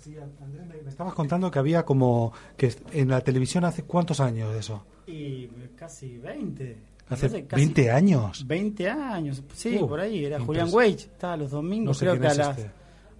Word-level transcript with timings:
Sí, 0.00 0.16
Andrés, 0.40 0.66
me, 0.66 0.82
me 0.82 0.88
estabas 0.90 1.14
contando 1.14 1.50
que 1.50 1.58
había 1.58 1.84
como 1.84 2.32
que 2.56 2.72
en 2.92 3.08
la 3.08 3.20
televisión 3.20 3.64
hace 3.64 3.84
cuántos 3.84 4.18
años 4.20 4.52
de 4.52 4.58
eso. 4.60 4.84
Y 5.06 5.46
casi 5.76 6.16
20. 6.18 6.76
Hace 7.08 7.44
casi 7.46 7.62
20 7.64 7.90
años. 7.90 8.46
20 8.46 8.88
años, 8.88 9.42
sí, 9.54 9.76
Uh, 9.80 9.88
por 9.88 10.00
ahí. 10.00 10.24
Era 10.24 10.40
Julián 10.40 10.68
Wage, 10.72 10.92
estaba 10.94 11.36
los 11.36 11.50
No 11.50 11.56
domingos, 11.58 11.98
sé 11.98 12.06
creo 12.06 12.20
que 12.20 12.26
a 12.28 12.34
las, 12.34 12.58
este. 12.58 12.70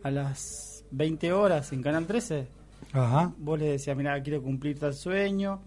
a 0.05 0.11
las 0.11 0.85
20 0.93 1.33
horas 1.33 1.73
en 1.73 1.83
Canal 1.83 2.07
13. 2.07 2.47
Ajá. 2.93 3.33
Vos 3.39 3.59
le 3.59 3.73
decías, 3.73 3.97
mira, 3.97 4.21
quiero 4.23 4.43
cumplir 4.43 4.79
tal 4.79 4.95
sueño. 4.95 5.61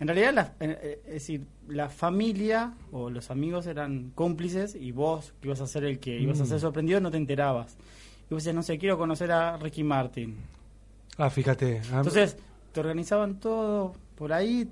En 0.00 0.06
realidad, 0.06 0.32
la, 0.34 0.54
eh, 0.60 1.00
es 1.06 1.12
decir, 1.14 1.44
la 1.68 1.88
familia 1.88 2.72
o 2.92 3.10
los 3.10 3.30
amigos 3.30 3.66
eran 3.66 4.10
cómplices 4.14 4.74
y 4.76 4.92
vos, 4.92 5.32
que 5.40 5.48
ibas 5.48 5.60
a 5.60 5.66
ser 5.66 5.84
el 5.84 5.98
que 5.98 6.18
ibas 6.20 6.40
a 6.40 6.44
Mm. 6.44 6.46
ser 6.46 6.60
sorprendido, 6.60 7.00
no 7.00 7.10
te 7.10 7.16
enterabas. 7.16 7.76
Y 8.30 8.34
vos 8.34 8.42
decías, 8.42 8.54
no 8.54 8.62
sé, 8.62 8.76
quiero 8.78 8.96
conocer 8.98 9.30
a 9.32 9.56
Ricky 9.56 9.82
Martin. 9.82 10.36
Ah, 11.18 11.28
fíjate. 11.30 11.82
Ah, 11.92 11.98
Entonces, 11.98 12.36
te 12.72 12.80
organizaban 12.80 13.38
todo 13.40 13.92
por 14.14 14.32
ahí, 14.32 14.68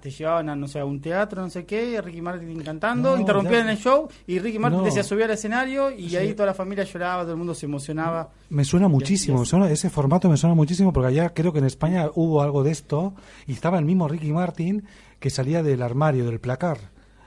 te 0.00 0.10
llevaban 0.10 0.48
a, 0.48 0.54
no 0.54 0.68
sé, 0.68 0.78
a 0.78 0.84
un 0.84 1.00
teatro, 1.00 1.42
no 1.42 1.50
sé 1.50 1.64
qué, 1.66 2.00
Ricky 2.00 2.20
Martin 2.22 2.60
cantando, 2.62 3.14
No, 3.14 3.20
interrumpían 3.20 3.66
ya- 3.66 3.72
el 3.72 3.78
show 3.78 4.08
y 4.28 4.38
Ricky 4.38 4.58
Martin 4.58 4.78
No. 4.80 4.84
decía 4.84 5.02
subir 5.02 5.24
al 5.24 5.32
escenario 5.32 5.90
y 5.90 6.10
Sí. 6.10 6.16
ahí 6.16 6.34
toda 6.34 6.46
la 6.46 6.54
familia 6.54 6.84
lloraba, 6.84 7.22
todo 7.22 7.32
el 7.32 7.38
mundo 7.38 7.52
se 7.54 7.66
emocionaba. 7.66 8.28
Me 8.50 8.64
suena 8.64 8.86
muchísimo, 8.86 9.40
así. 9.42 9.50
suena- 9.50 9.68
ese 9.70 9.90
formato 9.90 10.28
me 10.28 10.36
suena 10.36 10.54
muchísimo 10.54 10.92
porque 10.92 11.08
allá 11.08 11.30
creo 11.34 11.52
que 11.52 11.58
en 11.58 11.64
España 11.64 12.08
hubo 12.14 12.42
algo 12.42 12.62
de 12.62 12.70
esto 12.70 13.14
y 13.46 13.52
estaba 13.52 13.78
el 13.78 13.84
mismo 13.84 14.06
Ricky 14.06 14.32
Martin 14.32 14.84
que 15.18 15.30
salía 15.30 15.62
del 15.64 15.82
armario, 15.82 16.26
del 16.26 16.38
placar. 16.38 16.78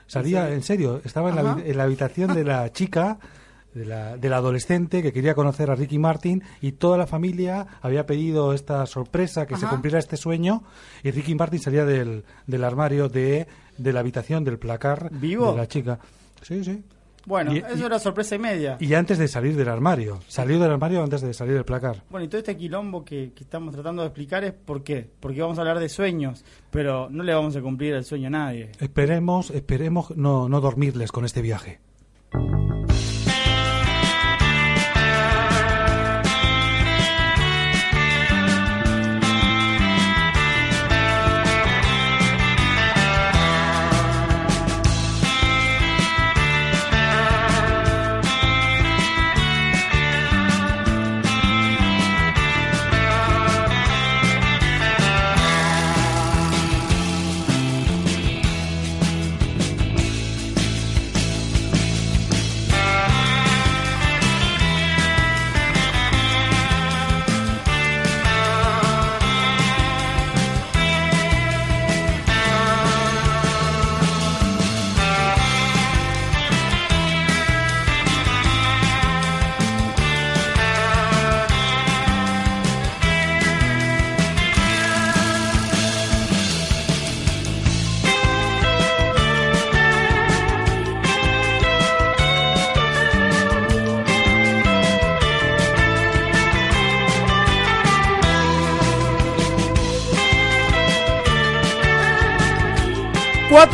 Salía, 0.06 0.42
serio? 0.44 0.54
en 0.56 0.62
serio, 0.62 1.00
estaba 1.04 1.28
en 1.30 1.36
la, 1.36 1.58
en 1.64 1.76
la 1.76 1.82
habitación 1.84 2.32
de 2.34 2.44
la 2.44 2.72
chica, 2.72 3.18
de 3.74 3.84
la, 3.86 4.16
del 4.16 4.32
adolescente 4.32 5.02
que 5.02 5.12
quería 5.12 5.34
conocer 5.34 5.70
a 5.70 5.74
Ricky 5.74 5.98
Martin 5.98 6.42
y 6.60 6.72
toda 6.72 6.98
la 6.98 7.06
familia 7.06 7.66
había 7.80 8.06
pedido 8.06 8.52
esta 8.52 8.84
sorpresa, 8.86 9.46
que 9.46 9.56
se 9.56 9.66
cumpliera 9.66 9.98
este 9.98 10.16
sueño 10.16 10.62
y 11.02 11.10
Ricky 11.10 11.34
Martin 11.34 11.60
salía 11.60 11.84
del, 11.84 12.24
del 12.46 12.64
armario 12.64 13.08
de, 13.08 13.46
de 13.78 13.92
la 13.92 14.00
habitación, 14.00 14.44
del 14.44 14.58
placar 14.58 15.08
¿Vivo? 15.12 15.52
de 15.52 15.56
la 15.56 15.66
chica. 15.68 15.98
Sí, 16.42 16.62
sí. 16.64 16.82
Bueno, 17.24 17.54
Y- 17.54 17.58
eso 17.58 17.76
y- 17.78 17.82
era 17.84 18.00
sorpresa 18.00 18.34
y 18.34 18.38
media. 18.40 18.76
Y 18.80 18.94
antes 18.94 19.16
de 19.16 19.28
salir 19.28 19.54
del 19.56 19.68
armario. 19.68 20.18
Salió 20.26 20.58
del 20.58 20.72
armario 20.72 21.04
antes 21.04 21.20
de 21.20 21.32
salir 21.32 21.54
del 21.54 21.64
placar. 21.64 22.02
Bueno, 22.10 22.24
y 22.26 22.28
todo 22.28 22.38
este 22.40 22.56
quilombo 22.56 23.04
que, 23.04 23.32
que 23.32 23.44
estamos 23.44 23.72
tratando 23.74 24.02
de 24.02 24.08
explicar 24.08 24.42
es 24.42 24.52
por 24.52 24.82
qué. 24.82 25.08
Porque 25.20 25.40
vamos 25.40 25.56
a 25.58 25.60
hablar 25.60 25.78
de 25.78 25.88
sueños, 25.88 26.44
pero 26.72 27.08
no 27.10 27.22
le 27.22 27.32
vamos 27.32 27.54
a 27.54 27.60
cumplir 27.62 27.94
el 27.94 28.04
sueño 28.04 28.26
a 28.26 28.30
nadie. 28.30 28.72
Esperemos, 28.80 29.50
esperemos 29.52 30.16
no, 30.16 30.48
no 30.48 30.60
dormirles 30.60 31.12
con 31.12 31.24
este 31.24 31.42
viaje. 31.42 31.78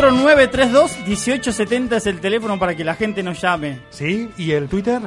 Cuatro 0.08 0.24
nueve 0.24 0.48
tres 0.48 0.72
dos 0.72 0.96
1870 1.06 1.98
es 1.98 2.06
el 2.06 2.18
teléfono 2.18 2.58
para 2.58 2.74
que 2.74 2.82
la 2.82 2.94
gente 2.94 3.22
nos 3.22 3.42
llame. 3.42 3.80
¿Sí? 3.90 4.30
¿Y 4.38 4.52
el 4.52 4.66
Twitter? 4.66 5.02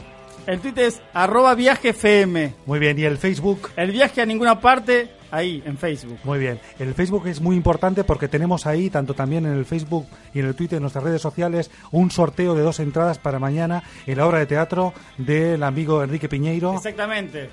El 0.45 0.59
Twitter 0.59 0.85
es 0.85 1.01
arroba 1.12 1.56
viajefm. 1.56 2.51
Muy 2.67 2.79
bien. 2.79 3.00
¿Y 3.00 3.06
el 3.06 3.17
Facebook? 3.17 3.69
El 3.75 3.91
viaje 3.91 4.22
a 4.22 4.28
ninguna 4.28 4.59
parte, 4.59 5.09
ahí, 5.31 5.63
en 5.66 5.79
Facebook. 5.79 6.19
Muy 6.23 6.38
bien. 6.38 6.59
El 6.78 6.94
Facebook 6.94 7.25
es 7.25 7.41
muy 7.41 7.56
importante 7.56 8.03
porque 8.03 8.28
tenemos 8.28 8.67
ahí, 8.67 8.91
tanto 8.91 9.16
también 9.16 9.47
en 9.47 9.53
el 9.53 9.66
Facebook 9.66 10.06
y 10.35 10.40
en 10.40 10.45
el 10.45 10.56
Twitter, 10.56 10.78
en 10.78 10.84
nuestras 10.84 11.03
redes 11.03 11.22
sociales, 11.22 11.72
un 11.90 12.11
sorteo 12.11 12.53
de 12.53 12.61
dos 12.61 12.79
entradas 12.79 13.17
para 13.17 13.40
mañana 13.40 13.81
en 14.06 14.17
la 14.17 14.28
obra 14.28 14.38
de 14.38 14.45
teatro 14.45 14.94
del 15.17 15.63
amigo 15.63 16.03
Enrique 16.03 16.29
Piñeiro. 16.29 16.75
Exactamente. 16.75 17.50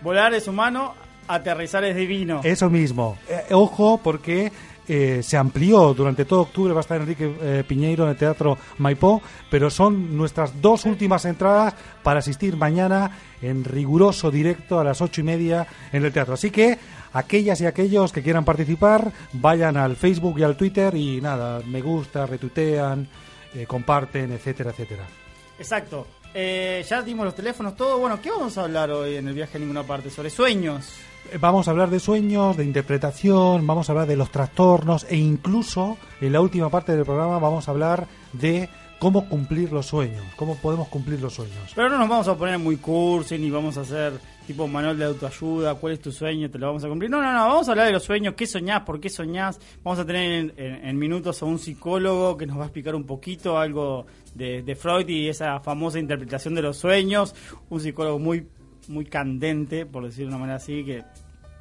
Volar 0.00 0.32
es 0.32 0.48
humano, 0.48 0.94
aterrizar 1.28 1.84
es 1.84 1.94
divino. 1.94 2.40
Eso 2.42 2.70
mismo. 2.70 3.18
Eh, 3.28 3.52
ojo, 3.52 4.00
porque 4.02 4.50
eh, 4.88 5.22
se 5.22 5.36
amplió 5.36 5.94
durante 5.94 6.24
todo 6.24 6.42
octubre, 6.42 6.72
va 6.72 6.80
a 6.80 6.82
estar 6.82 7.00
Enrique 7.00 7.36
eh, 7.40 7.64
Piñeiro 7.66 8.04
en 8.04 8.10
el 8.10 8.16
Teatro 8.16 8.58
Maipó, 8.78 9.22
pero 9.50 9.70
son 9.70 10.16
nuestras 10.16 10.60
dos 10.60 10.84
últimas 10.84 11.24
entradas 11.24 11.74
para 12.02 12.18
asistir 12.18 12.56
mañana 12.56 13.10
en 13.40 13.64
riguroso 13.64 14.30
directo 14.30 14.78
a 14.78 14.84
las 14.84 15.00
ocho 15.00 15.20
y 15.20 15.24
media 15.24 15.66
en 15.92 16.04
el 16.04 16.12
teatro. 16.12 16.34
Así 16.34 16.50
que 16.50 16.78
aquellas 17.12 17.60
y 17.60 17.66
aquellos 17.66 18.12
que 18.12 18.22
quieran 18.22 18.44
participar, 18.44 19.12
vayan 19.32 19.76
al 19.76 19.96
Facebook 19.96 20.38
y 20.38 20.42
al 20.42 20.56
Twitter 20.56 20.94
y 20.94 21.20
nada, 21.20 21.60
me 21.66 21.80
gusta, 21.80 22.26
retuitean, 22.26 23.08
eh, 23.54 23.66
comparten, 23.66 24.32
etcétera, 24.32 24.70
etcétera. 24.70 25.06
Exacto. 25.58 26.06
Eh, 26.34 26.84
ya 26.88 27.00
dimos 27.00 27.24
los 27.24 27.34
teléfonos, 27.34 27.76
todo. 27.76 27.98
Bueno, 27.98 28.20
¿qué 28.20 28.30
vamos 28.30 28.58
a 28.58 28.64
hablar 28.64 28.90
hoy 28.90 29.16
en 29.16 29.28
el 29.28 29.34
viaje 29.34 29.56
a 29.56 29.60
ninguna 29.60 29.84
parte? 29.84 30.10
Sobre 30.10 30.30
sueños. 30.30 30.92
Eh, 31.32 31.38
Vamos 31.38 31.68
a 31.68 31.70
hablar 31.70 31.90
de 31.90 32.00
sueños, 32.00 32.56
de 32.56 32.64
interpretación, 32.64 33.66
vamos 33.66 33.88
a 33.88 33.92
hablar 33.92 34.06
de 34.06 34.16
los 34.16 34.30
trastornos 34.30 35.06
e 35.08 35.16
incluso 35.16 35.96
en 36.20 36.32
la 36.32 36.40
última 36.40 36.70
parte 36.70 36.94
del 36.94 37.04
programa 37.04 37.38
vamos 37.38 37.68
a 37.68 37.70
hablar 37.70 38.06
de 38.32 38.68
cómo 38.98 39.28
cumplir 39.28 39.72
los 39.72 39.86
sueños, 39.86 40.24
cómo 40.36 40.56
podemos 40.56 40.88
cumplir 40.88 41.20
los 41.20 41.34
sueños. 41.34 41.72
Pero 41.74 41.90
no 41.90 41.98
nos 41.98 42.08
vamos 42.08 42.28
a 42.28 42.36
poner 42.36 42.58
muy 42.58 42.76
cursi 42.76 43.38
ni 43.38 43.50
vamos 43.50 43.76
a 43.76 43.82
hacer 43.82 44.14
tipo 44.46 44.66
manual 44.68 44.96
de 44.98 45.04
autoayuda, 45.06 45.74
cuál 45.74 45.94
es 45.94 46.00
tu 46.00 46.12
sueño, 46.12 46.50
te 46.50 46.58
lo 46.58 46.68
vamos 46.68 46.84
a 46.84 46.88
cumplir. 46.88 47.10
No, 47.10 47.20
no, 47.20 47.32
no, 47.32 47.48
vamos 47.48 47.68
a 47.68 47.72
hablar 47.72 47.86
de 47.86 47.92
los 47.92 48.02
sueños, 48.02 48.34
qué 48.34 48.46
soñás, 48.46 48.82
por 48.82 49.00
qué 49.00 49.08
soñás. 49.08 49.58
Vamos 49.82 49.98
a 49.98 50.06
tener 50.06 50.54
en, 50.56 50.98
minutos 50.98 51.42
a 51.42 51.46
un 51.46 51.58
psicólogo 51.58 52.36
que 52.36 52.46
nos 52.46 52.58
va 52.58 52.62
a 52.62 52.66
explicar 52.66 52.94
un 52.94 53.04
poquito 53.04 53.58
algo 53.58 54.06
de 54.34 54.76
Freud 54.76 55.08
y 55.08 55.28
esa 55.28 55.60
famosa 55.60 55.98
interpretación 55.98 56.54
de 56.54 56.62
los 56.62 56.76
sueños. 56.76 57.34
Un 57.70 57.80
psicólogo 57.80 58.18
muy, 58.18 58.46
muy 58.88 59.04
candente, 59.06 59.86
por 59.86 60.04
decirlo 60.04 60.30
de 60.30 60.36
una 60.36 60.38
manera 60.38 60.56
así, 60.56 60.84
que 60.84 61.02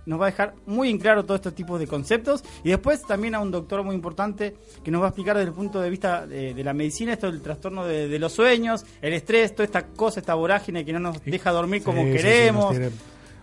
nos 0.06 0.20
va 0.20 0.26
a 0.26 0.32
dejar 0.32 0.54
muy 0.66 0.90
en 0.90 0.98
claro 0.98 1.24
todos 1.24 1.40
estos 1.40 1.56
tipos 1.56 1.80
de 1.80 1.88
conceptos 1.88 2.44
y 2.64 2.70
después 2.70 3.02
también 3.04 3.36
a 3.36 3.40
un 3.40 3.52
doctor 3.52 3.84
muy 3.84 3.96
importante 3.96 4.56
que 4.84 4.92
nos 4.92 5.02
va 5.02 5.06
a 5.06 5.10
explicar 5.10 5.38
desde 5.38 5.50
el 5.50 5.56
punto 5.56 5.80
de 5.80 5.90
vista 5.90 6.28
de, 6.28 6.54
de 6.54 6.64
la 6.64 6.74
medicina 6.74 7.14
esto 7.14 7.32
del 7.32 7.42
trastorno 7.42 7.86
de, 7.86 8.08
de 8.08 8.20
los 8.20 8.34
sueños, 8.34 8.86
el 9.02 9.14
estrés, 9.14 9.54
toda 9.56 9.66
esta 9.66 9.88
cosa, 9.88 10.20
esta 10.20 10.34
vorágine 10.34 10.84
que 10.84 10.92
no 10.92 11.00
nos 11.00 11.24
deja 11.24 11.52
dormir 11.52 11.84
como 11.84 12.02
Sí, 12.02 12.08
sí, 12.12 12.18
sí, 12.18 12.24
queremos. 12.24 12.64
nos 12.66 12.72
tiene 12.72 12.92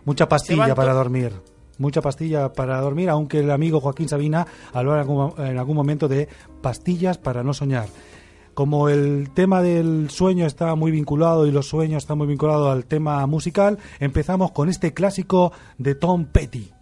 mucha 0.05 0.29
pastilla 0.29 0.75
para 0.75 0.93
dormir. 0.93 1.33
Mucha 1.79 2.03
pastilla 2.03 2.53
para 2.53 2.79
dormir, 2.79 3.09
aunque 3.09 3.39
el 3.39 3.51
amigo 3.51 3.81
Joaquín 3.81 4.07
Sabina 4.07 4.47
habló 4.75 4.93
en 4.93 4.99
algún, 5.01 5.33
en 5.39 5.57
algún 5.57 5.75
momento 5.77 6.09
de 6.09 6.29
pastillas 6.61 7.17
para 7.17 7.43
no 7.43 7.55
soñar. 7.55 7.87
Como 8.55 8.89
el 8.89 9.31
tema 9.35 9.63
del 9.63 10.11
sueño 10.11 10.47
está 10.47 10.75
muy 10.75 10.91
vinculado 10.91 11.47
y 11.47 11.51
los 11.51 11.69
sueños 11.69 12.03
están 12.03 12.19
muy 12.19 12.27
vinculados 12.27 12.71
al 12.71 12.85
tema 12.85 13.27
musical, 13.27 13.79
empezamos 14.01 14.53
con 14.53 14.69
este 14.69 14.93
clásico 14.93 15.53
de 15.79 15.95
Tom 15.95 16.27
Petty. 16.27 16.73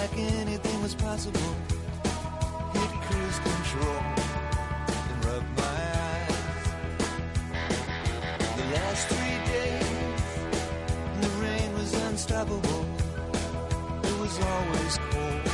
like 0.00 0.18
anything 0.18 0.80
was 0.80 0.94
possible. 0.94 1.50
Hit 2.74 2.92
cruise 3.06 3.38
control 3.50 4.02
and 5.10 5.24
rub 5.26 5.44
my 5.62 5.78
eyes. 6.10 6.64
The 8.58 8.66
last 8.76 9.02
three 9.12 9.38
days, 9.54 10.22
the 11.22 11.30
rain 11.42 11.68
was 11.74 11.90
unstoppable. 12.06 12.84
It 14.08 14.16
was 14.22 14.34
always 14.52 14.94
cold, 15.10 15.46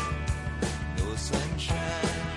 no 0.99 1.15
sunshine. 1.17 2.34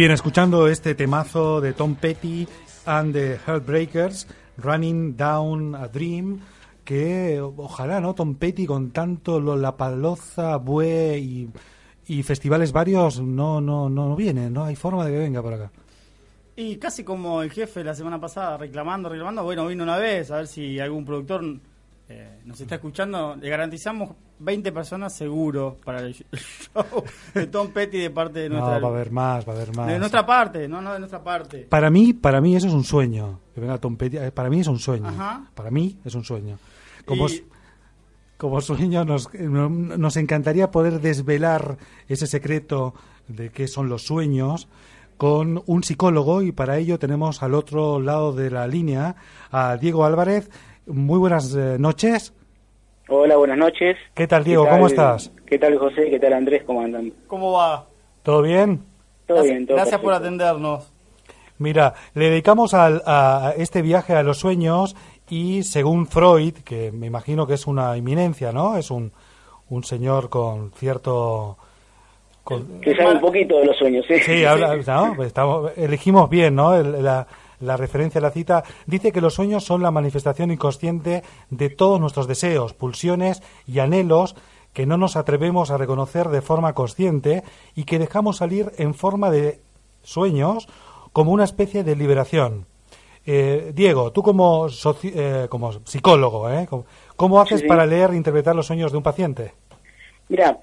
Bien, 0.00 0.12
escuchando 0.12 0.66
este 0.66 0.94
temazo 0.94 1.60
de 1.60 1.74
Tom 1.74 1.94
Petty 1.94 2.48
and 2.86 3.12
the 3.12 3.38
Heartbreakers, 3.46 4.26
Running 4.56 5.14
Down 5.14 5.74
a 5.74 5.88
Dream, 5.88 6.40
que 6.86 7.38
ojalá, 7.38 8.00
¿no? 8.00 8.14
Tom 8.14 8.36
Petty 8.36 8.64
con 8.64 8.92
tanto 8.92 9.38
lo, 9.38 9.56
la 9.56 9.76
paloza, 9.76 10.56
bue 10.56 11.18
y, 11.18 11.50
y 12.06 12.22
festivales 12.22 12.72
varios 12.72 13.20
no, 13.20 13.60
no, 13.60 13.90
no 13.90 14.16
viene, 14.16 14.48
no 14.48 14.64
hay 14.64 14.74
forma 14.74 15.04
de 15.04 15.12
que 15.12 15.18
venga 15.18 15.42
por 15.42 15.52
acá. 15.52 15.70
Y 16.56 16.76
casi 16.76 17.04
como 17.04 17.42
el 17.42 17.50
jefe 17.50 17.84
la 17.84 17.94
semana 17.94 18.18
pasada, 18.18 18.56
reclamando, 18.56 19.10
reclamando, 19.10 19.44
bueno, 19.44 19.66
vino 19.66 19.84
una 19.84 19.98
vez, 19.98 20.30
a 20.30 20.36
ver 20.36 20.46
si 20.46 20.80
algún 20.80 21.04
productor 21.04 21.44
eh, 22.08 22.40
nos 22.46 22.58
está 22.58 22.76
escuchando, 22.76 23.36
le 23.36 23.50
garantizamos 23.50 24.12
20 24.40 24.72
personas 24.72 25.14
seguro 25.14 25.76
para 25.84 26.00
el 26.00 26.14
show 26.14 27.04
de 27.34 27.46
Tom 27.46 27.68
Petty 27.68 27.98
de 27.98 28.10
parte 28.10 28.40
de 28.40 28.48
nuestra... 28.48 28.74
No, 28.78 28.80
va 28.80 28.88
a 28.88 28.90
haber 28.90 29.10
más, 29.10 29.46
va 29.46 29.52
a 29.52 29.56
haber 29.56 29.76
más. 29.76 29.86
De 29.86 29.98
nuestra 29.98 30.26
parte, 30.26 30.66
no, 30.66 30.80
no, 30.80 30.92
de 30.92 30.98
nuestra 30.98 31.22
parte. 31.22 31.66
Para 31.68 31.90
mí, 31.90 32.12
para 32.12 32.40
mí 32.40 32.56
eso 32.56 32.66
es 32.66 32.72
un 32.72 32.84
sueño, 32.84 33.40
que 33.54 33.60
venga 33.60 33.78
Tom 33.78 33.96
Petty, 33.96 34.16
eh, 34.16 34.32
para 34.32 34.50
mí 34.50 34.60
es 34.60 34.66
un 34.66 34.78
sueño. 34.78 35.08
Ajá. 35.08 35.44
Para 35.54 35.70
mí 35.70 35.98
es 36.04 36.14
un 36.14 36.24
sueño. 36.24 36.58
Como, 37.04 37.28
Y- 37.28 37.44
como 38.36 38.60
sueño 38.60 39.04
nos, 39.04 39.32
nos 39.34 40.16
encantaría 40.16 40.70
poder 40.70 41.00
desvelar 41.00 41.76
ese 42.08 42.26
secreto 42.26 42.94
de 43.28 43.50
qué 43.50 43.68
son 43.68 43.88
los 43.88 44.02
sueños 44.02 44.68
con 45.18 45.62
un 45.66 45.82
psicólogo 45.84 46.40
y 46.40 46.50
para 46.50 46.78
ello 46.78 46.98
tenemos 46.98 47.42
al 47.42 47.52
otro 47.52 48.00
lado 48.00 48.32
de 48.32 48.50
la 48.50 48.66
línea 48.66 49.16
a 49.50 49.76
Diego 49.76 50.06
Álvarez. 50.06 50.50
Muy 50.86 51.18
buenas 51.18 51.54
eh, 51.54 51.76
noches. 51.78 52.32
Hola, 53.12 53.36
buenas 53.36 53.58
noches. 53.58 53.96
¿Qué 54.14 54.26
tal, 54.28 54.44
Diego? 54.44 54.64
¿Qué 54.64 54.70
¿Cómo 54.70 54.86
estás? 54.86 55.32
¿Qué 55.46 55.58
tal, 55.58 55.76
José? 55.78 56.08
¿Qué 56.10 56.20
tal, 56.20 56.32
Andrés? 56.32 56.62
¿Cómo 56.64 56.80
andan? 56.80 57.12
¿Cómo 57.26 57.52
va? 57.52 57.84
¿Todo 58.22 58.42
bien? 58.42 58.84
Todo 59.26 59.38
gracias 59.38 59.52
bien, 59.54 59.66
todo 59.66 59.76
gracias 59.76 60.00
por 60.00 60.10
perfecto. 60.12 60.26
atendernos. 60.26 60.92
Mira, 61.58 61.94
le 62.14 62.30
dedicamos 62.30 62.72
al- 62.72 63.02
a 63.04 63.52
este 63.56 63.82
viaje 63.82 64.14
a 64.14 64.22
los 64.22 64.38
sueños 64.38 64.94
y 65.28 65.62
según 65.64 66.06
Freud, 66.06 66.54
que 66.64 66.92
me 66.92 67.06
imagino 67.06 67.46
que 67.46 67.54
es 67.54 67.66
una 67.66 67.96
eminencia, 67.96 68.52
¿no? 68.52 68.76
Es 68.76 68.90
un, 68.92 69.12
un 69.70 69.82
señor 69.84 70.28
con 70.30 70.70
cierto... 70.72 71.56
con- 72.44 72.80
Que 72.80 72.94
sabe 72.94 73.12
un 73.14 73.20
poquito 73.20 73.58
de 73.58 73.66
los 73.66 73.76
sueños, 73.76 74.04
¿sí? 74.06 74.18
Sí, 74.20 74.44
habla, 74.44 74.76
¿no? 74.76 75.14
Pues 75.16 75.26
estamos- 75.34 75.72
elegimos 75.76 76.30
bien, 76.30 76.54
¿no? 76.54 76.74
El- 76.76 77.02
la, 77.02 77.26
la 77.60 77.76
referencia 77.76 78.18
a 78.18 78.22
la 78.22 78.30
cita. 78.30 78.64
Dice 78.86 79.12
que 79.12 79.20
los 79.20 79.34
sueños 79.34 79.64
son 79.64 79.82
la 79.82 79.90
manifestación 79.90 80.50
inconsciente 80.50 81.22
de 81.50 81.70
todos 81.70 82.00
nuestros 82.00 82.26
deseos, 82.26 82.74
pulsiones 82.74 83.42
y 83.66 83.78
anhelos 83.78 84.34
que 84.72 84.86
no 84.86 84.96
nos 84.96 85.16
atrevemos 85.16 85.70
a 85.70 85.78
reconocer 85.78 86.28
de 86.28 86.42
forma 86.42 86.72
consciente 86.74 87.42
y 87.74 87.84
que 87.84 87.98
dejamos 87.98 88.36
salir 88.36 88.72
en 88.78 88.94
forma 88.94 89.30
de 89.30 89.60
sueños 90.02 90.68
como 91.12 91.32
una 91.32 91.44
especie 91.44 91.82
de 91.84 91.96
liberación. 91.96 92.66
Eh, 93.26 93.72
Diego, 93.74 94.12
tú 94.12 94.22
como, 94.22 94.66
soci- 94.68 95.12
eh, 95.14 95.46
como 95.50 95.72
psicólogo, 95.84 96.48
¿eh? 96.50 96.66
¿Cómo, 97.16 97.40
haces 97.40 97.58
Sí, 97.60 97.64
sí. 97.64 97.68
para 97.68 97.84
leer 97.84 98.10
e 98.12 98.16
interpretar 98.16 98.56
los 98.56 98.66
sueños 98.66 98.92
de 98.92 98.96
un 98.96 99.02
paciente? 99.02 99.52
Mira, 100.28 100.58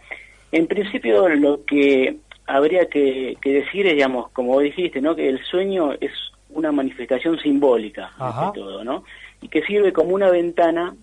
en 0.52 0.66
principio 0.68 1.28
lo 1.30 1.64
que 1.66 2.18
habría 2.48 2.88
que, 2.88 3.38
que 3.42 3.50
decir 3.52 3.86
es, 3.88 3.94
digamos, 3.94 4.32
como 4.32 4.60
dijiste, 4.62 5.02
¿no? 5.02 5.16
Que 5.16 5.28
el 5.30 5.44
sueño 5.46 5.92
es 6.00 6.12
una 6.58 6.72
manifestación 6.72 7.38
simbólica, 7.40 8.12
Ajá. 8.18 8.52
todo, 8.54 8.84
¿no? 8.84 9.04
Y 9.42 9.48
que 9.48 9.62
sirve 9.62 9.94
como 9.94 10.16
una 10.16 10.30
ventana 10.32 10.96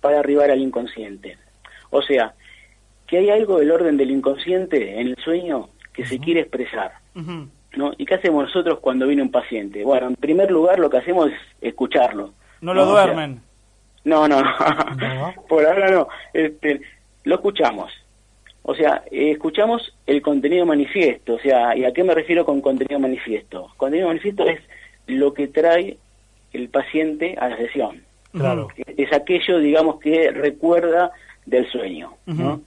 para 0.00 0.20
arribar 0.20 0.50
al 0.50 0.60
inconsciente. 0.60 1.36
O 1.90 2.00
sea, 2.00 2.34
que 3.06 3.18
hay 3.18 3.30
algo 3.30 3.58
del 3.58 3.70
orden 3.70 3.96
del 3.98 4.10
inconsciente 4.10 4.98
en 5.00 5.08
el 5.08 5.16
sueño 5.16 5.68
que 5.92 6.06
se 6.06 6.18
quiere 6.18 6.40
expresar. 6.40 6.92
¿no? 7.76 7.92
¿Y 7.98 8.06
qué 8.06 8.14
hacemos 8.14 8.44
nosotros 8.44 8.78
cuando 8.80 9.06
viene 9.06 9.22
un 9.22 9.30
paciente? 9.30 9.84
Bueno, 9.84 10.06
en 10.08 10.16
primer 10.16 10.50
lugar 10.50 10.78
lo 10.78 10.88
que 10.88 10.96
hacemos 10.98 11.30
es 11.30 11.38
escucharlo. 11.60 12.32
No 12.62 12.72
lo 12.72 12.82
O 12.88 12.94
sea, 12.94 13.04
duermen. 13.06 13.42
no, 14.04 14.26
no, 14.26 14.40
No. 14.42 15.34
por 15.48 15.66
ahora 15.66 15.90
no. 15.90 16.08
Este, 16.32 16.80
lo 17.24 17.34
escuchamos. 17.34 17.92
O 18.62 18.74
sea, 18.74 19.02
eh, 19.10 19.32
escuchamos 19.32 19.94
el 20.06 20.22
contenido 20.22 20.64
manifiesto. 20.64 21.34
O 21.34 21.38
sea, 21.40 21.76
¿y 21.76 21.84
a 21.84 21.92
qué 21.92 22.04
me 22.04 22.14
refiero 22.14 22.44
con 22.44 22.60
contenido 22.60 22.98
manifiesto? 23.00 23.68
Contenido 23.76 24.08
manifiesto 24.08 24.44
es 24.46 24.60
lo 25.10 25.34
que 25.34 25.48
trae 25.48 25.98
el 26.52 26.68
paciente 26.68 27.36
a 27.38 27.48
la 27.48 27.56
sesión. 27.56 28.02
Claro. 28.32 28.68
Es 28.96 29.12
aquello, 29.12 29.58
digamos, 29.58 30.00
que 30.00 30.30
recuerda 30.30 31.10
del 31.46 31.66
sueño, 31.70 32.14
¿no? 32.26 32.62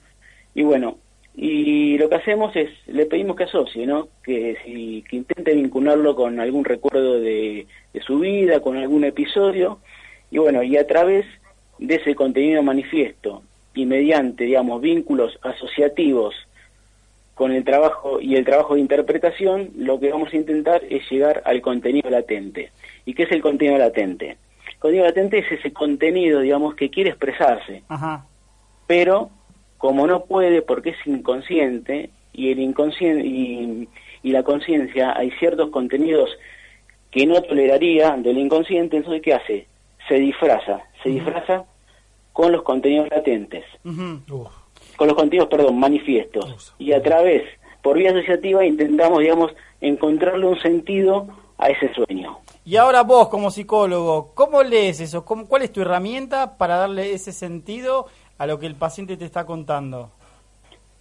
Y 0.54 0.62
bueno, 0.62 0.98
y 1.34 1.98
lo 1.98 2.08
que 2.08 2.14
hacemos 2.16 2.54
es, 2.54 2.70
le 2.86 3.06
pedimos 3.06 3.36
que 3.36 3.44
asocie, 3.44 3.86
¿no? 3.86 4.08
Que, 4.22 4.56
si, 4.64 5.02
que 5.08 5.16
intente 5.16 5.54
vincularlo 5.54 6.14
con 6.14 6.38
algún 6.38 6.64
recuerdo 6.64 7.18
de, 7.18 7.66
de 7.92 8.00
su 8.02 8.20
vida, 8.20 8.60
con 8.60 8.76
algún 8.76 9.04
episodio, 9.04 9.80
y 10.30 10.38
bueno, 10.38 10.62
y 10.62 10.76
a 10.76 10.86
través 10.86 11.26
de 11.78 11.96
ese 11.96 12.14
contenido 12.14 12.62
manifiesto 12.62 13.42
y 13.74 13.86
mediante, 13.86 14.44
digamos, 14.44 14.80
vínculos 14.80 15.38
asociativos 15.42 16.34
con 17.34 17.52
el 17.52 17.64
trabajo 17.64 18.20
y 18.20 18.36
el 18.36 18.44
trabajo 18.44 18.74
de 18.74 18.80
interpretación, 18.80 19.70
lo 19.76 19.98
que 19.98 20.10
vamos 20.10 20.32
a 20.32 20.36
intentar 20.36 20.82
es 20.88 21.02
llegar 21.10 21.42
al 21.44 21.60
contenido 21.60 22.08
latente. 22.10 22.70
¿Y 23.04 23.14
qué 23.14 23.24
es 23.24 23.32
el 23.32 23.42
contenido 23.42 23.78
latente? 23.78 24.36
El 24.68 24.78
contenido 24.78 25.06
latente 25.06 25.38
es 25.38 25.50
ese 25.50 25.72
contenido, 25.72 26.40
digamos, 26.40 26.74
que 26.74 26.90
quiere 26.90 27.10
expresarse, 27.10 27.82
Ajá. 27.88 28.26
pero 28.86 29.30
como 29.78 30.06
no 30.06 30.24
puede 30.24 30.62
porque 30.62 30.90
es 30.90 31.06
inconsciente 31.06 32.10
y 32.32 32.52
el 32.52 32.60
inconsciente 32.60 33.26
y, 33.26 33.88
y 34.22 34.32
la 34.32 34.42
conciencia 34.42 35.16
hay 35.16 35.30
ciertos 35.32 35.70
contenidos 35.70 36.30
que 37.10 37.26
no 37.26 37.42
toleraría 37.42 38.16
del 38.16 38.38
inconsciente 38.38 38.96
entonces 38.96 39.22
qué 39.22 39.34
hace 39.34 39.66
se 40.08 40.14
disfraza 40.14 40.82
se 41.02 41.10
disfraza 41.10 41.64
con 42.34 42.50
los 42.50 42.62
contenidos 42.62 43.08
latentes. 43.10 43.64
Con 44.96 45.08
los 45.08 45.16
contenidos 45.16 45.48
perdón 45.48 45.78
manifiestos 45.78 46.74
y 46.78 46.92
a 46.92 47.02
través 47.02 47.42
por 47.82 47.96
vía 47.98 48.10
asociativa 48.10 48.64
intentamos 48.64 49.20
digamos 49.20 49.52
encontrarle 49.80 50.46
un 50.46 50.58
sentido 50.60 51.26
a 51.58 51.68
ese 51.68 51.92
sueño 51.94 52.38
Y 52.64 52.76
ahora 52.76 53.02
vos, 53.02 53.28
como 53.28 53.50
psicólogo, 53.50 54.32
¿cómo 54.34 54.62
lees 54.62 54.98
eso? 55.00 55.24
¿Cómo- 55.24 55.46
¿Cuál 55.46 55.62
es 55.62 55.72
tu 55.72 55.82
herramienta 55.82 56.56
para 56.56 56.76
darle 56.76 57.12
ese 57.12 57.30
sentido 57.32 58.06
a 58.38 58.46
lo 58.46 58.58
que 58.58 58.66
el 58.66 58.74
paciente 58.74 59.16
te 59.18 59.24
está 59.26 59.44
contando? 59.44 60.10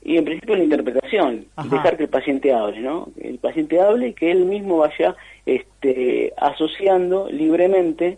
Y 0.05 0.17
en 0.17 0.25
principio 0.25 0.55
la 0.57 0.63
interpretación, 0.65 1.45
Ajá. 1.55 1.69
dejar 1.69 1.95
que 1.95 2.03
el 2.03 2.09
paciente 2.09 2.51
hable, 2.53 2.81
¿no? 2.81 3.07
El 3.17 3.37
paciente 3.39 3.79
hable 3.79 4.09
y 4.09 4.13
que 4.13 4.31
él 4.31 4.43
mismo 4.43 4.79
vaya 4.79 5.15
este, 5.45 6.33
asociando 6.35 7.29
libremente, 7.31 8.17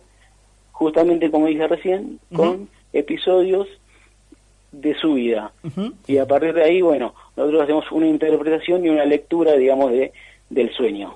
justamente 0.72 1.30
como 1.30 1.46
dije 1.46 1.68
recién, 1.68 2.20
con 2.36 2.68
episodios 2.94 3.68
de 4.82 4.94
su 5.00 5.14
vida. 5.14 5.52
Y 6.08 6.18
a 6.18 6.26
partir 6.26 6.54
de 6.54 6.64
ahí, 6.64 6.82
bueno, 6.82 7.14
nosotros 7.36 7.64
hacemos 7.64 7.86
una 7.92 8.08
interpretación 8.08 8.86
y 8.86 8.90
una 8.90 9.06
lectura, 9.06 9.54
digamos, 9.54 9.92
de 9.92 10.12
del 10.50 10.72
sueño. 10.74 11.16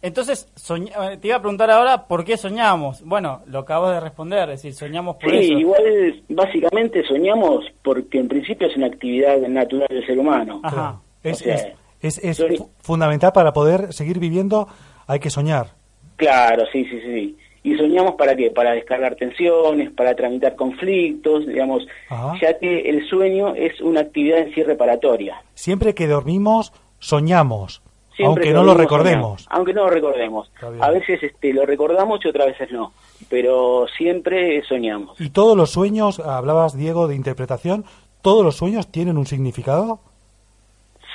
Entonces, 0.00 0.48
soñ- 0.56 1.20
te 1.20 1.28
iba 1.28 1.36
a 1.36 1.40
preguntar 1.40 1.70
ahora 1.70 2.08
por 2.08 2.24
qué 2.24 2.36
soñamos. 2.36 3.02
Bueno, 3.04 3.42
lo 3.46 3.60
acabas 3.60 3.94
de 3.94 4.00
responder, 4.00 4.50
es 4.50 4.62
decir, 4.62 4.74
soñamos 4.74 5.16
por 5.16 5.30
Sí, 5.30 5.36
eso. 5.38 5.52
igual 5.58 6.22
básicamente 6.28 7.04
soñamos 7.06 7.64
porque 7.84 8.18
en 8.18 8.26
principio 8.28 8.66
es 8.66 8.76
una 8.76 8.88
actividad 8.88 9.38
natural 9.42 9.86
del 9.88 10.04
ser 10.04 10.18
humano. 10.18 10.60
Ajá. 10.64 11.00
Es, 11.22 11.38
sea, 11.38 11.74
es, 12.00 12.18
es- 12.18 12.42
fundamental 12.80 13.30
para 13.32 13.52
poder 13.52 13.92
seguir 13.92 14.18
viviendo, 14.18 14.66
hay 15.06 15.20
que 15.20 15.30
soñar. 15.30 15.68
Claro, 16.16 16.64
sí, 16.72 16.84
sí, 16.86 17.00
sí. 17.00 17.36
¿Y 17.64 17.76
soñamos 17.76 18.14
para 18.16 18.34
qué? 18.34 18.50
Para 18.50 18.72
descargar 18.72 19.14
tensiones, 19.14 19.92
para 19.92 20.14
tramitar 20.16 20.56
conflictos, 20.56 21.46
digamos, 21.46 21.86
Ajá. 22.08 22.34
ya 22.40 22.58
que 22.58 22.90
el 22.90 23.06
sueño 23.08 23.54
es 23.54 23.80
una 23.80 24.00
actividad 24.00 24.38
en 24.40 24.54
sí 24.54 24.62
reparatoria. 24.62 25.40
Siempre 25.54 25.94
que 25.94 26.08
dormimos, 26.08 26.72
soñamos, 26.98 27.82
Siempre 28.16 28.26
aunque 28.26 28.42
que 28.48 28.52
no 28.52 28.64
lo 28.64 28.74
recordemos. 28.74 29.42
soñamos, 29.42 29.46
aunque 29.50 29.74
no 29.74 29.84
lo 29.84 29.90
recordemos. 29.90 30.50
A 30.80 30.90
veces 30.90 31.22
este, 31.22 31.52
lo 31.52 31.64
recordamos 31.64 32.24
y 32.24 32.28
otras 32.28 32.48
veces 32.48 32.72
no, 32.72 32.92
pero 33.30 33.86
siempre 33.96 34.62
soñamos. 34.64 35.20
Y 35.20 35.30
todos 35.30 35.56
los 35.56 35.70
sueños, 35.70 36.18
hablabas 36.20 36.76
Diego 36.76 37.06
de 37.06 37.14
interpretación, 37.14 37.84
¿todos 38.22 38.44
los 38.44 38.56
sueños 38.56 38.90
tienen 38.90 39.16
un 39.16 39.26
significado? 39.26 40.00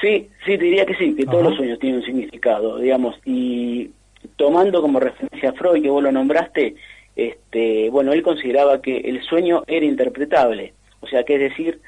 Sí, 0.02 0.30
sí, 0.46 0.58
te 0.58 0.64
diría 0.64 0.86
que 0.86 0.96
sí, 0.96 1.16
que 1.16 1.26
todos 1.26 1.44
los 1.44 1.56
sueños 1.56 1.80
tienen 1.80 2.00
un 2.00 2.06
significado, 2.06 2.78
digamos, 2.78 3.16
y 3.26 3.90
tomando 4.38 4.82
como 4.82 5.00
referencia 5.00 5.50
a 5.50 5.54
Freud, 5.54 5.82
que 5.84 5.90
vos 5.90 6.02
lo 6.02 6.12
nombraste, 6.12 6.76
este, 7.16 7.90
bueno, 7.90 8.14
él 8.14 8.22
consideraba 8.24 8.82
que 8.82 8.98
el 8.98 9.22
sueño 9.24 9.64
era 9.68 9.86
interpretable, 9.86 10.74
o 11.02 11.08
sea, 11.08 11.24
que 11.24 11.36
es 11.36 11.42
decir, 11.42 11.82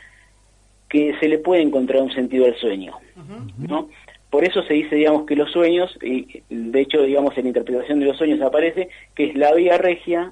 que 0.90 1.16
se 1.20 1.28
le 1.28 1.38
puede 1.38 1.62
encontrar 1.62 2.02
un 2.02 2.12
sentido 2.12 2.46
al 2.46 2.56
sueño, 2.58 2.94
¿no? 3.58 3.90
Por 4.32 4.44
eso 4.44 4.62
se 4.64 4.74
dice, 4.74 4.96
digamos, 4.96 5.26
que 5.26 5.36
los 5.36 5.52
sueños, 5.52 5.98
y 6.04 6.44
de 6.50 6.82
hecho, 6.82 7.02
digamos, 7.04 7.36
en 7.38 7.44
la 7.46 7.50
interpretación 7.50 8.00
de 8.00 8.06
los 8.08 8.18
sueños 8.18 8.42
aparece 8.42 8.90
que 9.16 9.26
es 9.26 9.36
la 9.36 9.54
vía 9.54 9.78
regia 9.78 10.32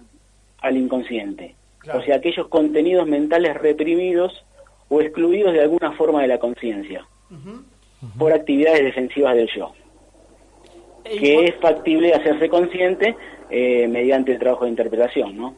al 0.62 0.77
inconsciente, 0.77 1.55
Claro. 1.79 2.00
o 2.00 2.03
sea, 2.03 2.17
aquellos 2.17 2.47
contenidos 2.47 3.07
mentales 3.07 3.55
reprimidos 3.55 4.43
o 4.89 5.01
excluidos 5.01 5.53
de 5.53 5.62
alguna 5.62 5.91
forma 5.93 6.21
de 6.21 6.27
la 6.27 6.38
conciencia 6.39 7.05
por 8.17 8.33
actividades 8.33 8.83
defensivas 8.83 9.36
del 9.36 9.50
yo. 9.55 9.74
Que 11.08 11.46
es 11.46 11.56
factible 11.56 12.14
hacerse 12.14 12.50
consciente 12.50 13.16
eh, 13.50 13.88
mediante 13.88 14.34
el 14.34 14.40
trabajo 14.40 14.66
de 14.66 14.72
interpretación, 14.72 15.38
¿no? 15.38 15.56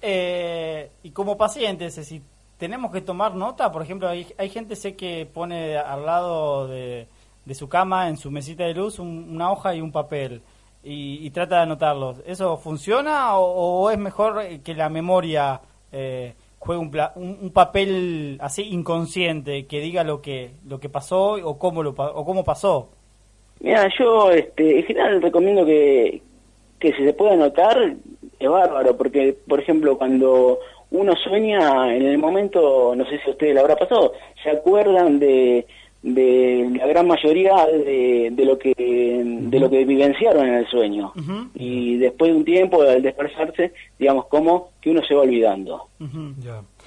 Eh, 0.00 0.90
y 1.02 1.10
como 1.10 1.36
pacientes, 1.36 1.94
si 1.94 2.22
tenemos 2.58 2.92
que 2.92 3.00
tomar 3.00 3.34
nota, 3.34 3.72
por 3.72 3.82
ejemplo, 3.82 4.08
hay, 4.08 4.26
hay 4.36 4.48
gente 4.48 4.76
sé 4.76 4.96
que 4.96 5.26
pone 5.26 5.76
al 5.76 6.04
lado 6.04 6.68
de, 6.68 7.06
de 7.44 7.54
su 7.54 7.68
cama, 7.68 8.08
en 8.08 8.16
su 8.16 8.30
mesita 8.30 8.64
de 8.64 8.74
luz, 8.74 8.98
una 8.98 9.50
hoja 9.50 9.74
y 9.74 9.80
un 9.80 9.92
papel 9.92 10.42
y, 10.84 11.30
trata 11.30 11.56
de 11.56 11.62
anotarlos. 11.62 12.22
¿Eso 12.26 12.56
funciona 12.56 13.36
o, 13.38 13.90
es 13.90 13.98
mejor 13.98 14.42
que 14.62 14.74
la 14.74 14.88
memoria 14.88 15.60
eh, 15.90 16.34
juegue 16.58 16.80
un, 16.80 17.38
un, 17.42 17.50
papel 17.50 18.38
así 18.40 18.62
inconsciente 18.62 19.66
que 19.66 19.80
diga 19.80 20.04
lo 20.04 20.20
que 20.20 20.54
lo 20.66 20.80
que 20.80 20.88
pasó 20.88 21.32
o 21.32 21.58
cómo 21.58 21.82
lo 21.82 21.90
o 21.90 22.24
cómo 22.24 22.44
pasó? 22.44 22.90
Mira, 23.60 23.88
yo 23.98 24.30
este, 24.30 24.80
en 24.80 24.84
general 24.84 25.22
recomiendo 25.22 25.64
que, 25.64 26.20
que 26.78 26.92
si 26.92 27.04
se 27.04 27.12
puede 27.14 27.32
anotar 27.32 27.94
es 28.38 28.48
bárbaro, 28.48 28.96
porque 28.96 29.36
por 29.46 29.60
ejemplo 29.60 29.96
cuando 29.96 30.58
uno 30.90 31.16
sueña 31.16 31.94
en 31.94 32.02
el 32.02 32.18
momento, 32.18 32.94
no 32.94 33.04
sé 33.06 33.18
si 33.18 33.28
a 33.28 33.32
ustedes 33.32 33.54
le 33.54 33.60
habrá 33.60 33.76
pasado, 33.76 34.12
se 34.42 34.50
acuerdan 34.50 35.18
de 35.18 35.66
de 36.04 36.70
la 36.76 36.86
gran 36.86 37.06
mayoría 37.06 37.66
de, 37.66 38.28
de 38.30 38.44
lo 38.44 38.58
que 38.58 38.74
de 38.76 39.58
lo 39.58 39.70
que 39.70 39.86
vivenciaron 39.86 40.46
en 40.46 40.54
el 40.56 40.66
sueño. 40.66 41.14
Y 41.54 41.96
después 41.96 42.30
de 42.30 42.36
un 42.36 42.44
tiempo 42.44 42.82
al 42.82 43.02
dispersarse 43.02 43.72
digamos 43.98 44.26
como 44.26 44.68
que 44.82 44.90
uno 44.90 45.02
se 45.02 45.14
va 45.14 45.22
olvidando. 45.22 45.88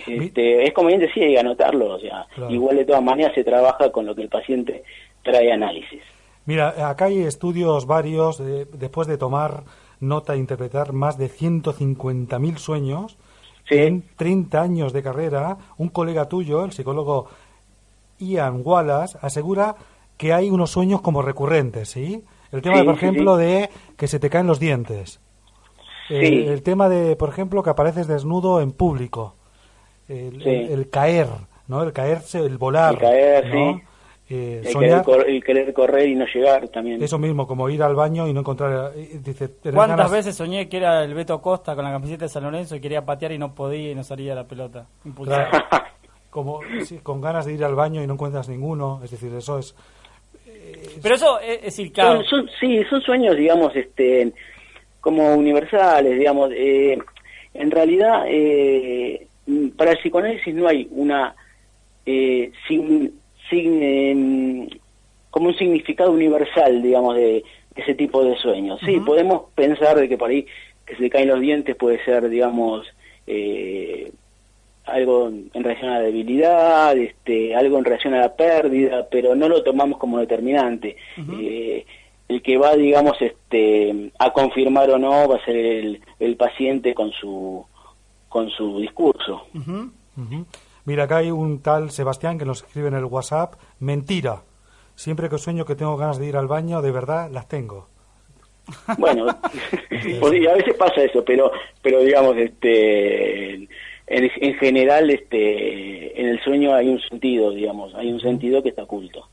Este, 0.06 0.68
es 0.68 0.74
conveniente 0.74 1.12
sí 1.16 1.36
anotarlo 1.36 1.96
o 1.96 2.00
sea 2.00 2.28
igual 2.50 2.78
de 2.78 2.86
todas 2.86 3.02
maneras 3.02 3.34
se 3.34 3.44
trabaja 3.44 3.92
con 3.92 4.06
lo 4.06 4.14
que 4.14 4.22
el 4.22 4.30
paciente 4.30 4.84
trae 5.24 5.52
análisis 5.52 6.04
mira 6.48 6.90
acá 6.90 7.06
hay 7.06 7.20
estudios 7.20 7.86
varios 7.86 8.42
después 8.74 9.08
de 9.08 9.20
tomar 9.20 9.64
nota 10.00 10.34
e 10.34 10.38
interpretar 10.38 10.94
más 10.94 11.20
de 11.20 11.30
150.000 11.30 12.58
sueños 12.58 13.18
en 13.70 14.04
30 14.16 14.60
años 14.60 14.94
de 14.94 15.04
carrera 15.04 15.58
un 15.78 15.90
colega 15.90 16.28
tuyo 16.28 16.66
el 16.66 16.72
psicólogo 16.72 17.28
Ian 18.20 18.62
Wallace 18.64 19.18
asegura 19.22 19.76
que 20.18 20.34
hay 20.34 20.50
unos 20.50 20.72
sueños 20.72 21.02
como 21.02 21.22
recurrentes, 21.22 21.90
¿sí? 21.90 22.24
El 22.52 22.62
tema, 22.62 22.84
por 22.84 22.96
ejemplo, 22.96 23.38
de 23.38 23.70
que 23.96 24.08
se 24.08 24.20
te 24.20 24.30
caen 24.30 24.48
los 24.48 24.60
dientes. 24.60 25.20
El, 26.10 26.64
tema 26.64 26.88
de, 26.90 27.16
por 27.16 27.30
ejemplo, 27.30 27.62
que 27.62 27.70
apareces 27.70 28.08
desnudo 28.08 28.62
en 28.62 28.72
público. 28.72 29.36
El, 30.08 30.90
caer, 30.90 31.28
¿no? 31.68 31.84
El 31.84 31.92
caerse, 31.92 32.40
el 32.40 32.58
volar. 32.58 32.94
El 32.94 33.00
caer, 33.00 33.54
¿no? 33.54 33.82
Eh, 34.30 34.62
el, 34.66 35.44
querer 35.44 35.74
correr 35.74 36.10
y 36.10 36.16
no 36.16 36.26
llegar 36.26 36.68
también. 36.68 37.02
Eso 37.02 37.18
mismo, 37.18 37.48
como 37.48 37.70
ir 37.70 37.82
al 37.82 37.96
baño 37.96 38.28
y 38.28 38.34
no 38.34 38.42
encontrar. 38.42 38.92
Eh, 38.96 39.20
dice, 39.24 39.50
¿Cuántas 39.74 40.12
veces 40.12 40.36
soñé 40.36 40.68
que 40.68 40.78
era 40.78 41.04
el 41.04 41.14
Beto 41.14 41.42
Costa 41.42 41.76
con 41.76 41.86
la 41.86 41.92
camiseta 41.92 42.26
de 42.26 42.30
San 42.30 42.44
Lorenzo 42.44 42.76
y 42.76 42.82
quería 42.82 43.06
patear 43.06 43.32
y 43.32 43.38
no 43.38 43.56
podía 43.56 43.92
y 43.92 43.96
no 43.96 44.04
salía 44.04 44.36
la 44.36 44.46
pelota? 44.46 44.88
como 46.30 46.60
con 47.04 47.22
ganas 47.22 47.46
de 47.46 47.54
ir 47.54 47.64
al 47.64 47.74
baño 47.74 48.04
y 48.04 48.08
no 48.08 48.14
encuentras 48.14 48.50
ninguno, 48.50 49.02
es 49.04 49.12
decir, 49.12 49.34
eso 49.34 49.60
es... 49.60 49.76
Pero 51.02 51.16
eso 51.16 51.40
es, 51.40 51.62
decir, 51.62 51.92
son, 51.96 52.50
sí, 52.60 52.84
son 52.90 53.02
sueños, 53.02 53.38
digamos, 53.38 53.74
este 53.76 54.34
como 55.08 55.36
universales, 55.36 56.20
digamos. 56.20 56.52
Eh, 56.54 56.98
en 57.54 57.72
realidad, 57.72 58.26
eh, 58.28 59.26
para 59.78 59.92
el 59.92 59.98
psicoanálisis 60.00 60.54
no 60.54 60.68
hay 60.68 60.86
una... 60.92 61.34
Eh, 62.06 62.52
sin, 62.68 63.14
sin, 63.50 63.82
em, 63.82 64.68
como 65.30 65.48
un 65.48 65.58
significado 65.58 66.12
universal, 66.12 66.82
digamos, 66.82 67.16
de, 67.16 67.44
ese 67.76 67.94
tipo 67.94 68.24
de 68.24 68.36
sueños. 68.38 68.80
Sí, 68.84 69.00
podemos 69.02 69.44
pensar 69.54 69.98
de 69.98 70.10
que 70.10 70.18
por 70.18 70.32
ahí 70.32 70.48
que 70.86 70.96
se 70.96 71.10
caen 71.10 71.28
los 71.28 71.40
dientes 71.40 71.76
puede 71.76 72.04
ser, 72.04 72.28
digamos, 72.28 72.88
eh, 73.28 74.12
algo 74.86 75.28
en 75.28 75.64
relación 75.64 75.92
a 75.92 76.00
la 76.00 76.06
debilidad, 76.06 76.98
este, 76.98 77.56
algo 77.56 77.78
en 77.78 77.86
relación 77.86 78.14
a 78.14 78.22
la 78.22 78.36
pérdida, 78.36 79.08
pero 79.12 79.36
no 79.36 79.50
lo 79.50 79.62
tomamos 79.64 80.00
como 80.00 80.18
determinante. 80.18 80.96
Eh, 81.40 81.86
el 82.30 82.42
que 82.42 82.58
va, 82.58 82.76
digamos, 82.76 83.22
este, 83.22 84.12
a 84.18 84.32
confirmar 84.32 84.90
o 84.90 84.98
no 84.98 85.28
va 85.28 85.36
a 85.36 85.46
ser 85.46 85.56
el, 85.56 86.02
el 86.20 86.36
paciente 86.36 86.94
con 86.94 87.12
su, 87.12 87.66
con 88.30 88.50
su 88.50 88.80
discurso. 88.80 89.46
Mira, 90.88 91.04
acá 91.04 91.18
hay 91.18 91.32
un 91.32 91.62
tal 91.62 91.92
Sebastián 91.92 92.40
que 92.40 92.46
nos 92.46 92.64
escribe 92.64 92.88
en 92.88 92.94
el 92.94 93.04
WhatsApp, 93.04 93.56
mentira. 93.82 94.44
Siempre 94.96 95.28
que 95.28 95.38
sueño 95.38 95.66
que 95.66 95.76
tengo 95.76 95.98
ganas 95.98 96.18
de 96.18 96.28
ir 96.28 96.38
al 96.38 96.48
baño, 96.48 96.82
de 96.82 96.92
verdad 96.92 97.30
las 97.30 97.50
tengo. 97.50 97.90
Bueno, 98.98 99.28
a 99.30 100.30
veces 100.30 100.76
pasa 100.80 101.04
eso, 101.04 101.26
pero, 101.26 101.52
pero 101.82 102.00
digamos, 102.00 102.38
este, 102.38 103.68
en, 104.08 104.54
general 104.56 105.10
este 105.10 106.22
en 106.22 106.30
el 106.30 106.40
sueño 106.42 106.74
hay 106.74 106.88
un 106.88 107.02
sentido 107.02 107.52
digamos 107.52 107.94
hay 107.94 108.10
un 108.10 108.22
sentido 108.22 108.64
que 108.64 108.70
está 108.70 108.84
oculto 108.84 109.28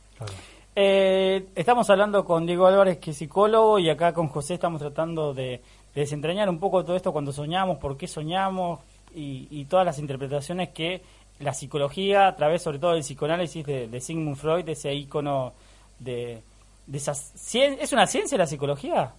eh, 0.75 1.45
estamos 1.55 1.89
hablando 1.91 2.25
con 2.25 2.45
Diego 2.45 2.67
Álvarez 2.67 2.99
que 2.99 3.13
es 3.13 3.17
psicólogo 3.17 3.79
y 3.79 3.89
acá 3.89 4.13
con 4.13 4.27
José 4.27 4.55
estamos 4.55 4.81
tratando 4.81 5.33
de, 5.33 5.61
desentrañar 5.95 6.49
un 6.51 6.59
poco 6.59 6.85
todo 6.85 6.97
esto 6.97 7.13
cuando 7.13 7.33
soñamos 7.33 7.79
por 7.79 7.97
qué 7.97 8.09
soñamos 8.09 8.81
y, 9.17 9.65
todas 9.67 9.87
las 9.87 10.01
interpretaciones 10.01 10.71
que 10.71 11.01
la 11.41 11.53
psicología 11.53 12.29
a 12.29 12.37
través 12.37 12.63
sobre 12.63 12.79
todo 12.79 12.93
del 12.93 13.03
psicoanálisis 13.03 13.65
de, 13.67 14.01
Sigmund 14.01 14.37
Freud 14.37 14.69
ese 14.69 14.95
icono 14.95 15.53
de, 15.99 16.41
de 16.87 16.99
esas 16.99 17.33
es 17.55 17.93
una 17.93 18.07
ciencia 18.07 18.39
la 18.39 18.47
psicología 18.47 19.13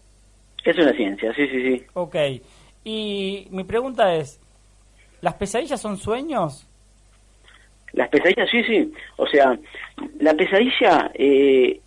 es 0.64 0.78
una 0.78 0.94
ciencia 0.94 1.34
sí 1.36 1.48
sí 1.48 1.62
sí 1.62 1.84
Ok. 1.94 2.16
y 2.84 3.48
mi 3.52 3.64
pregunta 3.64 4.16
es 4.16 4.40
¿Las 5.26 5.34
pesadillas 5.34 5.82
son 5.82 5.98
sueños? 5.98 6.68
Las 7.94 8.10
pesadillas, 8.10 8.48
sí, 8.48 8.64
sí. 8.64 8.94
O 9.18 9.26
sea, 9.26 9.58
la 10.20 10.36
pesadilla 10.36 11.10
eh, 11.16 11.80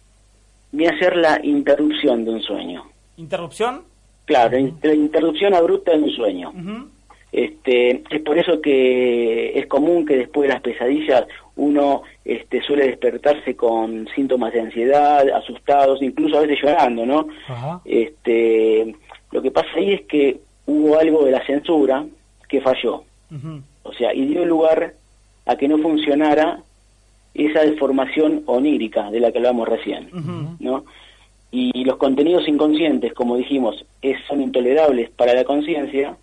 viene 0.72 0.96
a 0.96 0.98
ser 0.98 1.16
la 1.16 1.38
interrupción 1.44 2.24
de 2.24 2.32
un 2.32 2.42
sueño. 2.42 2.84
¿Interrupción? 3.16 3.84
Claro, 4.24 4.58
la 4.82 4.92
interrupción 4.92 5.54
abrupta 5.54 5.92
de 5.92 5.98
un 5.98 6.10
sueño. 6.10 6.52
Este, 7.30 8.02
es 8.10 8.22
por 8.22 8.38
eso 8.38 8.60
que 8.60 9.58
es 9.58 9.66
común 9.66 10.06
que 10.06 10.16
después 10.16 10.48
de 10.48 10.54
las 10.54 10.62
pesadillas 10.62 11.26
uno 11.56 12.02
este, 12.24 12.62
suele 12.62 12.86
despertarse 12.86 13.54
con 13.56 14.08
síntomas 14.14 14.52
de 14.52 14.60
ansiedad, 14.60 15.28
asustados, 15.30 16.00
incluso 16.00 16.38
a 16.38 16.42
veces 16.42 16.58
llorando, 16.62 17.04
¿no? 17.04 17.28
Este, 17.84 18.94
lo 19.32 19.42
que 19.42 19.50
pasa 19.50 19.68
ahí 19.76 19.92
es 19.92 20.02
que 20.02 20.38
hubo 20.66 20.98
algo 20.98 21.24
de 21.24 21.32
la 21.32 21.44
censura 21.44 22.06
que 22.48 22.60
falló. 22.60 23.02
O 23.82 23.92
sea, 23.92 24.14
y 24.14 24.26
dio 24.26 24.44
lugar 24.44 24.94
a 25.46 25.56
que 25.56 25.68
no 25.68 25.78
funcionara 25.78 26.60
esa 27.34 27.60
deformación 27.62 28.42
onírica 28.46 29.10
de 29.10 29.20
la 29.20 29.32
que 29.32 29.38
hablamos 29.38 29.68
recién, 29.68 30.08
¿no? 30.60 30.84
Y 31.50 31.84
los 31.84 31.96
contenidos 31.96 32.46
inconscientes, 32.46 33.14
como 33.14 33.36
dijimos, 33.36 33.84
es, 34.02 34.18
son 34.28 34.42
intolerables 34.42 35.10
para 35.10 35.34
la 35.34 35.44
conciencia, 35.44 36.16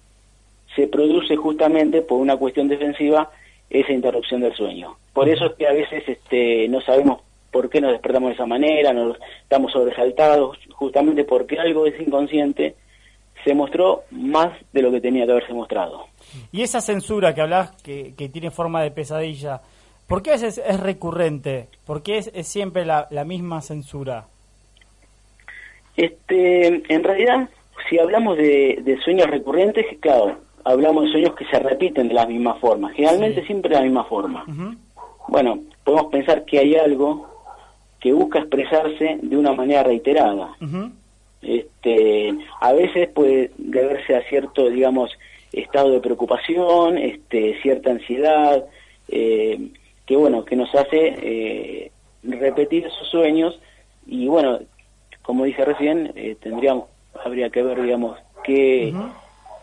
se 0.76 0.88
produce 0.88 1.36
justamente 1.36 2.02
por 2.02 2.20
una 2.20 2.38
cuestión 2.38 2.68
defensiva 2.68 3.32
esa 3.70 3.94
interrupción 3.94 4.42
del 4.42 4.54
sueño. 4.54 4.98
Por 5.14 5.30
eso 5.30 5.46
es 5.48 5.54
que 5.54 5.68
a 5.68 5.74
veces 5.74 6.04
este, 6.08 6.68
no 6.68 6.82
sabemos 6.82 7.22
por 7.52 7.70
qué 7.70 7.80
nos 7.80 7.94
despertamos 7.94 8.30
de 8.30 8.36
esa 8.36 8.46
manera, 8.46 8.94
nos 8.94 9.18
estamos 9.44 9.72
sobresaltados, 9.72 10.58
justamente 10.74 11.24
porque 11.24 11.58
algo 11.58 11.86
es 11.86 12.00
inconsciente 12.00 12.76
se 13.46 13.54
mostró 13.54 14.04
más 14.10 14.52
de 14.74 14.82
lo 14.82 14.92
que 14.92 15.00
tenía 15.00 15.26
que 15.26 15.32
haberse 15.32 15.54
mostrado. 15.54 16.08
Y 16.52 16.64
esa 16.64 16.82
censura 16.82 17.34
que 17.34 17.42
hablas, 17.42 17.72
que, 17.84 18.14
tiene 18.34 18.50
forma 18.50 18.82
de 18.82 18.92
pesadilla, 18.92 19.62
¿por 20.08 20.24
qué 20.24 20.34
es, 20.34 20.44
es 20.44 20.80
recurrente? 20.80 21.68
¿Por 21.86 22.02
qué 22.02 22.18
es, 22.18 22.48
siempre 22.48 22.86
la, 22.86 23.08
misma 23.26 23.62
censura? 23.62 24.26
Este, 25.96 26.84
en 26.92 27.04
realidad, 27.04 27.48
si 27.88 28.00
hablamos 28.00 28.36
de, 28.36 28.98
sueños 29.06 29.30
recurrentes, 29.30 29.86
claro, 30.00 30.40
hablamos 30.66 31.06
de 31.06 31.12
sueños 31.12 31.36
que 31.36 31.46
se 31.46 31.60
repiten 31.60 32.10
de 32.10 32.16
la 32.16 32.26
misma 32.26 32.56
forma, 32.56 32.92
generalmente 32.92 33.46
siempre 33.46 33.70
de 33.70 33.76
la 33.76 33.84
misma 33.84 34.04
forma. 34.04 34.46
Bueno, 35.28 35.60
podemos 35.84 36.12
pensar 36.12 36.44
que 36.44 36.60
hay 36.60 36.76
algo 36.76 37.28
que 38.00 38.12
busca 38.12 38.40
expresarse 38.40 39.20
de 39.22 39.38
una 39.38 39.54
manera 39.54 39.84
reiterada. 39.84 40.56
Este, 41.42 42.34
a 42.60 42.74
veces 42.74 43.08
puede 43.10 43.52
deberse 43.58 44.16
a 44.16 44.28
cierto, 44.28 44.70
digamos, 44.70 45.12
estado 45.54 45.92
de 45.92 46.02
preocupación, 46.02 46.98
este, 46.98 47.60
cierta 47.62 47.92
ansiedad, 47.92 48.66
eh, 49.08 49.70
que 50.06 50.16
bueno, 50.16 50.44
que 50.44 50.56
nos 50.56 50.74
hace 50.74 51.16
eh, 51.22 51.92
repetir 52.24 52.88
esos 52.88 53.08
sueños 53.10 53.60
y 54.08 54.28
bueno, 54.28 54.60
como 55.22 55.46
dije 55.46 55.64
recién, 55.64 56.12
eh, 56.16 56.36
tendríamos, 56.40 56.86
habría 57.24 57.50
que 57.50 57.64
ver, 57.64 57.82
digamos, 57.82 58.18
qué, 58.44 58.94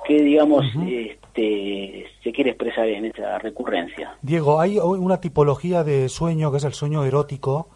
digamos, 0.09 0.65
este, 0.87 2.07
se 2.23 2.33
quiere 2.33 2.51
expresar 2.51 2.89
en 2.89 3.07
esa 3.07 3.39
recurrencia. 3.39 4.17
Diego, 4.23 4.61
hay 4.61 4.79
una 4.79 5.21
tipología 5.21 5.85
de 5.85 6.09
sueño 6.09 6.51
que 6.51 6.59
es 6.59 6.65
el 6.65 6.75
sueño 6.75 7.05
erótico. 7.05 7.69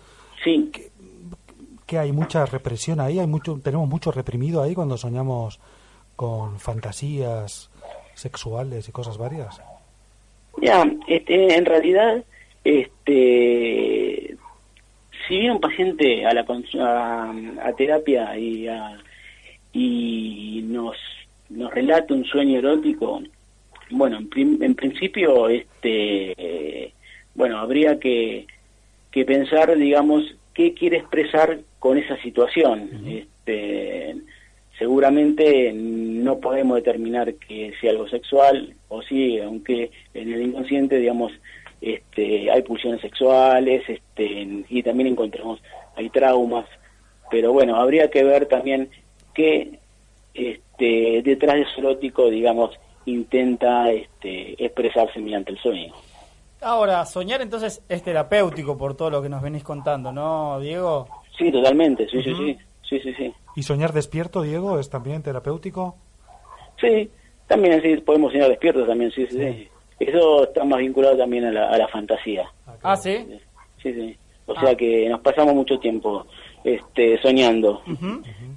Sí. 0.44 0.70
que 1.86 1.98
hay 1.98 2.12
mucha 2.12 2.46
represión 2.46 3.00
ahí, 3.00 3.18
hay 3.18 3.26
mucho, 3.26 3.60
tenemos 3.62 3.88
mucho 3.88 4.12
reprimido 4.12 4.62
ahí 4.62 4.74
cuando 4.74 4.96
soñamos 4.96 5.60
con 6.16 6.58
fantasías 6.58 7.70
sexuales 8.14 8.88
y 8.88 8.92
cosas 8.92 9.18
varias. 9.18 9.60
Ya, 10.60 10.84
este, 11.06 11.56
en 11.56 11.64
realidad, 11.64 12.24
este, 12.64 14.36
si 15.26 15.38
viene 15.38 15.52
un 15.52 15.60
paciente 15.60 16.24
a 16.24 16.32
la 16.32 16.46
a, 16.80 17.34
a 17.62 17.72
terapia 17.74 18.38
y, 18.38 18.66
y 19.72 20.62
nos 20.64 20.96
nos 21.48 21.72
relata 21.72 22.14
un 22.14 22.24
sueño 22.24 22.58
erótico, 22.58 23.22
bueno, 23.90 24.18
en, 24.34 24.62
en 24.62 24.74
principio, 24.74 25.48
este, 25.48 26.92
bueno, 27.34 27.58
habría 27.58 27.98
que, 27.98 28.46
que 29.10 29.24
pensar, 29.24 29.76
digamos, 29.76 30.34
qué 30.54 30.74
quiere 30.74 30.96
expresar 30.98 31.60
con 31.78 31.98
esa 31.98 32.16
situación. 32.22 32.90
este, 33.06 34.16
seguramente 34.78 35.72
no 35.72 36.38
podemos 36.38 36.76
determinar 36.76 37.34
que 37.34 37.72
sea 37.80 37.92
algo 37.92 38.08
sexual 38.08 38.74
o 38.88 39.02
sí, 39.02 39.38
aunque 39.38 39.90
en 40.14 40.32
el 40.32 40.42
inconsciente, 40.42 40.98
digamos, 40.98 41.32
este, 41.80 42.50
hay 42.50 42.62
pulsiones 42.62 43.00
sexuales 43.00 43.82
este, 43.88 44.64
y 44.68 44.82
también 44.82 45.08
encontramos, 45.08 45.62
hay 45.94 46.10
traumas, 46.10 46.66
pero 47.30 47.52
bueno, 47.52 47.76
habría 47.76 48.10
que 48.10 48.24
ver 48.24 48.46
también 48.46 48.88
qué 49.34 49.78
este, 50.36 51.22
detrás 51.22 51.56
de 51.56 51.66
su 51.74 51.80
erótico, 51.80 52.28
digamos, 52.30 52.70
intenta 53.06 53.90
este, 53.90 54.62
expresarse 54.64 55.20
mediante 55.20 55.52
el 55.52 55.58
sueño. 55.58 55.94
Ahora, 56.60 57.04
soñar 57.04 57.42
entonces 57.42 57.82
es 57.88 58.02
terapéutico 58.02 58.76
por 58.76 58.96
todo 58.96 59.10
lo 59.10 59.22
que 59.22 59.28
nos 59.28 59.42
venís 59.42 59.62
contando, 59.62 60.12
¿no, 60.12 60.58
Diego? 60.60 61.06
Sí, 61.36 61.52
totalmente, 61.52 62.08
sí, 62.08 62.22
sí, 62.22 62.34
sí, 62.34 62.58
sí, 62.88 63.00
sí, 63.00 63.14
sí. 63.14 63.32
¿Y 63.56 63.62
soñar 63.62 63.92
despierto, 63.92 64.42
Diego, 64.42 64.78
es 64.78 64.90
también 64.90 65.22
terapéutico? 65.22 65.96
Sí, 66.80 67.10
también 67.46 67.80
sí, 67.82 67.96
podemos 67.98 68.32
soñar 68.32 68.48
despiertos 68.48 68.86
también, 68.86 69.10
sí, 69.12 69.26
sí, 69.28 69.38
sí. 69.38 69.68
Eso 69.98 70.44
está 70.44 70.64
más 70.64 70.78
vinculado 70.78 71.16
también 71.16 71.44
a 71.46 71.52
la, 71.52 71.68
a 71.68 71.78
la 71.78 71.88
fantasía. 71.88 72.50
Ah, 72.82 72.96
¿sí? 72.96 73.26
Sí, 73.82 73.92
sí. 73.92 74.16
O 74.46 74.54
sea 74.58 74.70
ah. 74.70 74.76
que 74.76 75.08
nos 75.08 75.20
pasamos 75.20 75.54
mucho 75.54 75.78
tiempo 75.78 76.26
este, 76.64 77.20
soñando, 77.20 77.82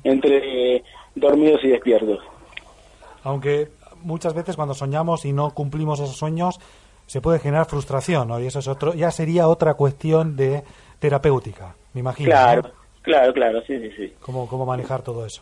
entre 0.04 0.84
dormidos 1.20 1.64
y 1.64 1.70
despiertos. 1.70 2.20
Aunque 3.24 3.70
muchas 4.02 4.34
veces 4.34 4.56
cuando 4.56 4.74
soñamos 4.74 5.26
y 5.26 5.34
no 5.34 5.52
cumplimos 5.52 6.00
esos 6.00 6.16
sueños, 6.16 6.60
se 7.06 7.22
puede 7.22 7.40
generar 7.40 7.66
frustración, 7.66 8.28
¿no? 8.28 8.40
Y 8.40 8.48
eso 8.48 8.60
es 8.60 8.68
otro, 8.68 8.94
ya 8.94 9.12
sería 9.12 9.48
otra 9.48 9.74
cuestión 9.74 10.36
de 10.36 10.64
terapéutica, 11.00 11.76
me 11.94 12.02
imagino. 12.02 12.30
Claro, 12.30 12.72
claro, 13.02 13.34
claro, 13.34 13.62
sí, 13.66 13.80
sí, 13.80 13.92
sí. 13.98 14.14
¿Cómo, 14.22 14.48
cómo 14.48 14.66
manejar 14.66 15.02
todo 15.02 15.26
eso? 15.26 15.42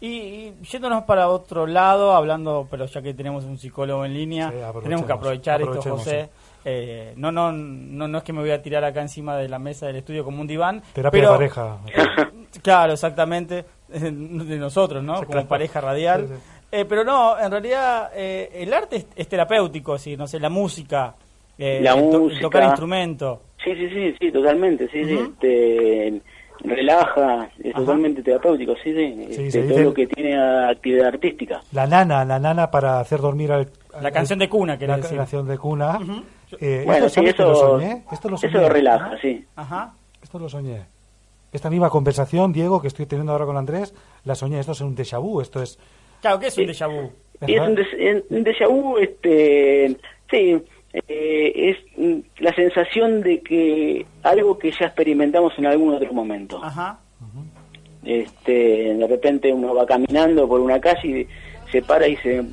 Y, 0.00 0.52
yéndonos 0.62 1.04
para 1.04 1.28
otro 1.28 1.66
lado, 1.66 2.12
hablando, 2.12 2.66
pero 2.70 2.86
ya 2.86 3.02
que 3.02 3.12
tenemos 3.12 3.44
un 3.44 3.58
psicólogo 3.58 4.04
en 4.04 4.14
línea, 4.14 4.52
tenemos 4.82 5.04
que 5.04 5.12
aprovechar 5.12 5.60
esto, 5.60 5.82
José. 5.82 6.30
Eh, 6.64 7.14
no, 7.16 7.32
no, 7.32 7.52
no, 7.52 8.06
no 8.06 8.18
es 8.18 8.24
que 8.24 8.32
me 8.32 8.40
voy 8.40 8.50
a 8.50 8.60
tirar 8.60 8.84
acá 8.84 9.00
encima 9.00 9.36
de 9.36 9.48
la 9.48 9.58
mesa 9.58 9.86
del 9.86 9.96
estudio 9.96 10.24
como 10.24 10.40
un 10.40 10.46
diván. 10.46 10.82
Terapia 10.92 11.22
de 11.22 11.28
pareja. 11.28 11.78
claro, 12.62 12.92
exactamente, 12.92 13.64
de 14.00 14.58
nosotros, 14.58 15.02
¿no? 15.02 15.22
Como 15.24 15.46
pareja 15.46 15.80
radial. 15.80 16.28
Eh, 16.72 16.84
pero 16.88 17.02
no, 17.02 17.38
en 17.38 17.50
realidad 17.50 18.10
eh, 18.14 18.48
el 18.54 18.72
arte 18.72 19.04
es, 19.16 19.28
terapéutico, 19.28 19.98
sí, 19.98 20.16
no 20.16 20.28
sé, 20.28 20.38
la 20.38 20.50
música, 20.50 21.14
eh, 21.58 21.80
la 21.82 21.96
música. 21.96 22.40
tocar 22.40 22.62
instrumento. 22.62 23.42
Sí, 23.64 23.74
sí, 23.74 23.88
sí, 23.90 24.14
sí, 24.20 24.30
totalmente, 24.30 24.88
sí, 24.88 25.04
sí, 25.04 25.18
este, 25.18 26.20
relaja, 26.60 27.50
es 27.62 27.74
totalmente 27.74 28.22
terapéutico, 28.22 28.74
sí, 28.84 28.94
sí, 28.94 29.46
este, 29.46 29.62
todo 29.64 29.80
lo 29.80 29.94
que 29.94 30.06
tiene 30.06 30.40
actividad 30.40 31.08
artística. 31.08 31.60
La 31.72 31.88
nana, 31.88 32.24
la 32.24 32.38
nana 32.38 32.70
para 32.70 33.00
hacer 33.00 33.20
dormir 33.20 33.50
al... 33.50 33.66
la 34.00 34.12
canción 34.12 34.38
de 34.38 34.48
cuna, 34.48 34.78
que 34.78 34.86
La 34.86 35.00
canción 35.00 35.48
de 35.48 35.58
cuna. 35.58 35.98
bueno, 35.98 37.08
sí, 37.08 37.20
eso, 37.24 37.42
lo 37.42 37.54
soñé? 37.56 38.04
Esto 38.12 38.28
lo 38.28 38.36
soñé. 38.36 38.52
Eso 38.52 38.60
lo 38.62 38.68
relaja, 38.68 39.18
sí. 39.20 39.44
Ajá. 39.56 39.92
Esto 40.22 40.38
lo 40.38 40.48
soñé. 40.48 40.99
Esta 41.52 41.70
misma 41.70 41.90
conversación, 41.90 42.52
Diego, 42.52 42.80
que 42.80 42.88
estoy 42.88 43.06
teniendo 43.06 43.32
ahora 43.32 43.46
con 43.46 43.56
Andrés, 43.56 43.94
la 44.24 44.34
soñé. 44.34 44.60
Esto 44.60 44.72
es 44.72 44.80
un 44.80 44.96
déjà 44.96 45.20
vu, 45.20 45.40
esto 45.40 45.62
es 45.62 45.78
Claro, 46.20 46.38
¿qué 46.38 46.48
es 46.48 46.58
un 46.58 46.66
déjà 46.66 46.86
vu? 46.86 47.10
Es 47.40 47.60
un, 47.60 48.44
déjà 48.44 48.68
vu, 48.68 48.98
este, 48.98 49.96
sí, 50.30 50.62
eh, 50.92 51.52
es 51.54 51.78
la 52.38 52.54
sensación 52.54 53.22
de 53.22 53.40
que 53.40 54.04
algo 54.22 54.58
que 54.58 54.70
ya 54.72 54.86
experimentamos 54.86 55.54
en 55.58 55.66
algún 55.66 55.94
otro 55.94 56.12
momento. 56.12 56.62
Ajá. 56.62 57.00
Este, 58.04 58.94
de 58.94 59.06
repente 59.06 59.52
uno 59.52 59.74
va 59.74 59.86
caminando 59.86 60.48
por 60.48 60.60
una 60.60 60.80
calle 60.80 61.08
y 61.66 61.70
se 61.70 61.82
para 61.82 62.06
y 62.06 62.12
dice, 62.12 62.44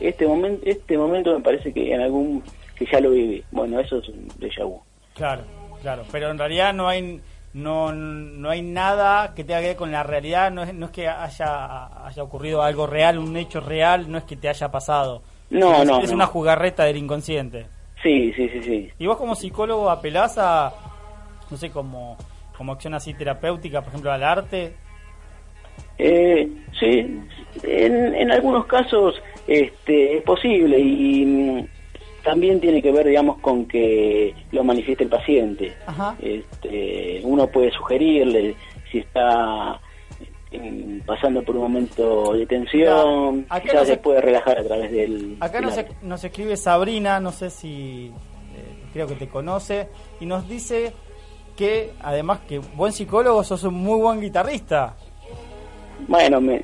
este 0.00 0.26
momento, 0.26 0.62
este 0.66 0.96
momento 0.96 1.34
me 1.34 1.42
parece 1.42 1.72
que 1.72 1.94
en 1.94 2.00
algún 2.00 2.42
que 2.76 2.86
ya 2.86 3.00
lo 3.00 3.10
viví. 3.10 3.42
Bueno, 3.50 3.80
eso 3.80 3.98
es 3.98 4.08
un 4.08 4.28
déjà 4.38 4.64
vu. 4.64 4.80
Claro, 5.14 5.42
claro, 5.80 6.04
pero 6.10 6.30
en 6.30 6.38
realidad 6.38 6.74
no 6.74 6.88
hay 6.88 7.20
no, 7.54 7.92
no 7.92 8.50
hay 8.50 8.62
nada 8.62 9.32
que 9.34 9.44
tenga 9.44 9.60
que 9.60 9.68
ver 9.68 9.76
con 9.76 9.92
la 9.92 10.02
realidad, 10.02 10.50
no 10.50 10.64
es, 10.64 10.74
no 10.74 10.86
es 10.86 10.92
que 10.92 11.08
haya, 11.08 12.06
haya 12.06 12.22
ocurrido 12.22 12.62
algo 12.62 12.86
real, 12.86 13.18
un 13.18 13.36
hecho 13.36 13.60
real, 13.60 14.10
no 14.10 14.18
es 14.18 14.24
que 14.24 14.36
te 14.36 14.48
haya 14.48 14.70
pasado. 14.70 15.22
No, 15.50 15.82
es, 15.82 15.86
no. 15.86 16.00
Es 16.00 16.10
una 16.10 16.26
jugarreta 16.26 16.84
del 16.84 16.96
inconsciente. 16.96 17.66
Sí, 18.02 18.32
sí, 18.34 18.48
sí, 18.48 18.62
sí. 18.62 18.90
¿Y 18.98 19.06
vos 19.06 19.16
como 19.16 19.36
psicólogo 19.36 19.88
apelás 19.88 20.36
a, 20.36 20.72
no 21.48 21.56
sé, 21.56 21.70
como, 21.70 22.16
como 22.58 22.72
acción 22.72 22.94
así 22.94 23.14
terapéutica, 23.14 23.80
por 23.80 23.90
ejemplo, 23.90 24.12
al 24.12 24.24
arte? 24.24 24.74
Eh, 25.96 26.50
sí, 26.78 27.20
en, 27.62 28.14
en 28.14 28.32
algunos 28.32 28.66
casos 28.66 29.14
este, 29.46 30.16
es 30.16 30.22
posible 30.24 30.78
y 30.78 31.68
también 32.24 32.60
tiene 32.60 32.82
que 32.82 32.90
ver, 32.90 33.06
digamos, 33.06 33.38
con 33.40 33.66
que 33.66 34.34
lo 34.50 34.64
manifieste 34.64 35.04
el 35.04 35.10
paciente. 35.10 35.72
Este, 36.20 37.20
uno 37.22 37.46
puede 37.46 37.70
sugerirle 37.70 38.56
si 38.90 38.98
está 38.98 39.78
eh, 40.50 41.00
pasando 41.04 41.42
por 41.42 41.56
un 41.56 41.62
momento 41.62 42.32
de 42.32 42.46
tensión, 42.46 43.46
quizás 43.62 43.86
se, 43.86 43.98
puede 43.98 44.20
relajar 44.20 44.58
a 44.58 44.64
través 44.64 44.90
del... 44.90 45.36
Acá 45.40 45.60
nos, 45.60 45.76
nos, 46.02 46.24
escribe 46.24 46.56
Sabrina, 46.56 47.20
no 47.20 47.30
sé 47.30 47.50
si 47.50 48.06
eh, 48.06 48.84
creo 48.92 49.06
que 49.06 49.16
te 49.16 49.28
conoce, 49.28 49.88
y 50.18 50.26
nos 50.26 50.48
dice 50.48 50.92
que 51.56 51.92
además 52.00 52.40
que 52.48 52.58
buen 52.58 52.92
psicólogo, 52.92 53.44
sos 53.44 53.64
un 53.64 53.74
muy 53.74 54.00
buen 54.00 54.20
guitarrista. 54.20 54.96
Bueno, 56.08 56.40
me, 56.40 56.62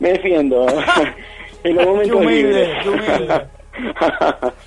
me 0.00 0.10
defiendo. 0.10 0.66
en 1.64 1.76
los 1.76 1.86
momentos 1.86 2.20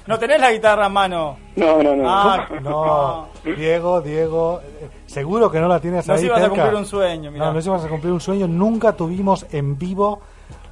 ¿No 0.07 0.19
tenés 0.19 0.39
la 0.39 0.51
guitarra 0.51 0.85
a 0.85 0.89
mano? 0.89 1.37
No, 1.55 1.81
no, 1.81 1.95
no. 1.95 2.03
Ah, 2.07 2.47
no. 2.61 3.27
Diego, 3.43 4.01
Diego, 4.01 4.61
seguro 5.05 5.51
que 5.51 5.59
no 5.59 5.67
la 5.67 5.79
tienes 5.79 6.07
no 6.07 6.13
ahí. 6.13 6.21
No 6.21 6.27
ibas 6.27 6.43
a 6.43 6.49
cumplir 6.49 6.75
un 6.75 6.85
sueño, 6.85 7.31
No, 7.31 7.53
no 7.53 7.59
ibas 7.59 7.85
a 7.85 7.89
cumplir 7.89 8.13
un 8.13 8.21
sueño. 8.21 8.47
Nunca 8.47 8.93
tuvimos 8.93 9.45
en 9.51 9.77
vivo 9.77 10.21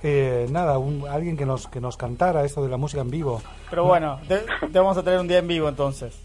eh, 0.01 0.47
nada, 0.49 0.77
alguien 1.09 1.35
que 1.35 1.45
nos, 1.45 1.67
que 1.67 1.81
nos 1.81 1.97
cantara 1.97 2.45
esto 2.45 2.63
de 2.63 2.69
la 2.69 2.77
música 2.77 3.01
en 3.01 3.09
vivo. 3.09 3.41
Pero 3.69 3.83
bueno, 3.83 4.19
te, 4.27 4.45
vamos 4.79 4.97
a 4.97 5.03
tener 5.03 5.19
un 5.19 5.27
día 5.27 5.39
en 5.39 5.47
vivo 5.47 5.67
entonces. 5.67 6.17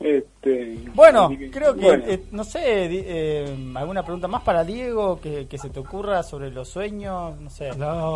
Este, 0.00 0.78
bueno, 0.94 1.30
creo 1.52 1.76
que, 1.76 1.92
eh, 1.92 2.22
no 2.32 2.42
sé, 2.42 2.60
eh, 2.64 3.54
alguna 3.74 4.02
pregunta 4.02 4.28
más 4.28 4.42
para 4.42 4.64
Diego 4.64 5.20
que, 5.20 5.46
se 5.58 5.68
te 5.68 5.78
ocurra 5.78 6.22
sobre 6.22 6.50
los 6.50 6.70
sueños, 6.70 7.38
no 7.38 7.50
sé. 7.50 7.70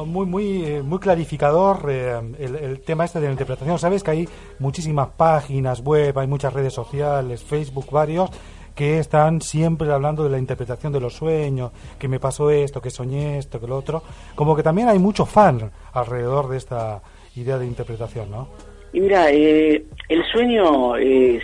muy, 0.07 0.25
muy, 0.25 0.65
eh, 0.65 0.83
muy 0.83 0.99
clarificador 0.99 1.91
el, 1.91 2.81
tema 2.87 3.05
este 3.05 3.21
de 3.21 3.27
la 3.27 3.33
interpretación. 3.33 3.79
Sabes 3.79 4.03
que 4.03 4.13
hay 4.13 4.29
muchísimas 4.61 5.09
páginas 5.09 5.83
web, 5.83 6.19
hay 6.19 6.27
muchas 6.27 6.55
redes 6.55 6.73
sociales, 6.73 7.45
Facebook, 7.45 7.91
varios 7.91 8.31
que 8.75 8.99
están 8.99 9.43
siempre 9.43 9.93
hablando 9.93 10.25
de 10.25 10.31
la 10.31 10.39
interpretación 10.39 10.91
de 10.91 11.01
los 11.01 11.13
sueños, 11.13 11.71
que 11.99 12.09
me 12.09 12.19
pasó 12.19 12.51
esto, 12.51 12.81
que 12.81 12.91
soñé 12.91 13.37
esto, 13.37 13.61
que 13.61 13.67
lo 13.67 13.77
otro. 13.77 14.03
Como 14.35 14.57
que 14.57 14.63
también 14.63 14.89
hay 14.89 14.99
mucho 14.99 15.27
fan 15.27 15.71
alrededor 15.93 16.49
de 16.49 16.57
esta 16.57 17.03
idea 17.37 17.59
de 17.59 17.67
interpretación, 17.67 18.31
¿no? 18.31 18.49
Y 18.93 19.01
mira, 19.01 19.29
el 19.29 19.85
sueño 20.33 20.97
es 20.97 21.43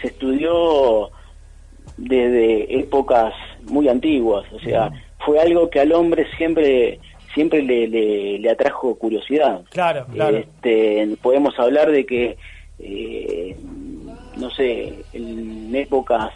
se 0.00 0.08
estudió 0.08 1.10
desde 1.96 2.78
épocas 2.78 3.32
muy 3.64 3.88
antiguas, 3.88 4.44
o 4.52 4.60
sea, 4.60 4.90
fue 5.24 5.40
algo 5.40 5.70
que 5.70 5.80
al 5.80 5.92
hombre 5.92 6.26
siempre 6.36 7.00
siempre 7.34 7.60
le, 7.60 7.86
le, 8.38 8.50
atrajo 8.50 8.94
curiosidad. 8.94 9.60
Claro, 9.68 10.06
claro. 10.10 10.38
Este, 10.38 11.06
podemos 11.20 11.58
hablar 11.58 11.90
de 11.90 12.06
que, 12.06 12.38
eh, 12.78 13.54
no 14.38 14.50
sé, 14.50 15.04
en 15.12 15.74
épocas 15.74 16.32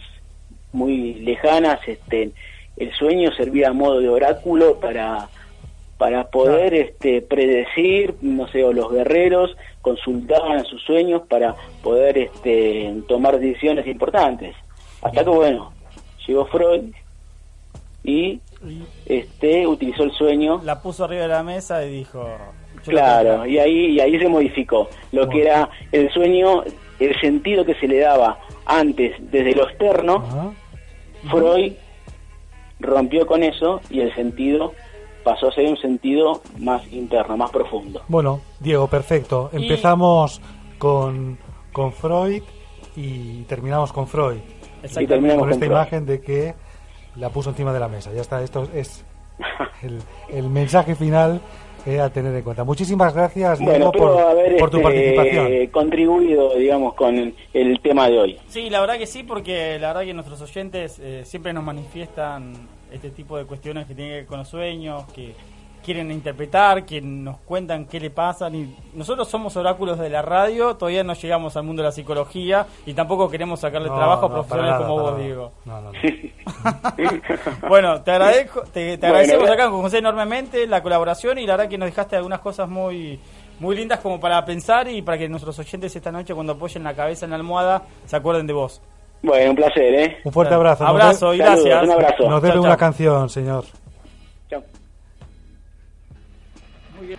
muy 0.73 1.14
lejanas, 1.14 1.81
este, 1.87 2.33
el 2.77 2.92
sueño 2.92 3.33
servía 3.33 3.70
a 3.70 3.73
modo 3.73 4.01
de 4.01 4.11
oráculo 4.11 4.79
para 4.79 5.31
para 5.96 6.31
poder 6.31 6.73
este, 6.73 7.20
predecir, 7.20 8.14
no 8.23 8.49
sé, 8.49 8.64
o 8.64 8.73
los 8.73 8.90
guerreros 8.90 9.55
consultaban 9.82 10.64
sus 10.64 10.82
sueños 10.82 11.22
para 11.28 11.54
poder 11.82 12.18
este, 12.18 12.94
tomar 13.08 13.38
decisiones 13.38 13.86
importantes. 13.86 14.54
Hasta 15.02 15.24
que, 15.24 15.30
bueno, 15.30 15.72
llegó 16.26 16.46
Freud 16.46 16.92
y 18.04 18.40
este 19.06 19.66
utilizó 19.66 20.02
el 20.04 20.12
sueño. 20.12 20.60
La 20.64 20.80
puso 20.82 21.04
arriba 21.04 21.22
de 21.22 21.28
la 21.28 21.42
mesa 21.42 21.84
y 21.84 21.90
dijo. 21.90 22.22
"Yo 22.84 22.92
lo 22.92 22.98
Claro, 22.98 23.30
tengo". 23.32 23.46
y 23.46 23.58
ahí, 23.58 23.86
y 23.92 24.00
ahí 24.00 24.18
se 24.18 24.28
modificó 24.28 24.88
lo 25.12 25.28
que 25.28 25.42
era 25.42 25.68
el 25.92 26.10
sueño, 26.12 26.62
el 26.98 27.18
sentido 27.20 27.64
que 27.64 27.74
se 27.74 27.88
le 27.88 27.98
daba 28.00 28.38
antes 28.66 29.14
desde 29.30 29.54
lo 29.54 29.68
externo. 29.68 30.54
Freud 31.30 31.72
rompió 32.80 33.26
con 33.26 33.42
eso 33.42 33.80
y 33.90 34.00
el 34.00 34.14
sentido 34.14 34.72
pasó 35.24 35.48
a 35.48 35.52
ser 35.52 35.66
un 35.66 35.76
sentido 35.76 36.42
más 36.59 36.83
interno, 36.92 37.37
más 37.37 37.50
profundo. 37.50 38.02
Bueno, 38.09 38.40
Diego, 38.59 38.87
perfecto. 38.88 39.50
Y- 39.52 39.56
Empezamos 39.62 40.40
con, 40.78 41.38
con 41.72 41.92
Freud 41.92 42.42
y 42.96 43.42
terminamos 43.42 43.92
con 43.92 44.06
Freud. 44.06 44.37
Y 44.37 44.87
Exactamente. 44.87 45.06
terminamos 45.14 45.40
Con 45.42 45.50
esta 45.50 45.61
con 45.66 45.68
Freud. 45.68 45.70
imagen 45.78 46.06
de 46.06 46.20
que 46.20 46.54
la 47.16 47.28
puso 47.30 47.50
encima 47.50 47.72
de 47.72 47.80
la 47.80 47.88
mesa. 47.88 48.12
Ya 48.12 48.20
está, 48.22 48.42
esto 48.42 48.68
es 48.74 49.04
el, 49.83 49.98
el 50.30 50.48
mensaje 50.48 50.94
final 50.94 51.40
eh, 51.87 51.98
a 52.00 52.11
tener 52.11 52.35
en 52.35 52.42
cuenta. 52.42 52.62
Muchísimas 52.64 53.14
gracias, 53.14 53.59
Bueno, 53.59 53.90
Diego, 53.90 53.92
por, 53.92 54.20
haber 54.20 54.56
por 54.59 54.68
tu 54.70 54.76
este, 54.78 54.83
participación. 54.85 55.66
contribuido, 55.68 56.54
digamos, 56.56 56.94
con 56.94 57.35
el 57.54 57.80
tema 57.80 58.09
de 58.09 58.18
hoy. 58.18 58.38
Sí, 58.48 58.68
la 58.70 58.80
verdad 58.80 58.98
que 58.98 59.06
sí, 59.06 59.22
porque 59.22 59.78
la 59.78 59.88
verdad 59.88 60.02
que 60.02 60.12
nuestros 60.14 60.40
oyentes 60.42 60.98
eh, 60.98 61.22
siempre 61.24 61.52
nos 61.54 61.64
manifiestan 61.64 62.52
este 62.92 63.11
tipo 63.11 63.37
de 63.38 63.44
cuestiones 63.44 63.87
que 63.87 63.94
tienen 63.94 64.12
que 64.12 64.16
ver 64.18 64.26
con 64.26 64.38
los 64.38 64.48
sueños, 64.48 65.05
que 65.14 65.35
quieren 65.83 66.11
interpretar, 66.11 66.85
que 66.85 67.00
nos 67.00 67.38
cuentan 67.38 67.87
qué 67.87 67.98
le 67.98 68.11
pasa. 68.11 68.50
Y 68.50 68.76
nosotros 68.92 69.29
somos 69.29 69.57
oráculos 69.57 69.98
de 69.98 70.11
la 70.11 70.20
radio, 70.20 70.76
todavía 70.76 71.03
no 71.03 71.14
llegamos 71.14 71.57
al 71.57 71.62
mundo 71.62 71.83
de 71.83 71.88
la 71.88 71.92
psicología 71.92 72.66
y 72.85 72.92
tampoco 72.92 73.31
queremos 73.31 73.61
sacarle 73.61 73.88
No, 73.88 73.96
trabajo 73.96 74.26
a 74.26 74.31
profesionales 74.31 74.72
nada, 74.74 74.87
como 74.87 75.03
vos. 75.03 75.18
Diego. 75.18 75.53
No, 75.64 75.81
no, 75.81 75.92
no. 75.92 75.98
bueno, 77.68 78.03
te 78.03 78.11
agradezco, 78.11 78.62
te, 78.72 78.94
agradecemos 78.94 79.48
gra- 79.48 79.55
acá 79.55 79.70
con 79.70 79.81
José 79.83 79.98
enormemente 79.98 80.66
la 80.66 80.83
colaboración 80.83 81.38
y 81.38 81.46
la 81.46 81.57
verdad 81.57 81.70
que 81.70 81.79
nos 81.79 81.87
dejaste 81.88 82.16
algunas 82.16 82.40
cosas 82.40 82.68
muy 82.68 83.18
muy 83.59 83.76
lindas 83.76 84.00
como 84.00 84.18
para 84.18 84.42
pensar 84.44 84.88
y 84.88 85.03
para 85.03 85.18
que 85.18 85.29
nuestros 85.29 85.59
oyentes 85.59 85.94
esta 85.94 86.11
noche 86.11 86.35
cuando 86.35 86.55
apoyen 86.55 86.83
la 86.83 86.94
cabeza 86.94 87.26
en 87.26 87.31
la 87.31 87.37
almohada 87.37 87.83
se 88.07 88.16
acuerden 88.16 88.46
de 88.46 88.53
vos. 88.55 88.81
Bueno, 89.22 89.50
un 89.50 89.56
placer, 89.56 89.94
¿eh? 89.94 90.16
Un 90.24 90.33
fuerte 90.33 90.54
abrazo. 90.54 90.87
Abrazo 90.87 91.35
y 91.35 91.38
Saludos, 91.38 91.64
gracias. 91.64 91.85
un 91.85 91.90
abrazo. 91.92 92.28
Nos 92.30 92.42
debe 92.42 92.54
Chao, 92.54 92.62
una 92.62 92.70
chao. 92.70 92.78
canción, 92.78 93.28
señor. 93.28 93.64
Chao. 94.48 94.62
I 97.02 97.16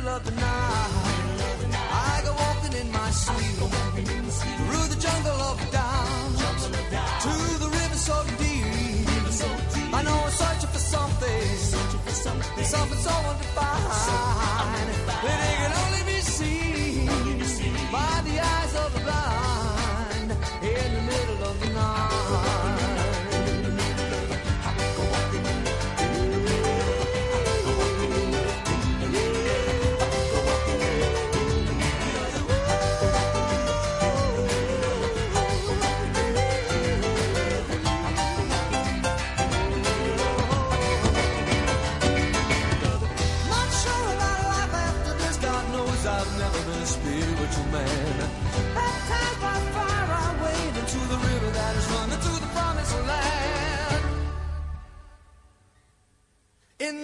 middle 0.00 0.16
of 0.16 0.24
the 0.24 0.30
night, 0.30 1.70
I 1.92 2.22
go 2.24 2.32
walking 2.32 2.72
in 2.80 2.90
my 2.90 3.10
sleep 3.10 3.56
through 4.66 4.86
the 4.94 4.98
jungle 4.98 5.40
of 5.50 5.70
doubt 5.70 7.20
to 7.24 7.58
the 7.58 7.68
river 7.68 7.96
so 7.96 8.24
deep. 8.38 9.94
I 9.94 10.02
know 10.02 10.16
I'm 10.24 10.30
searching 10.30 10.70
for 10.70 10.78
something, 10.78 11.56
something 12.64 12.98
so 12.98 13.10
undefined 13.30 14.59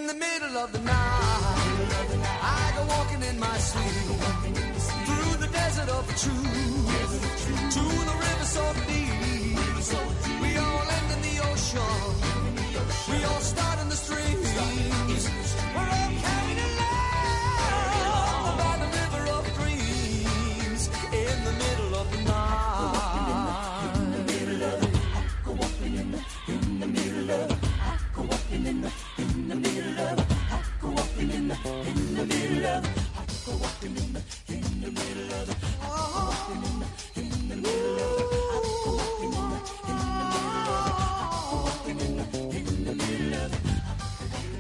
In 0.07 0.13
the 0.17 0.25
middle 0.25 0.57
of 0.59 0.71
the 0.71 0.79
night, 0.79 0.95
I 2.41 2.73
go 2.77 2.85
walking 2.87 3.23
in 3.29 3.41
my 3.41 3.59
sleep 3.59 3.91
through 5.05 5.37
the 5.45 5.49
desert 5.53 5.89
of 5.89 6.07
the 6.07 6.15
truth 6.15 7.73
to 7.75 7.81
the 7.81 8.15
river 8.15 8.45
so 8.45 8.73
deep. 8.87 9.06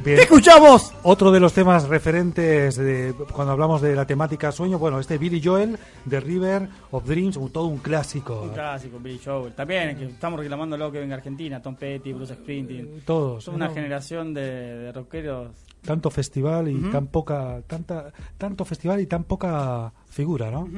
Bien. 0.07 0.19
¡Te 0.19 0.23
escuchamos! 0.23 0.93
Otro 1.03 1.33
de 1.33 1.41
los 1.41 1.53
temas 1.53 1.89
referentes 1.89 2.77
de, 2.77 3.13
cuando 3.33 3.53
hablamos 3.53 3.83
de 3.83 3.95
la 3.97 4.07
temática 4.07 4.53
sueño, 4.53 4.79
bueno, 4.79 5.01
este 5.01 5.19
Billy 5.19 5.43
Joel 5.45 5.77
de 6.05 6.21
River 6.21 6.69
of 6.93 7.05
Dreams, 7.05 7.37
un- 7.37 7.51
todo 7.51 7.65
un 7.67 7.79
clásico. 7.79 8.41
Un 8.43 8.51
clásico, 8.51 8.99
Billy 9.01 9.21
Joel. 9.23 9.53
También, 9.55 9.97
que 9.99 10.05
estamos 10.07 10.39
reclamando 10.39 10.77
lo 10.77 10.93
que 10.93 11.01
venga 11.01 11.17
a 11.17 11.19
Argentina, 11.19 11.61
Tom 11.61 11.75
Petty, 11.75 12.13
Bruce 12.13 12.35
Springsteen. 12.35 13.03
Todos. 13.05 13.43
Son 13.45 13.57
una 13.57 13.67
¿no? 13.67 13.75
generación 13.75 14.33
de, 14.33 14.43
de 14.43 14.93
rockeros. 14.93 15.51
Tanto 15.85 16.09
festival 16.11 16.69
y 16.69 16.81
tan 16.93 17.09
poca, 17.09 17.61
tanta, 17.67 18.13
tanto 18.39 18.65
festival 18.65 19.01
y 19.01 19.07
tan 19.07 19.25
poca 19.25 19.93
figura, 20.09 20.51
¿no? 20.53 20.69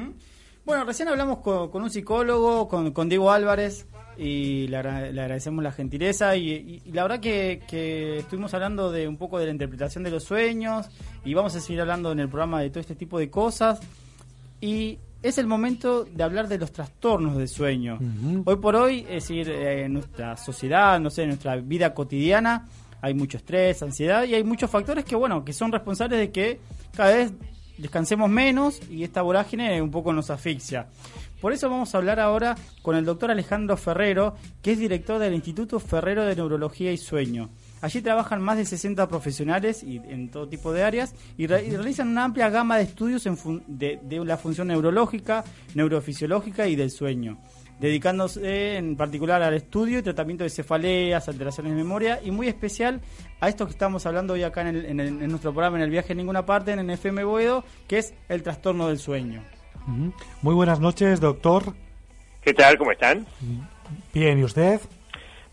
Bueno, 0.65 0.85
recién 0.85 1.09
hablamos 1.09 1.39
con, 1.39 1.71
con 1.71 1.83
un 1.83 1.91
psicólogo, 1.91 2.67
con, 2.69 2.93
con 2.93 3.09
Diego 3.09 3.31
Álvarez, 3.31 3.87
y 4.19 4.67
le, 4.67 4.77
agra- 4.77 5.11
le 5.13 5.21
agradecemos 5.21 5.63
la 5.63 5.73
gentileza. 5.73 6.37
Y, 6.37 6.51
y- 6.53 6.83
y 6.85 6.93
la 6.93 7.03
verdad 7.03 7.21
que, 7.21 7.63
que 7.69 8.19
estuvimos 8.19 8.53
hablando 8.55 8.91
de 8.91 9.07
un 9.09 9.17
poco 9.17 9.39
de 9.39 9.47
la 9.47 9.53
interpretación 9.53 10.03
de 10.05 10.11
los 10.11 10.25
sueños, 10.25 10.87
y 11.25 11.35
vamos 11.35 11.55
a 11.55 11.61
seguir 11.61 11.81
hablando 11.81 12.11
en 12.13 12.21
el 12.21 12.29
programa 12.29 12.61
de 12.61 12.71
todo 12.71 12.81
este 12.81 12.95
tipo 12.97 13.19
de 13.19 13.31
cosas. 13.31 13.81
Y 14.61 14.99
es 15.23 15.39
el 15.39 15.47
momento 15.47 16.05
de 16.05 16.23
hablar 16.23 16.49
de 16.49 16.59
los 16.59 16.73
trastornos 16.73 17.37
del 17.37 17.49
sueño. 17.49 17.99
Hoy 18.45 18.57
por 18.57 18.77
hoy, 18.77 19.01
es 19.09 19.29
decir, 19.29 19.49
eh, 19.49 19.85
en 19.85 19.95
nuestra 19.95 20.37
sociedad, 20.37 20.99
no 21.01 21.11
sé, 21.11 21.23
en 21.23 21.29
nuestra 21.29 21.57
vida 21.57 21.95
cotidiana, 21.95 22.67
hay 23.01 23.15
mucho 23.15 23.37
estrés, 23.37 23.81
ansiedad 23.83 24.25
y 24.25 24.35
hay 24.35 24.43
muchos 24.43 24.69
factores 24.71 25.05
que, 25.05 25.15
bueno, 25.15 25.45
que 25.45 25.53
son 25.53 25.71
responsables 25.71 26.19
de 26.19 26.31
que 26.33 26.59
cada 26.97 27.15
vez 27.15 27.33
descansemos 27.79 28.29
menos 28.29 28.81
y 28.91 29.05
esta 29.05 29.23
vorágine 29.23 29.81
un 29.81 29.91
poco 29.93 30.13
nos 30.13 30.31
asfixia. 30.31 30.87
Por 31.41 31.53
eso 31.53 31.71
vamos 31.71 31.95
a 31.95 31.99
hablar 31.99 32.19
ahora 32.19 32.57
con 32.83 32.97
el 32.97 33.05
doctor 33.05 33.31
Alejandro 33.31 33.77
Ferrero, 33.77 34.35
que 34.61 34.73
es 34.73 34.79
director 34.79 35.19
del 35.21 35.35
Instituto 35.35 35.79
Ferrero 35.79 36.25
de 36.25 36.35
Neurología 36.35 36.91
y 36.93 36.97
Sueño. 36.97 37.51
Allí 37.81 38.03
trabajan 38.03 38.43
más 38.43 38.57
de 38.57 38.65
60 38.65 39.09
profesionales 39.09 39.85
y 39.85 39.99
en 39.99 40.31
todo 40.33 40.49
tipo 40.49 40.73
de 40.73 40.83
áreas 40.83 41.15
y, 41.37 41.47
re- 41.47 41.65
y 41.65 41.71
realizan 41.71 42.09
una 42.09 42.25
amplia 42.25 42.51
gama 42.51 42.77
de 42.77 42.83
estudios 42.83 43.25
en 43.27 43.37
fun- 43.37 43.63
de, 43.69 44.01
la 44.25 44.37
función 44.37 44.67
neurológica, 44.67 45.45
neurofisiológica 45.77 46.67
y 46.67 46.75
del 46.75 46.91
sueño, 46.91 47.39
dedicándose 47.79 48.77
en 48.77 48.97
particular 48.97 49.41
al 49.43 49.55
estudio 49.55 50.01
y 50.01 50.03
tratamiento 50.03 50.43
de 50.45 50.51
cefaleas, 50.51 51.29
alteraciones 51.29 51.73
de 51.73 51.77
memoria 51.79 52.21
y 52.23 52.33
muy 52.33 52.49
especial 52.49 53.01
a 53.41 53.49
esto 53.49 53.65
que 53.65 53.73
estamos 53.73 54.05
hablando 54.07 54.33
hoy 54.35 54.43
acá 54.43 54.63
en, 54.63 54.67
el- 54.77 54.85
en 54.87 54.99
el- 55.01 55.23
en 55.23 55.29
nuestro 55.31 55.53
programa 55.53 55.77
en 55.77 55.85
el 55.85 55.91
viaje 55.91 56.13
en 56.15 56.19
ninguna 56.19 56.45
parte, 56.45 56.73
en 56.73 56.91
FM 56.91 57.23
Boedo, 57.23 57.63
que 57.87 57.99
es 57.99 58.13
el 58.29 58.43
trastorno 58.43 58.89
del 58.89 58.99
sueño. 58.99 59.43
Muy 60.43 60.55
buenas 60.55 60.81
noches, 60.81 61.19
doctor. 61.21 61.63
¿Qué 62.43 62.53
tal? 62.53 62.77
¿Cómo 62.77 62.93
están? 62.93 63.27
Bien, 64.13 64.39
¿y 64.39 64.45
usted? 64.45 64.81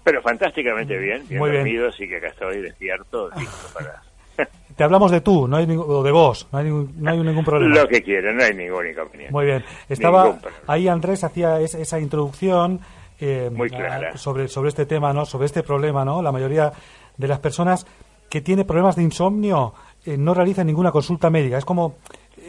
Pero 0.04 0.22
fantásticamente 0.22 0.98
bien, 0.98 1.26
bien 1.28 1.40
Muy 1.40 1.52
bien. 1.52 1.86
así 1.88 2.08
que 2.08 2.18
acá 2.18 2.28
estoy 2.28 2.62
despierto, 2.62 3.30
listo 3.38 3.68
para 3.74 4.02
Te 4.76 4.84
hablamos 4.84 5.10
de 5.12 5.22
tú, 5.22 5.48
no 5.48 5.56
hay 5.56 5.66
o 5.78 6.04
de 6.04 6.12
vos, 6.12 6.48
no 6.52 6.60
hay 6.60 6.66
ningún, 6.66 6.94
no 6.98 7.12
hay 7.12 7.18
ningún 7.20 7.46
problema. 7.46 7.74
lo 7.76 7.88
que 7.88 8.04
quieran, 8.04 8.36
no 8.36 8.44
hay 8.44 8.54
ningún 8.54 8.86
inconveniente. 8.88 9.32
Muy 9.32 9.46
bien. 9.46 9.64
Estaba 9.88 10.38
ahí 10.68 10.90
Andrés 10.90 11.24
hacía 11.24 11.62
es- 11.62 11.76
esa 11.76 11.98
introducción 12.00 12.82
eh, 13.22 13.50
Muy 13.54 13.70
clara. 13.70 14.18
sobre 14.18 14.50
sobre 14.50 14.68
este 14.70 14.86
tema, 14.86 15.14
¿no? 15.14 15.26
Sobre 15.26 15.46
este 15.46 15.64
problema, 15.64 16.04
¿no? 16.04 16.22
La 16.22 16.34
mayoría 16.34 16.74
de 17.16 17.28
las 17.30 17.40
personas 17.40 17.88
que 18.30 18.42
tiene 18.42 18.66
problemas 18.66 18.98
de 18.98 19.04
insomnio 19.04 19.74
eh, 20.06 20.18
no 20.18 20.34
realizan 20.34 20.68
ninguna 20.68 20.92
consulta 20.92 21.30
médica. 21.30 21.58
Es 21.58 21.64
como 21.66 21.96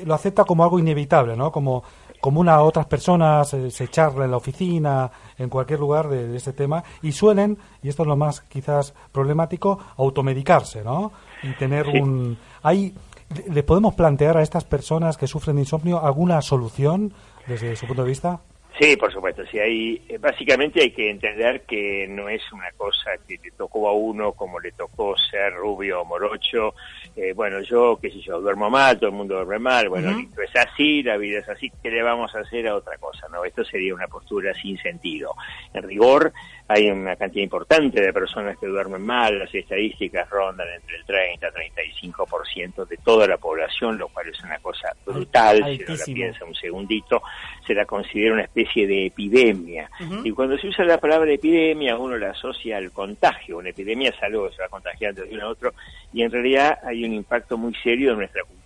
lo 0.05 0.15
acepta 0.15 0.45
como 0.45 0.63
algo 0.65 0.79
inevitable, 0.79 1.37
¿no? 1.37 1.51
Como 1.53 1.83
como 2.19 2.41
una 2.41 2.61
otras 2.63 2.87
personas 2.87 3.53
eh, 3.55 3.71
se 3.71 3.89
charla 3.89 4.25
en 4.25 4.31
la 4.31 4.39
oficina, 4.39 5.11
en 5.39 5.49
cualquier 5.51 5.79
lugar 5.79 6.09
de, 6.09 6.27
de 6.27 6.37
este 6.39 6.53
tema 6.55 6.83
y 7.03 7.13
suelen, 7.13 7.59
y 7.83 7.89
esto 7.91 8.03
es 8.03 8.09
lo 8.09 8.17
más 8.17 8.41
quizás 8.41 8.95
problemático, 9.13 9.79
automedicarse, 9.99 10.83
¿no? 10.83 11.13
Y 11.43 11.53
tener 11.53 11.87
Sí. 11.87 11.99
un 12.01 12.39
hay 12.63 12.95
¿Le- 13.35 13.53
¿Le 13.55 13.63
podemos 13.65 13.95
plantear 13.95 14.37
a 14.37 14.43
estas 14.43 14.65
personas 14.65 15.17
que 15.17 15.27
sufren 15.27 15.57
de 15.57 15.63
insomnio 15.63 16.01
alguna 16.05 16.41
solución 16.43 17.13
desde 17.47 17.75
su 17.77 17.87
punto 17.87 18.03
de 18.05 18.09
vista? 18.09 18.41
Sí, 18.79 18.95
por 18.97 19.11
supuesto. 19.11 19.43
Sí, 19.47 19.59
hay, 19.59 20.03
eh, 20.09 20.19
básicamente 20.19 20.83
hay 20.83 20.91
que 20.91 21.09
entender 21.09 21.63
que 21.63 22.07
no 22.09 22.29
es 22.29 22.43
una 22.53 22.71
cosa 22.77 23.13
que 23.27 23.39
le 23.43 23.51
tocó 23.53 23.89
a 23.89 23.95
uno 23.95 24.33
como 24.33 24.61
le 24.61 24.73
tocó 24.73 25.17
ser 25.17 25.55
rubio 25.55 26.03
o 26.03 26.05
morocho. 26.05 26.75
Eh, 27.15 27.33
bueno, 27.33 27.63
yo, 27.63 27.99
qué 28.01 28.11
sé 28.11 28.21
yo, 28.21 28.39
duermo 28.41 28.69
mal, 28.69 28.99
todo 28.99 29.09
el 29.09 29.17
mundo 29.17 29.37
duerme 29.37 29.59
mal. 29.59 29.89
Bueno, 29.89 30.11
listo, 30.13 30.43
es 30.43 30.55
así, 30.55 31.03
la 31.03 31.17
vida 31.17 31.39
es 31.39 31.49
así. 31.49 31.73
¿Qué 31.83 31.91
le 31.91 32.03
vamos 32.03 32.35
a 32.35 32.41
hacer 32.41 32.69
a 32.69 32.77
otra 32.77 32.99
cosa? 32.99 33.27
No, 33.29 33.45
esto 33.45 33.65
sería 33.65 33.95
una 33.95 34.09
postura 34.09 34.53
sin 34.53 34.77
sentido. 34.79 35.33
En 35.73 35.83
rigor, 35.83 36.35
hay 36.69 36.91
una 36.91 37.15
cantidad 37.17 37.45
importante 37.45 38.01
de 38.01 38.13
personas 38.13 38.59
que 38.59 38.67
duermen 38.67 39.03
mal. 39.03 39.39
Las 39.39 39.55
estadísticas 39.55 40.29
rondan 40.29 40.67
entre 40.75 40.97
el 40.97 41.05
30 41.05 41.49
y 41.49 42.11
35% 42.11 42.87
de 42.87 42.97
toda 42.99 43.27
la 43.29 43.37
población, 43.37 43.97
lo 43.99 44.09
cual 44.09 44.29
es 44.29 44.43
una 44.43 44.59
cosa 44.59 44.89
brutal. 45.05 45.59
Si 45.65 45.85
uno 45.85 45.97
la 45.97 46.05
piensa 46.05 46.45
un 46.45 46.55
segundito, 46.55 47.23
se 47.67 47.75
la 47.75 47.85
considera 47.85 48.35
una 48.35 48.43
especie 48.43 48.87
de 48.87 49.07
epidemia. 49.07 49.89
Y 50.25 50.31
cuando 50.33 50.59
se 50.59 50.69
usa 50.69 50.85
la 50.85 50.99
palabra 50.99 51.33
epidemia, 51.33 51.97
uno 51.97 52.17
la 52.17 52.31
asocia 52.31 52.79
al 52.79 52.91
contagio. 52.91 53.59
Una 53.59 53.71
epidemia 53.71 54.11
es 54.11 54.23
algo 54.23 54.49
que 54.49 54.57
se 54.57 54.63
va 54.63 54.69
contagiando 54.69 55.23
de 55.23 55.35
uno 55.35 55.47
a 55.47 55.49
otro, 55.49 55.73
y 56.13 56.23
en 56.23 56.31
realidad 56.31 56.79
hay 56.83 57.05
un 57.05 57.13
impacto 57.13 57.57
muy 57.57 57.75
serio 57.83 58.13
en 58.13 58.19
nuestra 58.19 58.43
cultura, 58.43 58.57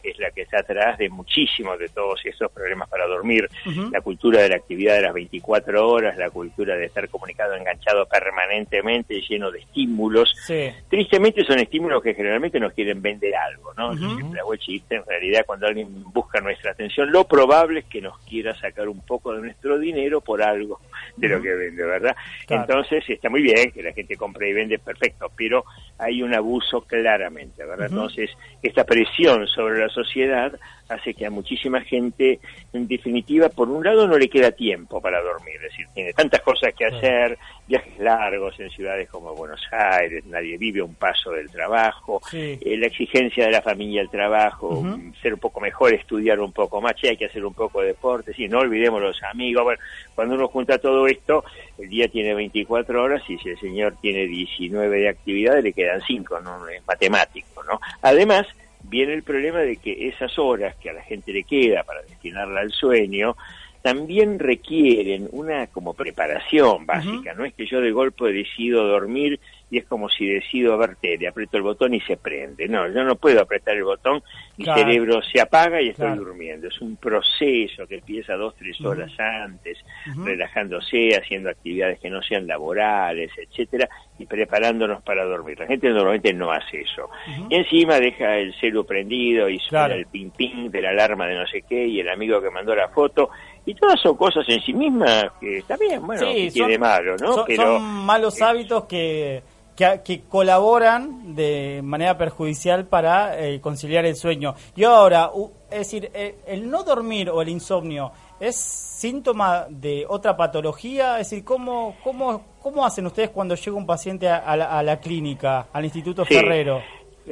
que 0.00 0.10
es 0.10 0.18
la 0.18 0.30
que 0.30 0.42
está 0.42 0.60
atrás 0.60 0.98
de 0.98 1.08
muchísimos 1.08 1.78
de 1.78 1.88
todos 1.88 2.20
estos 2.24 2.50
problemas 2.52 2.88
para 2.88 3.06
dormir. 3.06 3.48
La 3.90 4.00
cultura 4.00 4.42
de 4.42 4.48
la 4.48 4.56
actividad 4.56 4.94
de 4.94 5.02
las 5.02 5.14
24 5.14 5.88
horas, 5.88 6.16
la 6.16 6.30
cultura 6.30 6.76
de 6.76 6.86
estar 6.86 7.08
comunicado, 7.08 7.54
enganchado 7.54 8.06
permanentemente, 8.06 9.20
lleno 9.28 9.50
de 9.50 9.60
estímulos. 9.60 10.34
Sí. 10.46 10.70
Tristemente 10.88 11.44
son 11.44 11.58
estímulos 11.58 12.02
que 12.02 12.14
generalmente 12.14 12.60
nos 12.60 12.72
quieren 12.72 13.02
vender 13.02 13.34
algo, 13.34 13.72
¿no? 13.76 13.90
Ujú. 13.90 14.16
Siempre 14.16 14.40
hago 14.40 14.52
el 14.54 14.58
chiste, 14.60 14.96
en 14.96 15.04
realidad 15.06 15.44
cuando 15.46 15.66
alguien 15.66 15.88
busca 16.12 16.40
nuestra 16.40 16.72
atención, 16.72 17.10
lo 17.10 17.24
probable 17.24 17.80
es 17.80 17.86
que 17.86 18.00
nos 18.00 18.18
quiera 18.20 18.58
sacar 18.58 18.88
un 18.88 19.00
poco 19.00 19.32
de 19.32 19.40
nuestro 19.40 19.78
dinero 19.78 20.20
por 20.20 20.42
algo 20.42 20.80
de 21.16 21.28
lo 21.28 21.40
que 21.42 21.54
vende, 21.54 21.84
¿verdad? 21.84 22.16
Claro. 22.46 22.62
Entonces 22.62 23.04
está 23.08 23.28
muy 23.28 23.42
bien 23.42 23.70
que 23.72 23.82
la 23.82 23.92
gente 23.92 24.16
compre 24.16 24.48
y 24.48 24.52
vende, 24.52 24.78
perfecto, 24.78 25.30
pero 25.36 25.64
hay 25.98 26.22
un 26.22 26.34
abuso 26.34 26.82
claramente, 26.82 27.64
¿verdad? 27.64 27.88
Entonces 27.90 28.30
esta 28.62 28.84
presión 28.84 29.46
sobre 29.46 29.78
la 29.78 29.88
sociedad 29.88 30.52
hace 30.88 31.14
que 31.14 31.26
a 31.26 31.30
muchísima 31.30 31.80
gente, 31.82 32.40
en 32.72 32.88
definitiva, 32.88 33.48
por 33.48 33.68
un 33.68 33.84
lado 33.84 34.06
no 34.06 34.18
le 34.18 34.28
queda 34.28 34.50
tiempo 34.50 35.00
para 35.00 35.20
dormir, 35.22 35.56
es 35.56 35.70
decir, 35.70 35.86
tiene 35.94 36.12
tantas 36.12 36.40
cosas 36.40 36.74
que 36.74 36.86
hacer, 36.86 37.38
viajes 37.70 37.98
largos 38.00 38.58
en 38.58 38.68
ciudades 38.68 39.08
como 39.08 39.32
Buenos 39.36 39.62
Aires, 39.70 40.24
nadie 40.26 40.58
vive 40.58 40.82
un 40.82 40.94
paso 40.96 41.30
del 41.30 41.48
trabajo, 41.48 42.20
Sí. 42.28 42.58
eh, 42.60 42.76
la 42.76 42.88
exigencia 42.88 43.44
de 43.46 43.52
la 43.52 43.62
familia, 43.62 44.02
el 44.02 44.10
trabajo, 44.10 44.84
ser 45.22 45.34
un 45.34 45.38
poco 45.38 45.60
mejor, 45.60 45.94
estudiar 45.94 46.40
un 46.40 46.52
poco 46.52 46.80
más, 46.80 46.96
che, 46.96 47.10
hay 47.10 47.16
que 47.16 47.26
hacer 47.26 47.44
un 47.44 47.54
poco 47.54 47.80
de 47.80 47.88
deporte, 47.88 48.34
sí, 48.34 48.48
no 48.48 48.58
olvidemos 48.58 49.00
los 49.00 49.22
amigos, 49.22 49.62
bueno, 49.62 49.80
cuando 50.16 50.34
uno 50.34 50.48
junta 50.48 50.78
todo 50.78 51.06
esto, 51.06 51.44
el 51.78 51.88
día 51.88 52.08
tiene 52.08 52.34
24 52.34 53.00
horas 53.00 53.22
y 53.28 53.38
si 53.38 53.50
el 53.50 53.60
señor 53.60 53.94
tiene 54.02 54.26
19 54.26 54.98
de 54.98 55.08
actividades 55.08 55.62
le 55.62 55.72
quedan 55.72 56.00
5, 56.04 56.40
no 56.40 56.66
es 56.68 56.84
matemático, 56.88 57.62
¿no? 57.62 57.80
Además, 58.02 58.48
viene 58.82 59.14
el 59.14 59.22
problema 59.22 59.60
de 59.60 59.76
que 59.76 60.08
esas 60.08 60.36
horas 60.40 60.74
que 60.82 60.90
a 60.90 60.94
la 60.94 61.02
gente 61.02 61.32
le 61.32 61.44
queda 61.44 61.84
para 61.84 62.02
destinarla 62.02 62.62
al 62.62 62.72
sueño, 62.72 63.36
también 63.82 64.38
requieren 64.38 65.28
una 65.32 65.66
como 65.68 65.94
preparación 65.94 66.84
básica, 66.86 67.34
no 67.34 67.44
es 67.44 67.54
que 67.54 67.66
yo 67.66 67.80
de 67.80 67.92
golpe 67.92 68.32
decido 68.32 68.86
dormir 68.86 69.40
y 69.70 69.78
es 69.78 69.84
como 69.86 70.08
si 70.08 70.26
decido 70.26 70.76
ver 70.76 70.96
tele, 70.96 71.28
aprieto 71.28 71.56
el 71.56 71.62
botón 71.62 71.94
y 71.94 72.00
se 72.00 72.16
prende, 72.16 72.66
no, 72.68 72.88
yo 72.88 73.04
no 73.04 73.14
puedo 73.16 73.40
apretar 73.40 73.76
el 73.76 73.84
botón, 73.84 74.22
mi 74.56 74.64
Claro. 74.64 74.80
cerebro 74.82 75.22
se 75.22 75.40
apaga 75.40 75.80
y 75.80 75.90
estoy 75.90 76.06
Claro. 76.08 76.24
durmiendo, 76.24 76.66
es 76.68 76.80
un 76.80 76.96
proceso 76.96 77.86
que 77.86 77.96
empieza 77.96 78.34
dos, 78.34 78.54
tres 78.56 78.80
horas 78.80 79.12
antes, 79.18 79.78
relajándose, 80.24 81.16
haciendo 81.16 81.50
actividades 81.50 81.98
que 82.00 82.10
no 82.10 82.22
sean 82.22 82.46
laborales, 82.46 83.30
etcétera, 83.36 83.88
y 84.18 84.26
preparándonos 84.26 85.02
para 85.02 85.24
dormir. 85.24 85.58
La 85.58 85.66
gente 85.66 85.88
normalmente 85.90 86.32
no 86.32 86.50
hace 86.50 86.82
eso. 86.82 87.08
Y 87.48 87.54
encima 87.54 87.98
deja 88.00 88.36
el 88.38 88.54
celu 88.60 88.84
prendido 88.84 89.48
y 89.48 89.58
suena 89.58 89.86
Claro. 89.86 89.94
el 89.94 90.06
ping 90.06 90.30
ping 90.30 90.70
de 90.70 90.82
la 90.82 90.90
alarma 90.90 91.26
de 91.26 91.34
no 91.36 91.46
sé 91.46 91.62
qué 91.62 91.86
y 91.86 92.00
el 92.00 92.08
amigo 92.08 92.40
que 92.42 92.50
mandó 92.50 92.74
la 92.74 92.88
foto. 92.88 93.30
Y 93.66 93.74
todas 93.74 94.00
son 94.00 94.16
cosas 94.16 94.44
en 94.48 94.60
sí 94.60 94.72
mismas 94.72 95.26
que 95.40 95.58
está 95.58 95.76
bien, 95.76 96.04
bueno, 96.06 96.22
Sí, 96.26 96.50
que 96.50 96.60
son- 96.60 96.80
malo, 96.80 97.16
¿no? 97.18 97.34
Son, 97.34 97.44
Pero 97.46 97.62
son 97.62 97.82
malos 97.82 98.40
eh, 98.40 98.44
hábitos 98.44 98.84
que, 98.84 99.42
que, 99.76 100.00
que 100.04 100.22
colaboran 100.22 101.34
de 101.34 101.80
manera 101.84 102.16
perjudicial 102.18 102.86
para 102.86 103.38
eh, 103.38 103.60
conciliar 103.60 104.06
el 104.06 104.16
sueño. 104.16 104.54
Y 104.74 104.84
ahora, 104.84 105.30
es 105.70 105.78
decir, 105.78 106.10
eh, 106.14 106.36
el 106.46 106.68
no 106.70 106.82
dormir 106.82 107.28
o 107.30 107.42
el 107.42 107.48
insomnio 107.50 108.12
es 108.40 108.56
síntoma 108.56 109.66
de 109.68 110.04
otra 110.08 110.36
patología. 110.36 111.18
Es 111.20 111.30
decir, 111.30 111.44
¿cómo, 111.44 111.96
cómo, 112.02 112.42
cómo 112.60 112.84
hacen 112.84 113.06
ustedes 113.06 113.30
cuando 113.30 113.54
llega 113.54 113.76
un 113.76 113.86
paciente 113.86 114.28
a, 114.28 114.38
a 114.38 114.56
la, 114.56 114.78
a 114.78 114.82
la 114.82 114.98
clínica, 114.98 115.68
al 115.72 115.84
Instituto 115.84 116.24
Sí. 116.24 116.34
Ferrero? 116.34 116.80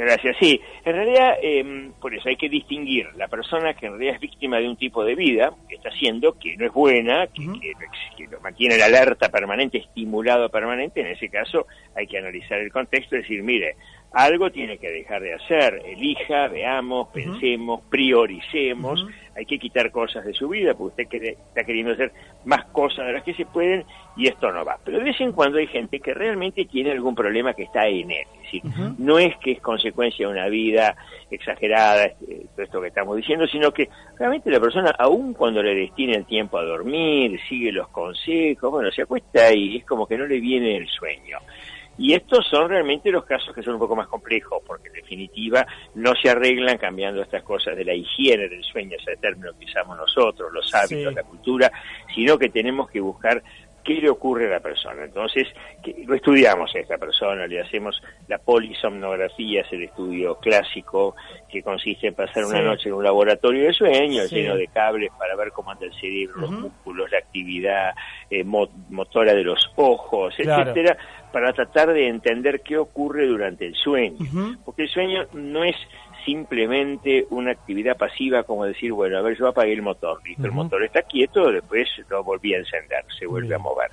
Gracias, 0.05 0.37
sí. 0.39 0.61
En 0.85 0.93
realidad, 0.95 1.35
eh, 1.43 1.91
por 2.01 2.15
eso 2.15 2.29
hay 2.29 2.37
que 2.37 2.49
distinguir 2.49 3.09
la 3.17 3.27
persona 3.27 3.75
que 3.75 3.87
en 3.87 3.93
realidad 3.95 4.15
es 4.15 4.21
víctima 4.21 4.59
de 4.59 4.69
un 4.69 4.77
tipo 4.77 5.05
de 5.05 5.17
vida 5.17 5.53
que 5.69 5.75
está 5.75 5.89
haciendo, 5.89 6.39
que 6.39 6.57
no 6.57 6.67
es 6.67 6.73
buena, 6.73 7.27
que, 7.27 7.43
Ujú. 7.43 7.59
que 7.61 7.73
lo 7.73 7.81
ex- 7.81 8.17
que 8.17 8.27
lo 8.29 8.41
mantiene 8.41 8.77
en 8.77 8.83
alerta 8.83 9.29
permanente, 9.29 9.79
estimulado 9.79 10.49
permanente. 10.51 11.01
En 11.01 11.09
ese 11.09 11.29
caso, 11.29 11.67
hay 11.97 12.07
que 12.07 12.17
analizar 12.19 12.61
el 12.61 12.71
contexto 12.71 13.17
y 13.17 13.23
decir, 13.23 13.43
mire, 13.43 13.75
algo 14.13 14.51
tiene 14.51 14.79
que 14.79 14.91
dejar 14.91 15.23
de 15.23 15.35
hacer. 15.35 15.83
Elija, 15.87 16.49
veamos, 16.49 17.09
pensemos, 17.09 17.83
prioricemos. 17.91 19.05
Hay 19.37 19.47
que 19.47 19.59
quitar 19.61 19.93
cosas 19.93 20.25
de 20.25 20.33
su 20.35 20.49
vida, 20.49 20.75
porque 20.75 21.03
usted 21.03 21.09
quiere- 21.09 21.37
está 21.49 21.63
queriendo 21.63 21.93
hacer 21.93 22.11
más 22.45 22.65
cosas 22.67 23.07
de 23.07 23.13
las 23.13 23.23
que 23.23 23.35
se 23.35 23.47
pueden 23.47 23.85
y 24.17 24.27
esto 24.27 24.51
no 24.51 24.65
va. 24.65 24.79
Pero 24.85 24.99
de 24.99 25.05
vez 25.05 25.21
en 25.21 25.31
cuando 25.31 25.59
hay 25.59 25.69
gente 25.69 26.01
que 26.01 26.13
realmente 26.13 26.65
tiene 26.65 26.91
algún 26.91 27.15
problema 27.15 27.55
que 27.55 27.63
está 27.63 27.87
en 27.87 28.11
él. 28.11 28.27
Es 28.35 28.43
decir, 28.43 28.63
no 28.99 29.17
es 29.21 29.37
que 29.37 29.53
es 29.53 29.61
consecuencia 29.61 30.27
de 30.27 30.33
una 30.33 30.49
vida 30.49 30.97
exagerada, 31.31 32.07
este, 32.07 32.47
todo 32.57 32.65
esto 32.65 32.81
que 32.81 32.89
estamos 32.89 33.17
diciendo, 33.17 33.47
sino 33.47 33.71
que 33.73 33.89
realmente 34.19 34.51
la 34.51 34.59
persona, 34.59 34.91
aun 34.99 35.35
cuando 35.35 35.63
le 35.63 35.75
destina 35.75 36.17
el 36.17 36.25
tiempo 36.25 36.59
a 36.59 36.65
dormir, 36.65 37.39
sigue 37.49 37.71
los 37.71 37.87
consejos, 37.89 38.71
bueno, 38.73 38.91
se 38.91 39.03
acuesta 39.03 39.53
y 39.55 39.77
es 39.77 39.85
como 39.85 40.07
que 40.07 40.19
no 40.19 40.27
le 40.27 40.41
viene 40.41 40.77
el 40.79 40.89
sueño. 40.89 41.39
Y 41.99 42.15
estos 42.15 42.47
son 42.49 42.69
realmente 42.71 43.11
los 43.11 43.25
casos 43.25 43.53
que 43.55 43.63
son 43.63 43.75
un 43.75 43.81
poco 43.81 43.97
más 43.97 44.07
complejos, 44.07 44.63
porque 44.65 44.87
en 44.89 44.95
definitiva 44.95 45.67
no 45.97 46.15
se 46.15 46.31
arreglan 46.31 46.79
cambiando 46.79 47.21
estas 47.23 47.43
cosas 47.43 47.77
de 47.77 47.85
la 47.85 47.93
higiene 47.95 48.49
del 48.49 48.63
sueño, 48.63 48.97
ese 48.97 49.17
término 49.17 49.51
que 49.59 49.65
usamos 49.65 49.97
nosotros, 49.97 50.53
los 50.53 50.73
hábitos, 50.75 51.11
Sí. 51.11 51.15
la 51.15 51.23
cultura, 51.25 51.73
sino 52.15 52.39
que 52.39 52.49
tenemos 52.51 52.89
que 52.89 53.01
buscar 53.01 53.43
qué 53.85 53.95
le 53.95 54.11
ocurre 54.11 54.47
a 54.47 54.51
la 54.51 54.61
persona. 54.61 55.05
Entonces, 55.05 55.49
que 55.83 56.05
lo 56.07 56.15
estudiamos 56.15 56.75
a 56.75 56.79
esta 56.79 56.99
persona, 56.99 57.47
le 57.47 57.61
hacemos 57.63 58.01
la 58.29 58.37
polisomnografía, 58.39 59.63
es 59.63 59.73
el 59.73 59.85
estudio 59.85 60.37
clásico 60.37 61.17
que 61.51 61.63
consiste 61.63 62.09
en 62.09 62.15
pasar 62.15 62.45
una 62.45 62.61
noche 62.61 62.89
en 62.91 62.95
un 62.97 63.05
laboratorio 63.05 63.65
de 63.65 63.73
sueño 63.73 64.25
Sí. 64.25 64.37
lleno 64.37 64.57
de 64.57 64.67
cables 64.69 65.11
para 65.19 65.35
ver 65.37 65.53
cómo 65.53 65.71
anda 65.71 65.87
el 65.87 65.95
cerebro, 65.95 66.37
los 66.41 66.51
músculos, 66.51 67.11
la 67.11 67.19
actividad 67.19 67.91
eh, 68.31 68.45
mo- 68.45 68.69
motora 68.91 69.33
de 69.33 69.43
los 69.43 69.71
ojos, 69.77 70.35
Claro. 70.37 70.71
etcétera, 70.71 70.99
para 71.33 71.53
tratar 71.53 71.93
de 71.93 72.09
entender 72.09 72.61
qué 72.61 72.79
ocurre 72.79 73.27
durante 73.27 73.67
el 73.67 73.75
sueño. 73.75 74.17
Porque 74.65 74.83
el 74.83 74.89
sueño 74.89 75.27
no 75.33 75.65
es 75.65 75.77
simplemente 76.25 77.27
una 77.31 77.53
actividad 77.53 77.97
pasiva 77.97 78.43
como 78.43 78.67
decir, 78.67 78.93
bueno, 78.93 79.17
a 79.17 79.23
ver, 79.23 79.39
yo 79.39 79.47
apagué 79.47 79.73
el 79.73 79.83
motor, 79.83 80.21
listo, 80.27 80.45
el 80.45 80.53
motor 80.53 80.83
está 80.83 81.03
quieto, 81.03 81.51
después 81.51 81.89
lo 82.11 82.23
volví 82.23 82.53
a 82.53 82.59
encender, 82.59 83.05
se 83.19 83.27
vuelve 83.27 83.55
a 83.55 83.59
mover. 83.59 83.91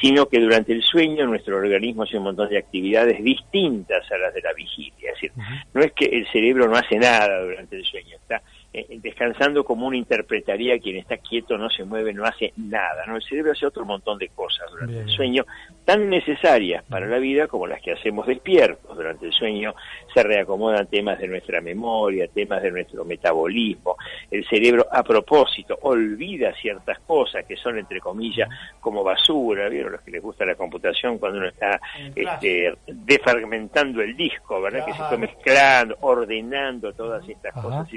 Sino 0.00 0.26
que 0.26 0.38
durante 0.38 0.72
el 0.72 0.82
sueño 0.82 1.26
nuestro 1.26 1.56
organismo 1.56 2.02
hace 2.02 2.18
un 2.18 2.24
montón 2.24 2.48
de 2.50 2.58
actividades 2.58 3.22
distintas 3.22 4.10
a 4.12 4.18
las 4.18 4.34
de 4.34 4.42
la 4.42 4.52
vigilia. 4.52 5.12
Es 5.12 5.14
decir, 5.14 5.32
no 5.72 5.80
es 5.80 5.92
que 5.92 6.06
el 6.06 6.26
cerebro 6.30 6.68
no 6.68 6.76
hace 6.76 6.98
nada 6.98 7.42
durante 7.42 7.76
el 7.76 7.84
sueño, 7.84 8.16
está 8.16 8.42
eh, 8.70 8.98
descansando 9.02 9.64
como 9.64 9.86
uno 9.86 9.96
interpretaría 9.96 10.78
quien 10.78 10.96
está 10.96 11.16
quieto, 11.16 11.56
no 11.56 11.70
se 11.70 11.84
mueve, 11.84 12.12
no 12.12 12.24
hace 12.24 12.52
nada. 12.58 13.06
No, 13.06 13.16
el 13.16 13.22
cerebro 13.22 13.52
hace 13.52 13.64
otro 13.64 13.86
montón 13.86 14.18
de 14.18 14.28
cosas 14.28 14.70
durante 14.70 14.92
Bien, 14.92 15.08
el 15.08 15.14
sueño, 15.14 15.46
tan 15.86 16.10
necesarias 16.10 16.84
para 16.84 17.06
la 17.06 17.18
vida 17.18 17.46
como 17.46 17.66
las 17.66 17.80
que 17.80 17.92
hacemos 17.92 18.26
despiertos. 18.26 18.94
Durante 18.94 19.24
el 19.24 19.32
sueño 19.32 19.74
se 20.12 20.22
reacomodan 20.22 20.86
temas 20.86 21.18
de 21.18 21.28
nuestra 21.28 21.62
memoria, 21.62 22.28
temas 22.28 22.62
de 22.62 22.70
nuestro 22.70 23.06
metabolismo. 23.06 23.96
El 24.30 24.46
cerebro, 24.46 24.86
a 24.92 25.02
propósito, 25.02 25.78
olvida 25.82 26.52
ciertas 26.60 26.98
cosas 27.00 27.46
que 27.46 27.56
son, 27.56 27.78
entre 27.78 28.00
comillas, 28.00 28.50
como 28.80 29.02
basura. 29.02 29.70
¿Vieron 29.70 29.92
los 29.92 30.02
que 30.02 30.10
les 30.10 30.22
gusta 30.22 30.44
la 30.44 30.56
computación 30.56 31.16
cuando 31.16 31.38
uno 31.38 31.48
está 31.48 31.80
este, 32.14 32.74
defragmentando 32.86 34.02
el 34.02 34.14
disco, 34.14 34.60
¿verdad? 34.60 34.84
Que 34.84 34.92
se 34.92 35.02
fue 35.04 35.16
mezclando, 35.16 35.96
ordenando 36.02 36.92
todas 36.92 37.26
estas 37.26 37.56
Ajá. 37.56 37.62
cosas. 37.62 37.88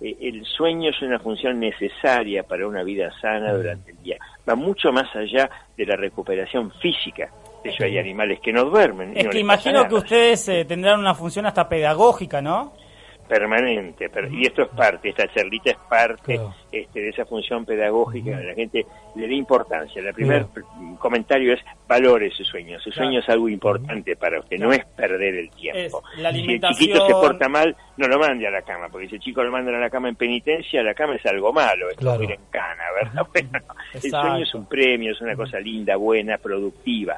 Eh, 0.00 0.16
el 0.20 0.44
sueño 0.44 0.90
es 0.90 1.02
una 1.02 1.18
función 1.18 1.60
necesaria 1.60 2.42
para 2.42 2.66
una 2.66 2.82
vida 2.82 3.10
sana 3.20 3.52
durante 3.52 3.92
el 3.92 4.02
día. 4.02 4.18
Va 4.48 4.54
mucho 4.54 4.92
más 4.92 5.14
allá 5.14 5.50
de 5.76 5.86
la 5.86 5.96
recuperación 5.96 6.70
física. 6.80 7.30
De 7.62 7.70
hecho, 7.70 7.84
hay 7.84 7.98
animales 7.98 8.40
que 8.40 8.52
no 8.52 8.64
duermen. 8.64 9.12
y 9.14 9.18
Es 9.18 9.24
no 9.24 9.30
que 9.30 9.36
les 9.36 9.42
imagino 9.42 9.86
que 9.86 9.94
ustedes 9.94 10.48
eh, 10.48 10.64
tendrán 10.64 10.98
una 11.00 11.14
función 11.14 11.46
hasta 11.46 11.68
pedagógica, 11.68 12.40
¿no? 12.40 12.72
Permanente 13.30 14.10
per- 14.10 14.30
y 14.32 14.44
esto 14.46 14.62
es 14.62 14.68
parte 14.68 15.08
esta 15.10 15.26
charlita 15.32 15.70
es 15.70 15.76
parte 15.88 16.34
Claro. 16.34 16.52
este, 16.72 17.00
de 17.00 17.08
esa 17.10 17.24
función 17.24 17.64
pedagógica 17.64 18.38
la 18.40 18.54
gente 18.54 18.84
le 19.14 19.26
dé 19.28 19.34
importancia. 19.34 20.02
El 20.02 20.12
primer 20.14 20.44
pr- 20.46 20.98
comentario 20.98 21.52
es 21.54 21.60
valore 21.88 22.30
su 22.30 22.44
sueño. 22.44 22.78
Su 22.80 22.90
Claro. 22.90 23.04
sueño 23.06 23.20
es 23.20 23.28
algo 23.28 23.48
importante 23.48 24.16
para 24.16 24.40
usted 24.40 24.58
no 24.58 24.72
es 24.72 24.84
perder 24.84 25.34
el 25.36 25.50
tiempo. 25.50 26.02
Es 26.14 26.20
la 26.22 26.32
si 26.32 26.38
el 26.52 26.60
chiquito 26.60 27.06
se 27.06 27.12
porta 27.12 27.48
mal 27.48 27.74
no 27.96 28.06
lo 28.08 28.18
mande 28.18 28.46
a 28.46 28.50
la 28.50 28.62
cama 28.62 28.88
porque 28.90 29.08
si 29.08 29.14
el 29.14 29.20
chico 29.20 29.42
lo 29.44 29.50
mandan 29.52 29.74
a 29.76 29.78
la 29.78 29.90
cama 29.90 30.08
en 30.08 30.16
penitencia 30.16 30.82
la 30.82 30.94
cama 30.94 31.14
es 31.16 31.24
algo 31.26 31.52
malo 31.52 31.88
es 31.90 31.96
como 31.96 32.22
ir 32.22 32.32
en 32.32 32.40
cana 32.50 32.82
verdad 33.02 33.26
Bueno, 33.32 33.58
el 33.94 34.00
sueño 34.10 34.42
es 34.42 34.54
un 34.54 34.66
premio 34.66 35.12
es 35.12 35.20
una 35.20 35.36
cosa 35.36 35.58
linda 35.60 35.96
buena 35.96 36.36
productiva. 36.38 37.16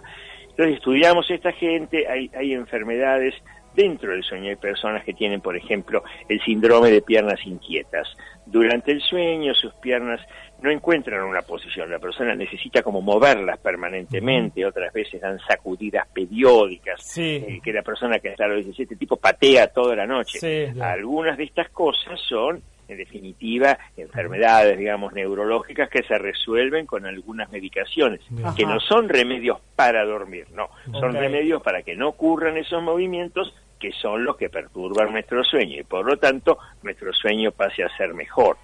Entonces 0.51 0.77
estudiamos 0.77 1.31
esta 1.31 1.51
gente, 1.53 2.07
hay, 2.07 2.31
hay 2.37 2.53
enfermedades 2.53 3.35
dentro 3.75 4.13
del 4.13 4.23
sueño, 4.23 4.51
hay 4.51 4.57
personas 4.57 5.05
que 5.05 5.15
tienen, 5.15 5.41
por 5.41 5.57
ejemplo, 5.57 6.03
el 6.29 6.41
síndrome 6.43 6.91
de 6.91 7.03
piernas 7.03 7.41
inquietas. 7.47 8.09
Durante 8.47 8.93
el 8.93 9.01
sueño 9.01 9.55
sus 9.55 9.73
piernas 9.75 10.21
no 10.61 10.71
encuentran 10.71 11.23
una 11.23 11.43
posición, 11.43 11.91
la 11.91 11.99
persona 11.99 12.35
necesita 12.35 12.83
como 12.83 13.01
moverlas 13.01 13.59
permanentemente, 13.59 14.65
otras 14.65 14.93
veces 14.93 15.21
dan 15.21 15.39
sacudidas 15.41 16.07
periódicas, 16.15 17.03
Sí. 17.03 17.45
eh, 17.47 17.61
que 17.63 17.73
la 17.73 17.83
persona 17.83 18.19
que 18.21 18.29
está 18.29 18.45
a 18.45 18.49
los 18.49 18.65
17 18.65 18.97
tipo 18.97 19.17
patea 19.17 19.67
toda 19.69 19.97
la 19.97 20.07
noche. 20.07 20.39
Sí. 20.39 20.81
Algunas 20.81 21.37
de 21.37 21.45
estas 21.45 21.69
cosas 21.71 22.21
son, 22.29 22.63
en 22.89 22.97
definitiva, 22.97 23.77
enfermedades, 23.97 24.79
digamos, 24.79 25.13
neurológicas 25.13 25.89
que 25.89 26.03
se 26.05 26.17
resuelven 26.19 26.87
con 26.87 27.07
algunas 27.07 27.51
medicaciones, 27.51 28.21
que 28.57 28.65
no 28.67 28.79
son 28.81 29.09
remedios 29.09 29.59
para 29.75 30.05
dormir, 30.05 30.47
no, 30.55 30.69
son 30.93 31.13
remedios 31.13 31.61
para 31.63 31.83
que 31.83 31.97
no 31.97 32.09
ocurran 32.09 32.57
esos 32.57 32.83
movimientos 32.83 33.53
que 33.83 33.91
son 33.93 34.25
los 34.25 34.37
que 34.37 34.49
perturban 34.49 35.11
nuestro 35.11 35.43
sueño 35.43 35.81
y 35.81 35.83
por 35.83 36.07
lo 36.07 36.17
tanto 36.17 36.57
nuestro 36.85 37.13
sueño 37.13 37.51
pase 37.51 37.83
a 37.83 37.89
ser 37.97 38.15
mejor. 38.15 38.57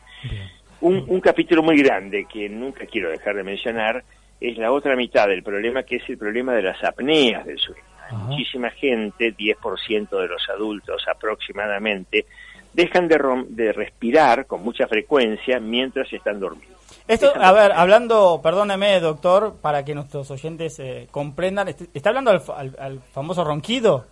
Un, 0.80 1.04
un 1.08 1.20
capítulo 1.20 1.60
muy 1.60 1.82
grande 1.82 2.24
que 2.32 2.48
nunca 2.48 2.86
quiero 2.86 3.10
dejar 3.10 3.34
de 3.34 3.42
mencionar 3.42 4.04
es 4.40 4.56
la 4.56 4.70
otra 4.70 4.94
mitad 4.94 5.26
del 5.26 5.42
problema, 5.42 5.82
que 5.82 5.96
es 5.96 6.08
el 6.08 6.16
problema 6.16 6.54
de 6.54 6.62
las 6.62 6.82
apneas 6.84 7.44
del 7.44 7.58
sueño. 7.58 7.82
Hay. 8.08 8.16
Muchísima 8.16 8.70
gente, 8.70 9.34
10% 9.36 10.08
de 10.20 10.28
los 10.28 10.48
adultos 10.48 11.02
aproximadamente, 11.08 12.26
dejan 12.72 13.08
de, 13.08 13.18
rom- 13.18 13.46
de 13.48 13.72
respirar 13.72 14.46
con 14.46 14.62
mucha 14.62 14.86
frecuencia 14.86 15.58
mientras 15.58 16.12
están 16.12 16.38
dormidos. 16.38 16.78
Esto, 17.08 17.32
a 17.34 17.52
ver, 17.52 17.72
hablando, 17.72 18.40
perdóneme, 18.42 19.00
doctor, 19.00 19.56
para 19.60 19.84
que 19.84 19.94
nuestros 19.94 20.30
oyentes 20.30 20.78
eh, 20.78 21.08
comprendan, 21.10 21.68
est- 21.68 21.88
¿está 21.92 22.10
hablando 22.10 22.30
al, 22.30 22.40
fa- 22.40 22.58
al- 22.60 22.76
al 22.78 23.00
famoso 23.12 23.42
ronquido? 23.44 24.06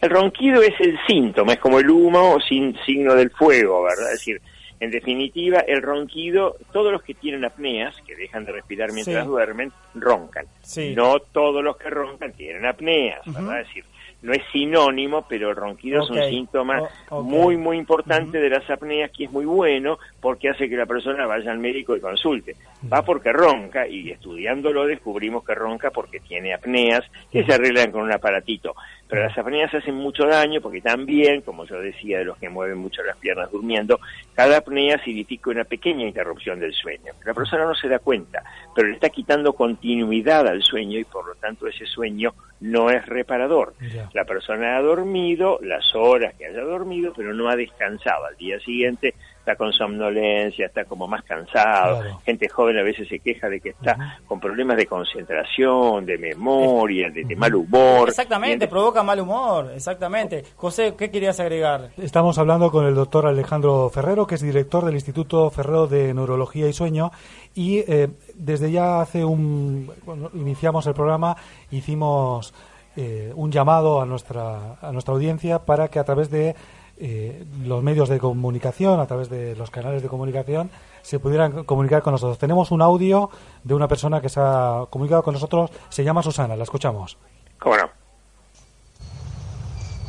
El 0.00 0.10
ronquido 0.10 0.62
es 0.62 0.74
el 0.80 0.98
síntoma, 1.06 1.54
es 1.54 1.58
como 1.58 1.78
el 1.80 1.90
humo 1.90 2.38
sin 2.48 2.76
signo 2.86 3.14
del 3.14 3.30
fuego, 3.30 3.82
¿verdad? 3.82 4.06
Es 4.12 4.20
decir, 4.20 4.40
en 4.80 4.90
definitiva, 4.92 5.58
el 5.60 5.82
ronquido, 5.82 6.56
todos 6.72 6.92
los 6.92 7.02
que 7.02 7.14
tienen 7.14 7.44
apneas, 7.44 7.96
que 8.06 8.14
dejan 8.14 8.44
de 8.44 8.52
respirar 8.52 8.92
mientras 8.92 9.24
Sí. 9.24 9.28
duermen, 9.28 9.72
roncan. 9.94 10.46
Sí. 10.62 10.94
No 10.94 11.18
todos 11.18 11.64
los 11.64 11.76
que 11.76 11.90
roncan 11.90 12.32
tienen 12.32 12.64
apneas, 12.64 13.20
¿verdad? 13.26 13.60
Es 13.60 13.66
decir, 13.68 13.84
no 14.22 14.32
es 14.32 14.42
sinónimo, 14.52 15.26
pero 15.28 15.50
el 15.50 15.56
ronquido 15.56 16.02
es 16.02 16.10
un 16.10 16.20
síntoma 16.28 16.82
muy, 17.10 17.56
muy 17.56 17.76
importante 17.76 18.38
de 18.38 18.50
las 18.50 18.68
apneas, 18.68 19.10
que 19.12 19.24
es 19.24 19.30
muy 19.32 19.44
bueno 19.44 19.98
porque 20.20 20.48
hace 20.48 20.68
que 20.68 20.76
la 20.76 20.86
persona 20.86 21.24
vaya 21.26 21.50
al 21.52 21.58
médico 21.58 21.96
y 21.96 22.00
consulte. 22.00 22.56
Va 22.92 23.02
porque 23.02 23.32
ronca 23.32 23.86
y 23.86 24.10
estudiándolo 24.10 24.86
descubrimos 24.86 25.44
que 25.44 25.54
ronca 25.54 25.90
porque 25.90 26.18
tiene 26.20 26.52
apneas 26.52 27.04
que 27.30 27.44
se 27.44 27.52
arreglan 27.52 27.92
con 27.92 28.02
un 28.02 28.12
aparatito. 28.12 28.74
Pero 29.08 29.22
las 29.22 29.36
apneas 29.38 29.72
hacen 29.72 29.94
mucho 29.94 30.26
daño 30.26 30.60
porque 30.60 30.80
también, 30.80 31.40
como 31.40 31.64
yo 31.64 31.80
decía, 31.80 32.18
de 32.18 32.26
los 32.26 32.36
que 32.36 32.48
mueven 32.48 32.78
mucho 32.78 33.02
las 33.02 33.16
piernas 33.16 33.50
durmiendo, 33.50 33.98
cada 34.34 34.58
apnea 34.58 35.02
significa 35.02 35.50
una 35.50 35.64
pequeña 35.64 36.06
interrupción 36.06 36.60
del 36.60 36.74
sueño. 36.74 37.12
La 37.24 37.32
persona 37.32 37.64
no 37.64 37.74
se 37.74 37.88
da 37.88 37.98
cuenta, 37.98 38.42
pero 38.74 38.88
le 38.88 38.94
está 38.94 39.08
quitando 39.08 39.54
continuidad 39.54 40.46
al 40.46 40.62
sueño 40.62 40.98
y 40.98 41.04
por 41.04 41.26
lo 41.26 41.34
tanto 41.36 41.66
ese 41.66 41.86
sueño 41.86 42.34
no 42.60 42.90
es 42.90 43.06
reparador. 43.06 43.74
La 44.12 44.24
persona 44.24 44.76
ha 44.76 44.82
dormido 44.82 45.58
las 45.62 45.94
horas 45.94 46.34
que 46.34 46.46
haya 46.46 46.62
dormido, 46.62 47.12
pero 47.16 47.32
no 47.32 47.48
ha 47.48 47.56
descansado. 47.56 48.26
Al 48.26 48.36
día 48.36 48.60
siguiente 48.60 49.14
está 49.38 49.56
con 49.56 49.72
somnolencia, 49.72 50.66
está 50.66 50.84
como 50.84 51.06
más 51.06 51.22
cansado. 51.24 52.00
Claro. 52.00 52.20
Gente 52.24 52.48
joven 52.48 52.78
a 52.78 52.82
veces 52.82 53.08
se 53.08 53.18
queja 53.18 53.48
de 53.48 53.60
que 53.60 53.70
está 53.70 54.20
con 54.26 54.38
problemas 54.40 54.76
de 54.76 54.86
concentración, 54.86 56.04
de 56.04 56.18
memoria, 56.18 57.10
de, 57.10 57.24
de 57.24 57.36
mal 57.36 57.54
humor. 57.54 58.08
Exactamente, 58.08 58.68
provoca 58.68 59.02
mal 59.02 59.20
humor, 59.20 59.72
exactamente. 59.74 60.44
José, 60.56 60.94
¿qué 60.96 61.10
querías 61.10 61.40
agregar? 61.40 61.90
Estamos 61.96 62.38
hablando 62.38 62.70
con 62.70 62.86
el 62.86 62.94
doctor 62.94 63.26
Alejandro 63.26 63.88
Ferrero, 63.90 64.26
que 64.26 64.34
es 64.34 64.42
director 64.42 64.84
del 64.84 64.94
Instituto 64.94 65.50
Ferrero 65.50 65.86
de 65.86 66.12
Neurología 66.12 66.68
y 66.68 66.72
Sueño. 66.72 67.10
Y 67.54 67.78
eh, 67.78 68.08
desde 68.34 68.70
ya 68.70 69.00
hace 69.00 69.24
un. 69.24 69.90
Cuando 70.04 70.30
iniciamos 70.34 70.86
el 70.86 70.94
programa, 70.94 71.36
hicimos 71.70 72.52
eh, 72.96 73.32
un 73.34 73.50
llamado 73.50 74.00
a 74.00 74.06
nuestra, 74.06 74.76
a 74.80 74.92
nuestra 74.92 75.14
audiencia 75.14 75.60
para 75.60 75.88
que 75.88 75.98
a 75.98 76.04
través 76.04 76.30
de 76.30 76.54
eh, 77.00 77.44
los 77.64 77.82
medios 77.82 78.08
de 78.08 78.18
comunicación, 78.18 78.98
a 78.98 79.06
través 79.06 79.30
de 79.30 79.54
los 79.54 79.70
canales 79.70 80.02
de 80.02 80.08
comunicación, 80.08 80.70
se 81.02 81.20
pudieran 81.20 81.64
comunicar 81.64 82.02
con 82.02 82.12
nosotros. 82.12 82.38
Tenemos 82.38 82.70
un 82.70 82.82
audio 82.82 83.30
de 83.62 83.74
una 83.74 83.86
persona 83.86 84.20
que 84.20 84.28
se 84.28 84.40
ha 84.40 84.86
comunicado 84.90 85.22
con 85.22 85.34
nosotros, 85.34 85.70
se 85.88 86.02
llama 86.02 86.22
Susana, 86.22 86.56
la 86.56 86.64
escuchamos. 86.64 87.16
¿Cómo 87.58 87.76
no? 87.76 87.88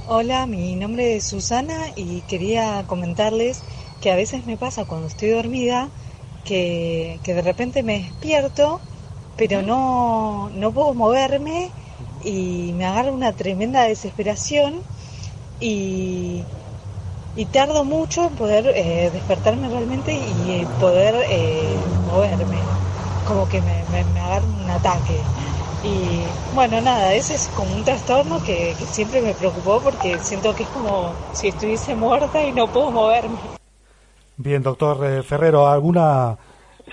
Hola, 0.07 0.47
mi 0.47 0.75
nombre 0.75 1.15
es 1.15 1.25
Susana 1.25 1.77
y 1.95 2.21
quería 2.21 2.83
comentarles 2.87 3.61
que 4.01 4.11
a 4.11 4.15
veces 4.15 4.47
me 4.47 4.57
pasa 4.57 4.85
cuando 4.85 5.07
estoy 5.07 5.29
dormida 5.29 5.89
que, 6.43 7.19
que 7.23 7.35
de 7.35 7.43
repente 7.43 7.83
me 7.83 7.99
despierto, 7.99 8.81
pero 9.37 9.61
no, 9.61 10.49
no 10.55 10.71
puedo 10.71 10.95
moverme 10.95 11.69
y 12.23 12.73
me 12.75 12.85
agarra 12.85 13.11
una 13.11 13.33
tremenda 13.33 13.83
desesperación 13.83 14.81
y, 15.59 16.43
y 17.39 17.45
tardo 17.45 17.85
mucho 17.85 18.25
en 18.25 18.35
poder 18.35 18.67
eh, 18.75 19.09
despertarme 19.13 19.69
realmente 19.69 20.13
y 20.13 20.65
poder 20.77 21.15
eh, 21.29 21.73
moverme, 22.11 22.57
como 23.25 23.47
que 23.47 23.61
me, 23.61 23.81
me, 23.93 24.03
me 24.13 24.19
agarra 24.19 24.45
un 24.45 24.69
ataque. 24.69 25.21
Y 25.85 26.53
bueno, 26.53 26.81
nada, 26.81 27.13
ese 27.13 27.35
es 27.35 27.47
como 27.55 27.73
un 27.73 27.85
trastorno 27.85 28.43
que, 28.43 28.75
que 28.77 28.85
siempre 28.85 29.21
me 29.21 29.33
preocupó 29.33 29.79
porque 29.79 30.19
siento 30.19 30.53
que 30.53 30.63
es 30.63 30.69
como 30.69 31.13
si 31.31 31.47
estuviese 31.47 31.95
muerta 31.95 32.43
y 32.43 32.51
no 32.51 32.67
puedo 32.67 32.91
moverme. 32.91 33.37
Bien, 34.35 34.61
doctor 34.61 35.05
eh, 35.05 35.23
Ferrero, 35.23 35.65
¿alguna, 35.65 36.37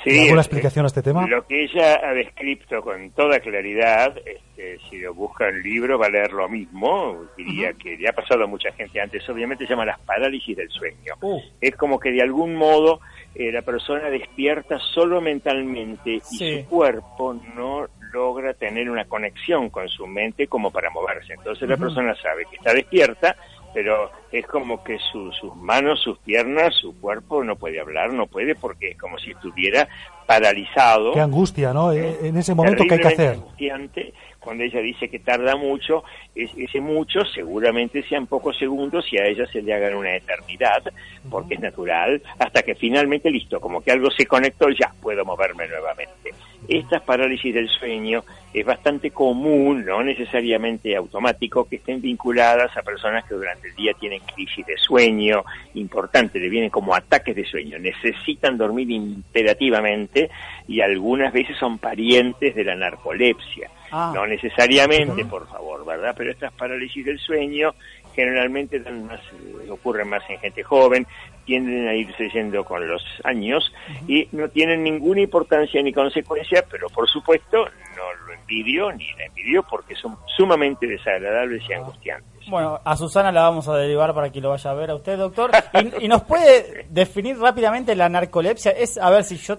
Sí, 0.06 0.20
¿alguna 0.20 0.40
eh, 0.40 0.42
explicación 0.42 0.84
a 0.84 0.88
este 0.88 1.02
tema? 1.02 1.26
Lo 1.26 1.44
que 1.46 1.64
ella 1.64 2.00
ha 2.02 2.14
descrito 2.14 2.80
con 2.80 3.10
toda 3.10 3.40
claridad, 3.40 4.16
este, 4.24 4.78
si 4.88 5.00
lo 5.00 5.12
busca 5.12 5.48
en 5.48 5.56
el 5.56 5.62
libro 5.62 5.98
va 5.98 6.06
a 6.06 6.10
leer 6.10 6.32
lo 6.32 6.48
mismo, 6.48 7.24
diría 7.36 7.72
que 7.72 7.96
le 7.96 8.08
ha 8.08 8.12
pasado 8.12 8.44
a 8.44 8.46
mucha 8.46 8.70
gente 8.72 9.00
antes, 9.00 9.28
obviamente 9.28 9.64
se 9.64 9.70
llama 9.70 9.84
las 9.84 9.98
parálisis 10.00 10.56
del 10.56 10.70
sueño. 10.70 11.14
Uh. 11.20 11.40
Es 11.60 11.74
como 11.74 11.98
que 11.98 12.12
de 12.12 12.22
algún 12.22 12.54
modo 12.54 13.00
eh, 13.34 13.50
la 13.50 13.62
persona 13.62 14.08
despierta 14.08 14.78
solo 14.78 15.20
mentalmente 15.20 16.10
y 16.10 16.20
su 16.20 16.64
cuerpo 16.68 17.34
no 17.56 17.88
logra 18.12 18.54
tener 18.54 18.88
una 18.88 19.04
conexión 19.06 19.70
con 19.70 19.88
su 19.88 20.06
mente 20.06 20.46
como 20.46 20.70
para 20.70 20.88
moverse. 20.88 21.34
Entonces 21.34 21.68
la 21.68 21.76
persona 21.76 22.14
sabe 22.14 22.44
que 22.48 22.56
está 22.56 22.72
despierta, 22.72 23.36
pero 23.76 24.10
es 24.32 24.46
como 24.46 24.82
que 24.82 24.96
su- 25.12 25.30
sus 25.32 25.54
manos, 25.54 26.00
sus 26.00 26.16
piernas, 26.20 26.74
su 26.76 26.98
cuerpo 26.98 27.44
no 27.44 27.56
puede 27.56 27.78
hablar, 27.78 28.10
no 28.10 28.26
puede 28.26 28.54
porque 28.54 28.92
es 28.92 28.96
como 28.96 29.18
si 29.18 29.32
estuviera 29.32 29.86
paralizado. 30.24 31.12
Qué 31.12 31.20
angustia, 31.20 31.74
¿no? 31.74 31.92
Eh, 31.92 32.16
En 32.22 32.38
ese 32.38 32.54
momento, 32.54 32.84
¿qué 32.88 32.94
hay 32.94 33.00
que 33.00 33.06
hacer? 33.08 33.28
angustiante. 33.34 34.14
Cuando 34.40 34.64
ella 34.64 34.80
dice 34.80 35.10
que 35.10 35.18
tarda 35.18 35.56
mucho, 35.56 36.04
es- 36.34 36.52
ese 36.56 36.80
mucho 36.80 37.22
seguramente 37.26 38.02
sean 38.08 38.26
pocos 38.26 38.56
segundos 38.56 39.04
y 39.12 39.18
a 39.18 39.26
ella 39.26 39.46
se 39.52 39.60
le 39.60 39.74
hagan 39.74 39.94
una 39.94 40.16
eternidad, 40.16 40.82
porque 41.30 41.54
es 41.56 41.60
natural, 41.60 42.22
hasta 42.38 42.62
que 42.62 42.74
finalmente, 42.76 43.30
listo, 43.30 43.60
como 43.60 43.82
que 43.82 43.90
algo 43.92 44.10
se 44.10 44.24
conectó, 44.24 44.70
ya 44.70 44.90
puedo 45.02 45.22
moverme 45.26 45.68
nuevamente. 45.68 46.32
Estas 46.68 47.02
parálisis 47.02 47.54
del 47.54 47.68
sueño 47.68 48.24
es 48.52 48.64
bastante 48.64 49.10
común, 49.10 49.84
no 49.84 50.02
necesariamente 50.02 50.96
automático, 50.96 51.68
que 51.68 51.76
estén 51.76 52.00
vinculadas 52.00 52.76
a 52.76 52.82
personas 52.82 53.24
que 53.24 53.34
durante 53.34 53.68
el 53.68 53.74
día 53.74 53.92
tienen 53.98 54.20
crisis 54.34 54.66
de 54.66 54.76
sueño 54.78 55.44
importante, 55.74 56.40
le 56.40 56.48
vienen 56.48 56.70
como 56.70 56.94
ataques 56.94 57.36
de 57.36 57.44
sueño, 57.44 57.78
necesitan 57.78 58.56
dormir 58.56 58.90
imperativamente 58.90 60.30
y 60.66 60.80
algunas 60.80 61.32
veces 61.32 61.56
son 61.58 61.78
parientes 61.78 62.54
de 62.54 62.64
la 62.64 62.74
narcolepsia. 62.74 63.70
Ah. 63.92 64.12
No 64.14 64.26
necesariamente, 64.26 65.24
por 65.24 65.48
favor, 65.48 65.84
¿verdad? 65.84 66.14
Pero 66.16 66.30
estas 66.30 66.52
parálisis 66.52 67.04
del 67.04 67.18
sueño 67.18 67.74
generalmente 68.16 68.80
más, 68.80 69.20
ocurren 69.68 70.08
más 70.08 70.22
en 70.30 70.38
gente 70.38 70.62
joven, 70.62 71.06
tienden 71.46 71.88
a 71.88 71.94
irse 71.94 72.28
yendo 72.28 72.64
con 72.64 72.86
los 72.86 73.02
años 73.24 73.72
y 74.06 74.28
no 74.32 74.48
tienen 74.48 74.82
ninguna 74.82 75.22
importancia 75.22 75.80
ni 75.82 75.92
consecuencia, 75.92 76.64
pero 76.70 76.88
por 76.88 77.08
supuesto 77.08 77.64
no 77.96 78.26
lo 78.26 78.34
envidio 78.34 78.92
ni 78.92 79.06
la 79.12 79.24
envidio 79.26 79.62
porque 79.62 79.94
son 79.94 80.16
sumamente 80.36 80.86
desagradables 80.86 81.62
y 81.68 81.72
angustiantes. 81.72 82.50
Bueno, 82.50 82.80
a 82.84 82.96
Susana 82.96 83.32
la 83.32 83.42
vamos 83.42 83.66
a 83.68 83.76
derivar 83.76 84.12
para 84.12 84.30
que 84.30 84.40
lo 84.40 84.50
vaya 84.50 84.70
a 84.70 84.74
ver 84.74 84.90
a 84.90 84.96
usted, 84.96 85.16
doctor. 85.16 85.50
Y, 85.74 86.04
y 86.04 86.08
nos 86.08 86.22
puede 86.22 86.86
definir 86.90 87.38
rápidamente 87.38 87.94
la 87.96 88.08
narcolepsia. 88.08 88.72
Es, 88.72 88.98
a 88.98 89.10
ver 89.10 89.24
si 89.24 89.36
yo 89.36 89.58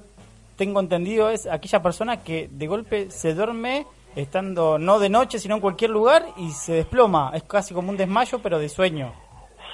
tengo 0.55 0.79
entendido, 0.79 1.29
es 1.29 1.47
aquella 1.47 1.81
persona 1.81 2.23
que 2.23 2.49
de 2.51 2.67
golpe 2.67 3.11
se 3.11 3.33
duerme 3.33 3.85
estando 4.15 4.79
no 4.79 4.99
de 4.99 5.09
noche, 5.09 5.37
sino 5.39 5.55
en 5.55 5.61
cualquier 5.61 5.91
lugar 5.91 6.25
y 6.37 6.51
se 6.51 6.73
desploma. 6.73 7.31
Es 7.35 7.43
casi 7.43 7.73
como 7.73 7.91
un 7.91 7.97
desmayo, 7.97 8.39
pero 8.39 8.57
de 8.59 8.67
sueño. 8.67 9.13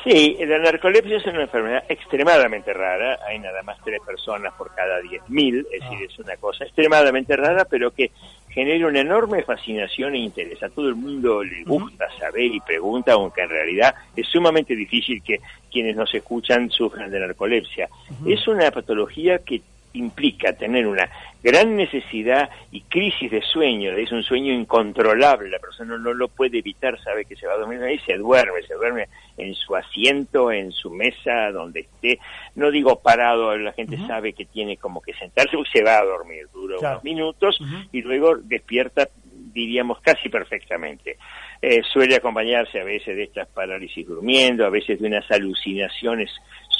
Sí, 0.04 0.38
la 0.42 0.60
narcolepsia 0.60 1.18
es 1.18 1.26
una 1.28 1.44
enfermedad 1.44 1.86
extremadamente 1.88 2.74
rara. 2.74 3.20
Hay 3.26 3.40
nada 3.40 3.64
más 3.64 3.78
tres 3.86 4.02
personas 4.06 4.54
por 4.54 4.76
cada 4.76 5.00
10.000, 5.02 5.66
es 5.72 5.82
decir, 5.82 6.10
es 6.10 6.20
una 6.20 6.36
cosa 6.36 6.66
extremadamente 6.66 7.38
rara, 7.38 7.64
pero 7.64 7.92
que 7.92 8.12
genera 8.50 8.86
una 8.88 9.00
enorme 9.00 9.44
fascinación 9.44 10.14
e 10.16 10.20
interés. 10.20 10.62
A 10.62 10.70
todo 10.70 10.90
el 10.90 10.96
mundo 10.96 11.42
le 11.42 11.64
gusta 11.64 12.08
saber 12.20 12.54
y 12.54 12.60
pregunta, 12.60 13.14
aunque 13.14 13.42
en 13.44 13.50
realidad 13.50 13.96
es 14.16 14.28
sumamente 14.28 14.76
difícil 14.76 15.24
que 15.24 15.40
quienes 15.72 15.96
nos 15.96 16.14
escuchan 16.14 16.70
sufran 16.70 17.10
de 17.10 17.22
narcolepsia. 17.22 17.88
Es 18.26 18.46
una 18.48 18.70
patología 18.72 19.40
que 19.40 19.62
implica 19.94 20.54
tener 20.54 20.86
una 20.86 21.10
gran 21.44 21.76
necesidad 21.76 22.50
y 22.72 22.82
crisis 22.82 23.30
de 23.30 23.42
sueño, 23.42 23.92
es 23.92 24.12
un 24.12 24.24
sueño 24.24 24.54
incontrolable, 24.54 25.50
la 25.50 25.60
persona 25.60 25.98
no 25.98 26.14
lo 26.14 26.30
puede 26.30 26.60
evitar, 26.60 26.98
sabe 27.04 27.26
que 27.26 27.36
se 27.36 27.46
va 27.46 27.54
a 27.54 27.58
dormir 27.58 27.82
y 27.92 28.00
se 28.00 28.18
duerme, 28.18 28.62
se 28.64 28.74
duerme 28.76 29.08
en 29.38 29.54
su 29.54 29.76
asiento, 29.76 30.52
en 30.52 30.72
su 30.72 30.90
mesa, 30.90 31.52
donde 31.52 31.82
esté, 31.82 32.20
no 32.56 32.72
digo 32.72 33.02
parado, 33.02 33.58
la 33.58 33.74
gente 33.74 33.98
sabe 34.08 34.34
que 34.34 34.46
tiene 34.46 34.78
como 34.78 35.02
que 35.02 35.14
sentarse 35.14 35.56
porque 35.58 35.72
se 35.80 35.84
va 35.84 35.98
a 35.98 36.06
dormir, 36.06 36.48
dura 36.54 36.78
Claro. 36.78 36.96
unos 36.96 37.04
minutos 37.04 37.60
y 37.92 38.02
luego 38.02 38.38
despierta, 38.38 39.10
diríamos, 39.54 40.00
casi 40.02 40.30
perfectamente. 40.30 41.18
Eh, 41.62 41.82
suele 41.92 42.16
acompañarse 42.16 42.80
a 42.80 42.84
veces 42.84 43.16
de 43.16 43.24
estas 43.24 43.48
parálisis 43.50 44.06
durmiendo, 44.08 44.66
a 44.66 44.70
veces 44.70 45.00
de 45.00 45.08
unas 45.08 45.30
alucinaciones 45.32 46.30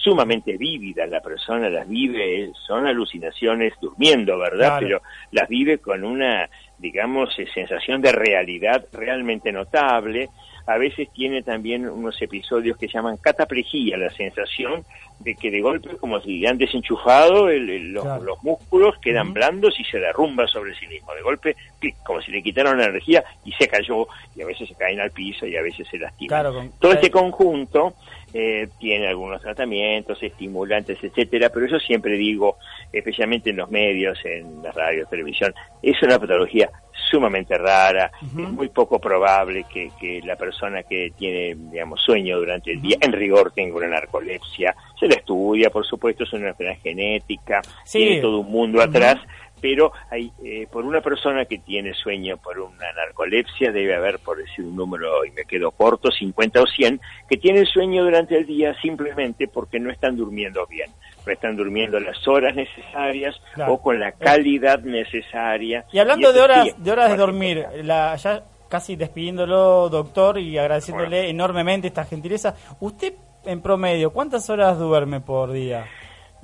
sumamente 0.04 0.58
vívidas, 0.58 1.10
la 1.10 1.22
persona 1.22 1.70
las 1.70 1.88
vive, 1.88 2.52
son 2.68 2.86
alucinaciones 2.86 3.74
durmiendo, 3.82 4.38
¿verdad? 4.38 4.80
Claro. 4.80 4.82
Pero 4.82 5.02
las 5.32 5.48
vive 5.48 5.78
con 5.78 6.04
una, 6.04 6.50
digamos, 6.78 7.38
eh, 7.40 7.46
sensación 7.54 8.02
de 8.02 8.12
realidad 8.12 8.86
realmente 8.92 9.52
notable. 9.52 10.30
A 10.66 10.78
veces 10.78 11.10
tiene 11.14 11.42
también 11.44 11.88
unos 11.90 12.22
episodios 12.22 12.78
que 12.78 12.88
llaman 12.88 13.18
cataplejía, 13.18 13.98
la 13.98 14.10
sensación 14.10 14.84
de 15.20 15.36
que 15.36 15.52
de 15.52 15.62
golpe, 15.62 15.90
como 15.98 16.20
si 16.22 16.40
le 16.40 16.48
han 16.50 16.58
desenchufado 16.58 17.50
el- 17.50 17.70
el- 17.70 17.92
los, 17.94 18.04
Claro. 18.04 18.24
los 18.24 18.44
músculos, 18.44 18.98
quedan 19.00 19.34
blandos 19.34 19.78
y 19.80 19.84
se 19.86 20.00
derrumba 20.00 20.48
sobre 20.48 20.74
sí 20.76 20.88
mismo. 20.88 21.14
De 21.14 21.22
golpe, 21.22 21.56
clic, 21.80 21.96
como 22.06 22.22
si 22.22 22.32
le 22.32 22.42
quitaron 22.44 22.78
la 22.78 22.86
energía 22.86 23.24
y 23.46 23.52
se 23.54 23.68
cayó, 23.68 24.08
y 24.36 24.42
a 24.42 24.46
veces 24.46 24.68
se 24.68 24.76
caen 24.76 25.00
al 25.00 25.12
piso 25.12 25.46
y 25.46 25.56
a 25.56 25.62
veces 25.62 25.88
se 25.90 25.98
lastiman. 25.98 26.28
Claro, 26.30 26.54
con- 26.54 26.72
Todo 26.80 26.94
este 26.94 27.12
conjunto 27.12 27.94
eh, 28.34 28.68
tiene 28.80 29.08
algunos 29.08 29.42
tratamientos, 29.42 30.22
estimulantes, 30.22 30.98
etcétera, 31.04 31.50
pero 31.50 31.68
yo 31.68 31.80
siempre 31.80 32.14
digo, 32.18 32.58
especialmente 32.92 33.52
en 33.52 33.58
los 33.58 33.70
medios, 33.70 34.18
en 34.26 34.64
la 34.64 34.72
radio, 34.72 35.06
televisión, 35.06 35.54
es 35.82 36.02
una 36.02 36.20
patología 36.20 36.70
sumamente 37.12 37.58
rara, 37.58 38.12
es 38.24 38.34
muy 38.34 38.70
poco 38.70 39.00
probable 39.00 39.66
que, 39.72 39.92
que 40.00 40.22
la 40.24 40.36
persona 40.36 40.82
que 40.84 41.12
tiene, 41.18 41.56
digamos, 41.72 42.02
sueño 42.02 42.40
durante 42.40 42.72
el 42.72 42.82
día, 42.82 42.98
en 43.02 43.12
rigor 43.12 43.52
tenga 43.52 43.76
una 43.78 43.88
narcolepsia, 43.88 44.76
se 45.00 45.08
la 45.08 45.16
estudia, 45.16 45.70
por 45.70 45.86
supuesto, 45.86 46.24
es 46.24 46.34
una 46.34 46.50
enfermedad 46.50 46.80
genética, 46.82 47.62
Sí. 47.84 48.00
tiene 48.00 48.22
todo 48.22 48.40
un 48.40 48.52
mundo 48.52 48.82
atrás, 48.82 49.18
pero 49.64 49.94
hay, 50.12 50.30
eh, 50.44 50.68
por 50.70 50.84
una 50.84 51.00
persona 51.00 51.46
que 51.46 51.58
tiene 51.60 51.94
sueño 51.94 52.36
por 52.36 52.60
una 52.60 52.92
narcolepsia 52.98 53.72
debe 53.72 53.96
haber, 53.96 54.20
por 54.20 54.38
decir 54.38 54.66
un 54.66 54.76
número 54.76 55.24
y 55.24 55.32
me 55.32 55.46
quedo 55.46 55.72
corto, 55.72 56.12
50 56.12 56.62
o 56.62 56.66
100, 56.68 57.00
que 57.30 57.38
tienen 57.38 57.66
sueño 57.66 58.04
durante 58.04 58.38
el 58.38 58.46
día 58.46 58.76
simplemente 58.82 59.48
porque 59.48 59.80
no 59.80 59.90
están 59.90 60.18
durmiendo 60.18 60.68
bien, 60.68 60.90
no 61.26 61.32
están 61.32 61.56
durmiendo 61.56 61.98
las 62.02 62.28
horas 62.28 62.54
necesarias 62.54 63.40
Claro. 63.54 63.76
o 63.76 63.82
con 63.82 64.02
la 64.02 64.12
calidad 64.12 64.80
necesaria. 64.82 65.86
Y 65.94 66.00
hablando 66.00 66.34
de 66.34 66.42
horas, 66.42 66.68
de 66.84 66.92
horas 66.92 67.12
de 67.12 67.16
dormir, 67.16 67.66
la, 67.84 68.18
ya 68.18 68.44
casi 68.68 68.98
despidiéndolo, 68.98 69.88
doctor, 69.88 70.40
y 70.40 70.58
agradeciéndole 70.58 71.30
enormemente 71.30 71.88
esta 71.88 72.04
gentileza, 72.04 72.54
usted 72.82 73.14
en 73.46 73.62
promedio, 73.62 74.12
¿cuántas 74.12 74.50
horas 74.50 74.78
duerme 74.78 75.22
por 75.22 75.54
día? 75.54 75.86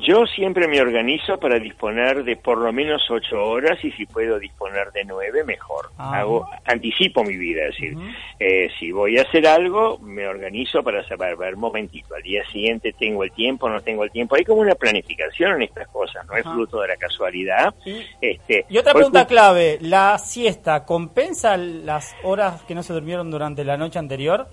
Yo 0.01 0.25
siempre 0.25 0.65
me 0.69 0.79
organizo 0.79 1.37
para 1.39 1.59
disponer 1.59 2.23
de 2.23 2.37
por 2.37 2.57
lo 2.57 2.71
menos 2.71 3.01
ocho 3.11 3.43
horas 3.43 3.77
y 3.83 3.91
si 3.91 4.05
puedo 4.05 4.39
disponer 4.39 4.93
de 4.93 5.03
nueve, 5.03 5.43
mejor. 5.43 5.89
Ah. 5.97 6.19
Hago, 6.19 6.47
anticipo 6.63 7.21
mi 7.25 7.35
vida, 7.35 7.63
es 7.65 7.75
decir, 7.75 7.97
eh, 8.39 8.69
si 8.79 8.93
voy 8.93 9.17
a 9.17 9.23
hacer 9.23 9.45
algo, 9.45 9.97
me 9.99 10.25
organizo 10.25 10.81
para 10.83 11.05
saber, 11.05 11.35
ver, 11.35 11.57
momentito, 11.57 12.15
al 12.15 12.23
día 12.23 12.43
siguiente 12.49 12.93
tengo 12.97 13.25
el 13.25 13.31
tiempo, 13.33 13.67
no 13.69 13.81
tengo 13.81 14.05
el 14.05 14.11
tiempo. 14.11 14.35
Hay 14.35 14.45
como 14.45 14.61
una 14.61 14.75
planificación 14.75 15.55
en 15.55 15.63
estas 15.63 15.89
cosas, 15.89 16.25
no 16.27 16.37
es 16.37 16.43
fruto 16.43 16.79
de 16.79 16.87
la 16.87 16.95
casualidad. 16.95 17.73
Y- 17.85 17.99
Este, 18.21 18.65
Y 18.69 18.77
otra 18.77 18.93
pregunta 18.93 19.27
clave, 19.27 19.79
¿la 19.81 20.17
siesta 20.17 20.85
compensa 20.85 21.57
las 21.57 22.15
horas 22.23 22.63
que 22.63 22.73
no 22.73 22.83
se 22.83 22.93
durmieron 22.93 23.29
durante 23.29 23.65
la 23.65 23.75
noche 23.75 23.99
anterior? 23.99 24.47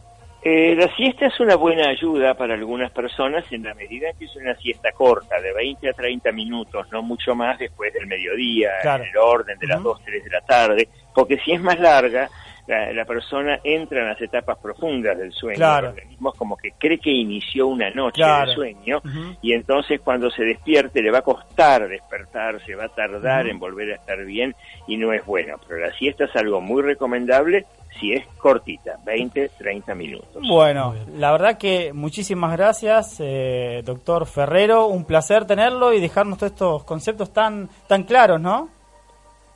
Eh, 0.49 0.77
la 0.77 0.87
siesta 0.95 1.27
es 1.27 1.41
una 1.41 1.57
buena 1.57 1.89
ayuda 1.89 2.35
para 2.35 2.55
algunas 2.55 2.93
personas 2.93 3.45
en 3.51 3.65
la 3.65 3.75
medida 3.75 4.11
en 4.11 4.17
que 4.17 4.27
es 4.27 4.37
una 4.37 4.55
siesta 4.55 4.93
corta, 4.93 5.41
de 5.41 5.53
20 5.53 5.89
a 5.89 5.93
30 5.93 6.31
minutos, 6.31 6.87
no 6.93 7.03
mucho 7.03 7.35
más 7.35 7.59
después 7.59 7.93
del 7.93 8.07
mediodía, 8.07 8.71
Claro. 8.81 9.03
en 9.03 9.11
el 9.11 9.17
orden 9.17 9.59
de 9.59 9.67
las 9.67 9.81
Ujú. 9.81 9.89
2, 9.89 10.03
3 10.05 10.23
de 10.23 10.31
la 10.31 10.41
tarde, 10.43 10.89
porque 11.13 11.39
si 11.39 11.51
es 11.51 11.61
más 11.61 11.81
larga, 11.81 12.31
la, 12.67 12.93
la 12.93 13.05
persona 13.05 13.61
entra 13.63 14.01
en 14.01 14.09
las 14.09 14.21
etapas 14.21 14.59
profundas 14.59 15.17
del 15.19 15.33
sueño. 15.33 15.57
Claro. 15.57 15.89
El 15.89 15.95
organismo 15.95 16.33
es 16.33 16.39
como 16.39 16.57
que 16.57 16.73
cree 16.79 16.99
que 16.99 17.11
inició 17.11 17.69
una 17.69 17.91
noche 17.91 18.17
Claro. 18.23 18.51
de 18.51 18.55
sueño 18.57 19.01
y 19.43 19.53
entonces 19.53 20.01
cuando 20.01 20.31
se 20.31 20.43
despierte 20.45 21.03
le 21.03 21.11
va 21.11 21.19
a 21.19 21.23
costar 21.23 21.89
despertarse, 21.89 22.75
va 22.75 22.85
a 22.85 22.89
tardar 22.89 23.47
en 23.47 23.59
volver 23.59 23.93
a 23.93 23.97
estar 23.97 24.25
bien 24.25 24.55
y 24.87 24.97
no 24.97 25.13
es 25.13 25.25
bueno. 25.25 25.57
Pero 25.67 25.81
la 25.87 25.93
siesta 25.93 26.25
es 26.25 26.37
algo 26.37 26.61
muy 26.61 26.83
recomendable 26.83 27.65
si 27.99 28.13
es 28.13 28.27
cortita, 28.39 28.99
20, 29.07 29.51
30 29.57 29.95
minutos. 29.95 30.43
Bueno, 30.47 30.95
la 31.17 31.33
verdad 31.33 31.57
que 31.57 31.93
muchísimas 31.95 32.53
gracias, 32.53 33.17
eh, 33.21 33.81
doctor 33.87 34.27
Ferrero. 34.27 34.87
Un 34.89 35.07
placer 35.07 35.47
tenerlo 35.47 35.95
y 35.95 36.01
dejarnos 36.01 36.37
todos 36.39 36.53
estos 36.53 36.85
conceptos 36.85 37.33
tan, 37.33 37.71
tan 37.87 38.03
claros, 38.05 38.39
¿no? 38.41 38.69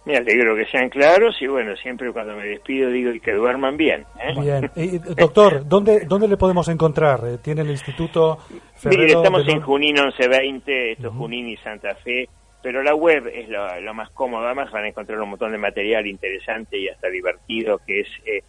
Me 0.06 0.16
alegro 0.16 0.56
que 0.56 0.64
sean 0.66 0.88
claros 0.88 1.36
y 1.40 1.46
bueno, 1.46 1.76
siempre 1.76 2.10
cuando 2.12 2.34
me 2.34 2.46
despido 2.46 2.90
digo 2.90 3.12
y 3.12 3.20
que 3.20 3.32
duerman 3.32 3.76
bien. 3.76 4.06
¿eh? 4.18 4.34
Bien. 4.40 4.70
Eh, 4.76 4.98
doctor, 5.16 5.68
¿dónde, 5.68 6.06
¿dónde 6.06 6.26
le 6.26 6.36
podemos 6.36 6.68
encontrar? 6.68 7.20
Eh, 7.26 7.38
¿Tiene 7.42 7.62
el 7.62 7.70
Instituto 7.70 8.38
Ferrero? 8.74 9.02
Mire, 9.02 9.12
estamos 9.14 9.46
en 9.46 9.60
Junín 9.60 9.94
1120, 9.94 10.92
esto 10.92 11.08
es 11.08 11.14
Junín 11.14 11.48
y 11.48 11.56
Santa 11.58 11.94
Fe, 11.96 12.28
pero 12.62 12.82
la 12.82 12.94
web 12.94 13.26
es 13.26 13.48
lo, 13.48 13.80
lo 13.80 13.94
más 13.94 14.10
cómodo, 14.10 14.46
además 14.46 14.70
van 14.70 14.84
a 14.84 14.88
encontrar 14.88 15.20
un 15.20 15.30
montón 15.30 15.52
de 15.52 15.58
material 15.58 16.06
interesante 16.06 16.78
y 16.78 16.88
hasta 16.88 17.08
divertido 17.08 17.78
que 17.86 18.00
es 18.00 18.08
eh, 18.24 18.42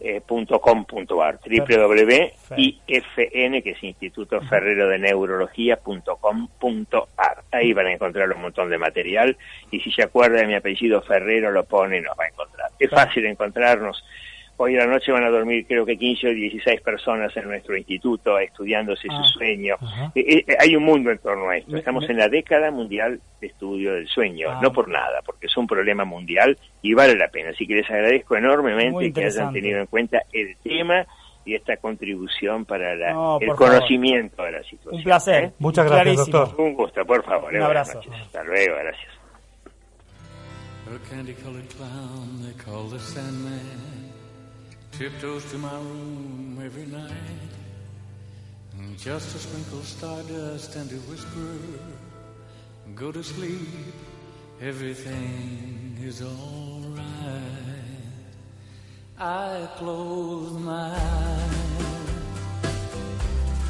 ifn.com.ar, 0.00 1.40
www.ifn, 1.40 2.72
que 3.62 3.70
es 3.70 3.82
Instituto 3.82 4.40
Ferrero 4.42 4.88
de 4.88 4.98
Neurología.com.ar. 4.98 7.44
Ahí 7.52 7.72
van 7.72 7.86
a 7.86 7.92
encontrar 7.92 8.30
un 8.32 8.42
montón 8.42 8.68
de 8.70 8.78
material 8.78 9.36
y 9.70 9.78
si 9.80 9.92
se 9.92 10.02
acuerda 10.02 10.38
de 10.38 10.46
mi 10.46 10.54
apellido 10.54 11.02
Ferrero 11.02 11.50
lo 11.50 11.64
pone 11.64 11.98
y 11.98 12.00
nos 12.00 12.18
va 12.18 12.24
a 12.24 12.28
encontrar. 12.28 12.70
Es 12.78 12.90
fácil 12.90 13.26
encontrarnos. 13.26 14.02
Hoy 14.58 14.74
a 14.76 14.86
la 14.86 14.86
noche 14.86 15.12
van 15.12 15.22
a 15.24 15.28
dormir 15.28 15.66
creo 15.66 15.84
que 15.84 15.98
15 15.98 16.28
o 16.28 16.30
16 16.30 16.80
personas 16.80 17.36
en 17.36 17.46
nuestro 17.46 17.76
instituto 17.76 18.38
estudiándose 18.38 19.06
Ah. 19.10 19.22
su 19.22 19.38
sueño. 19.38 19.76
Eh, 20.14 20.44
eh, 20.48 20.56
hay 20.58 20.74
un 20.74 20.82
mundo 20.84 21.10
en 21.10 21.18
torno 21.18 21.48
a 21.50 21.58
esto. 21.58 21.76
Estamos 21.76 22.08
en 22.08 22.16
la 22.16 22.28
década 22.28 22.70
mundial 22.70 23.20
de 23.40 23.46
estudio 23.48 23.92
del 23.92 24.08
sueño, 24.08 24.48
Ah. 24.50 24.60
no 24.62 24.72
por 24.72 24.88
nada, 24.88 25.20
porque 25.26 25.46
es 25.46 25.56
un 25.58 25.66
problema 25.66 26.04
mundial 26.06 26.56
y 26.80 26.94
vale 26.94 27.14
la 27.16 27.28
pena. 27.28 27.50
Así 27.50 27.66
que 27.66 27.74
les 27.74 27.90
agradezco 27.90 28.34
enormemente 28.36 29.12
que 29.12 29.24
hayan 29.26 29.52
tenido 29.52 29.78
en 29.80 29.86
cuenta 29.86 30.22
el 30.32 30.56
tema 30.62 31.04
y 31.44 31.54
esta 31.54 31.76
contribución 31.76 32.64
para 32.64 32.96
la- 32.96 33.12
No, 33.12 33.38
el 33.38 33.48
favor. 33.48 33.68
conocimiento 33.68 34.42
de 34.42 34.52
la 34.52 34.62
situación. 34.62 34.94
Un 34.94 35.02
placer. 35.04 35.44
¿eh? 35.44 35.52
Muchas 35.58 35.84
gracias, 35.84 36.02
Clarísimo. 36.16 36.38
doctor. 36.38 36.60
Un 36.66 36.74
gusto, 36.74 37.04
por 37.04 37.22
favor. 37.24 37.44
Un 37.44 37.50
buenas 37.50 37.68
abrazo. 37.68 37.94
noches. 37.98 38.12
Hasta 38.22 38.42
luego, 38.42 38.74
gracias. 38.76 39.12
Tiptoes 44.98 45.44
to 45.50 45.58
my 45.58 45.74
room 45.74 46.58
every 46.64 46.86
night, 46.86 47.12
and 48.78 48.98
just 48.98 49.30
to 49.32 49.38
sprinkle 49.38 49.82
stardust 49.82 50.74
and 50.76 50.88
to 50.88 50.96
whisper, 51.10 51.58
"Go 52.94 53.12
to 53.12 53.22
sleep, 53.22 53.94
everything 54.58 55.98
is 56.02 56.22
all 56.22 56.80
right." 56.96 58.06
I 59.18 59.68
close 59.76 60.52
my 60.52 60.94
eyes, 60.94 62.10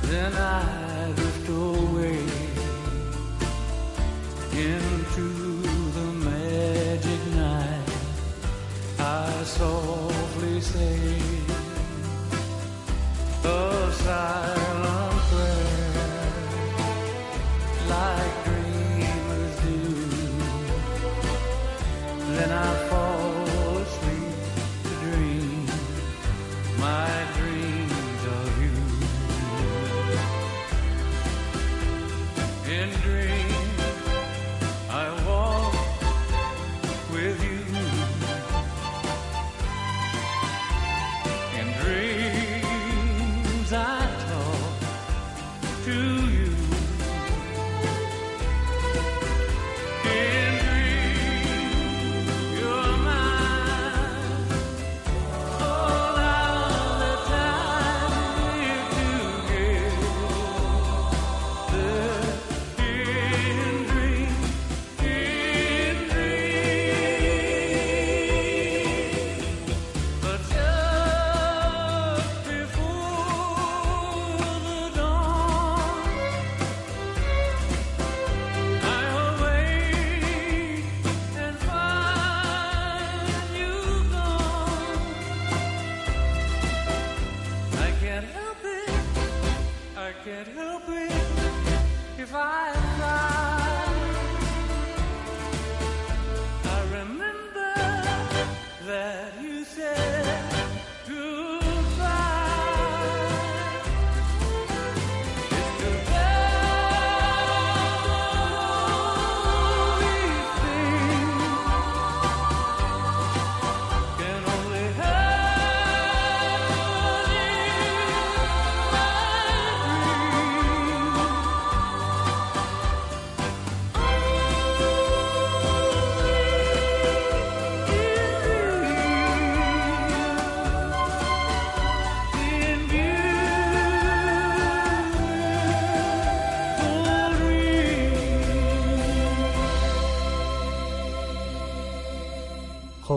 then 0.02 0.32
I 0.32 1.12
drift 1.16 1.48
away 1.48 2.22
into 4.52 5.26
the 5.96 6.08
magic 6.30 7.22
night. 7.34 7.90
I 9.00 9.42
we 10.57 10.62
say, 10.62 11.18
oh 13.44 13.90
silence. 14.02 15.15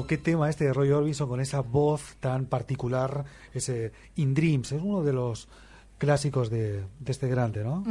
Qué 0.09 0.17
tema 0.17 0.49
este 0.49 0.65
de 0.65 0.73
Roy 0.73 0.89
Orbison 0.89 1.29
con 1.29 1.39
esa 1.39 1.61
voz 1.61 2.15
tan 2.19 2.47
particular, 2.47 3.25
ese 3.53 3.93
In 4.15 4.33
Dreams, 4.33 4.71
es 4.71 4.81
uno 4.81 5.03
de 5.03 5.13
los 5.13 5.47
clásicos 5.99 6.49
de, 6.49 6.83
este 7.05 7.27
grande, 7.27 7.63
¿no? 7.63 7.83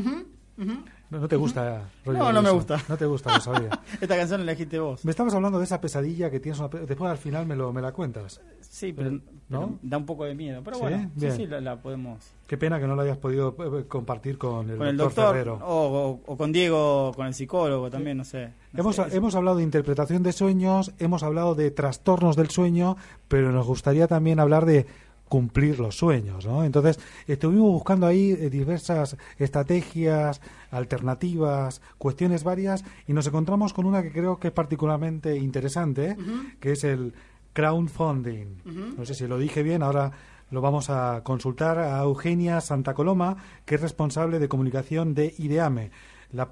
No, 1.11 1.18
no 1.20 1.28
te 1.28 1.36
gusta 1.36 1.82
Roy 2.04 2.16
No, 2.16 2.32
no 2.32 2.42
me 2.42 2.50
gusta. 2.50 2.78
No 2.88 2.96
te 2.96 3.06
gusta, 3.06 3.34
lo 3.34 3.40
sabía. 3.40 3.70
Esta 4.00 4.16
canción 4.16 4.44
la 4.44 4.52
elegiste 4.52 4.78
vos. 4.78 5.04
Me 5.04 5.11
estabas 5.11 5.32
hablando 5.34 5.59
de 5.59 5.64
esa 5.64 5.80
pesadilla 5.80 6.30
que 6.30 6.38
tienes 6.40 6.59
una 6.59 6.68
pe- 6.68 6.80
después 6.86 7.11
al 7.11 7.16
final 7.18 7.46
me 7.46 7.56
lo 7.56 7.72
me 7.72 7.80
la 7.80 7.92
cuentas. 7.92 8.40
Sí, 8.61 8.92
pero, 8.92 9.12
¿No? 9.12 9.20
pero 9.48 9.78
da 9.82 9.96
un 9.96 10.04
poco 10.06 10.24
de 10.24 10.34
miedo. 10.34 10.61
Pero 10.62 10.76
¿Sí? 10.76 10.82
bueno, 10.82 10.98
sí, 11.14 11.20
Bien. 11.20 11.32
sí, 11.36 11.46
la, 11.46 11.61
la 11.62 11.76
podemos. 11.80 12.18
Qué 12.46 12.59
pena 12.59 12.78
que 12.78 12.86
no 12.86 12.94
lo 12.94 13.02
hayas 13.02 13.16
podido 13.16 13.56
eh, 13.78 13.84
compartir 13.88 14.36
con 14.38 14.68
el, 14.70 14.76
Con 14.76 14.86
el 14.86 14.96
doctor, 14.98 15.24
doctor, 15.24 15.34
Ferrero. 15.34 15.54
o, 15.66 16.11
o- 16.11 16.20
o 16.26 16.36
con 16.36 16.52
Diego, 16.52 17.12
con 17.16 17.26
el 17.26 17.32
psicólogo 17.34 17.88
también, 17.90 18.18
no 18.18 18.24
sé. 18.24 18.52
No 18.72 18.80
Hemos, 18.80 18.96
sé, 18.96 19.04
hemos 19.16 19.34
hablado 19.34 19.56
de 19.56 19.62
interpretación 19.62 20.22
de 20.22 20.32
sueños, 20.32 20.92
hemos 20.98 21.22
hablado 21.22 21.54
de 21.54 21.70
trastornos 21.70 22.36
del 22.36 22.50
sueño, 22.50 22.96
pero 23.28 23.50
nos 23.52 23.66
gustaría 23.66 24.06
también 24.06 24.40
hablar 24.40 24.66
de 24.66 24.86
cumplir 25.29 25.79
los 25.79 25.97
sueños, 25.97 26.47
¿no? 26.47 26.64
Entonces, 26.64 26.99
estuvimos 27.26 27.70
buscando 27.70 28.07
ahí 28.07 28.33
eh, 28.33 28.51
diversas 28.51 29.16
estrategias, 29.39 30.41
alternativas, 30.70 31.81
cuestiones 31.99 32.45
varias, 32.45 32.85
y 33.07 33.12
nos 33.12 33.26
encontramos 33.26 33.72
con 33.72 33.87
una 33.87 34.03
que 34.03 34.12
creo 34.12 34.39
que 34.39 34.49
es 34.49 34.55
particularmente 34.55 35.37
interesante, 35.37 36.16
que 36.61 36.72
es 36.72 36.85
el 36.85 37.14
crowdfunding. 37.53 38.97
No 38.97 39.05
sé 39.05 39.14
si 39.14 39.26
lo 39.26 39.39
dije 39.39 39.62
bien, 39.62 39.83
ahora 39.83 40.12
lo 40.51 40.61
vamos 40.61 40.91
a 40.91 41.22
consultar 41.24 41.79
a 41.79 42.01
Eugenia 42.03 42.61
Santa 42.61 42.95
Coloma, 42.95 43.37
que 43.64 43.74
es 43.74 43.81
responsable 43.81 44.39
de 44.39 44.49
comunicación 44.49 45.14
de 45.14 45.35
IDEAME, 45.39 45.91
la 46.33 46.51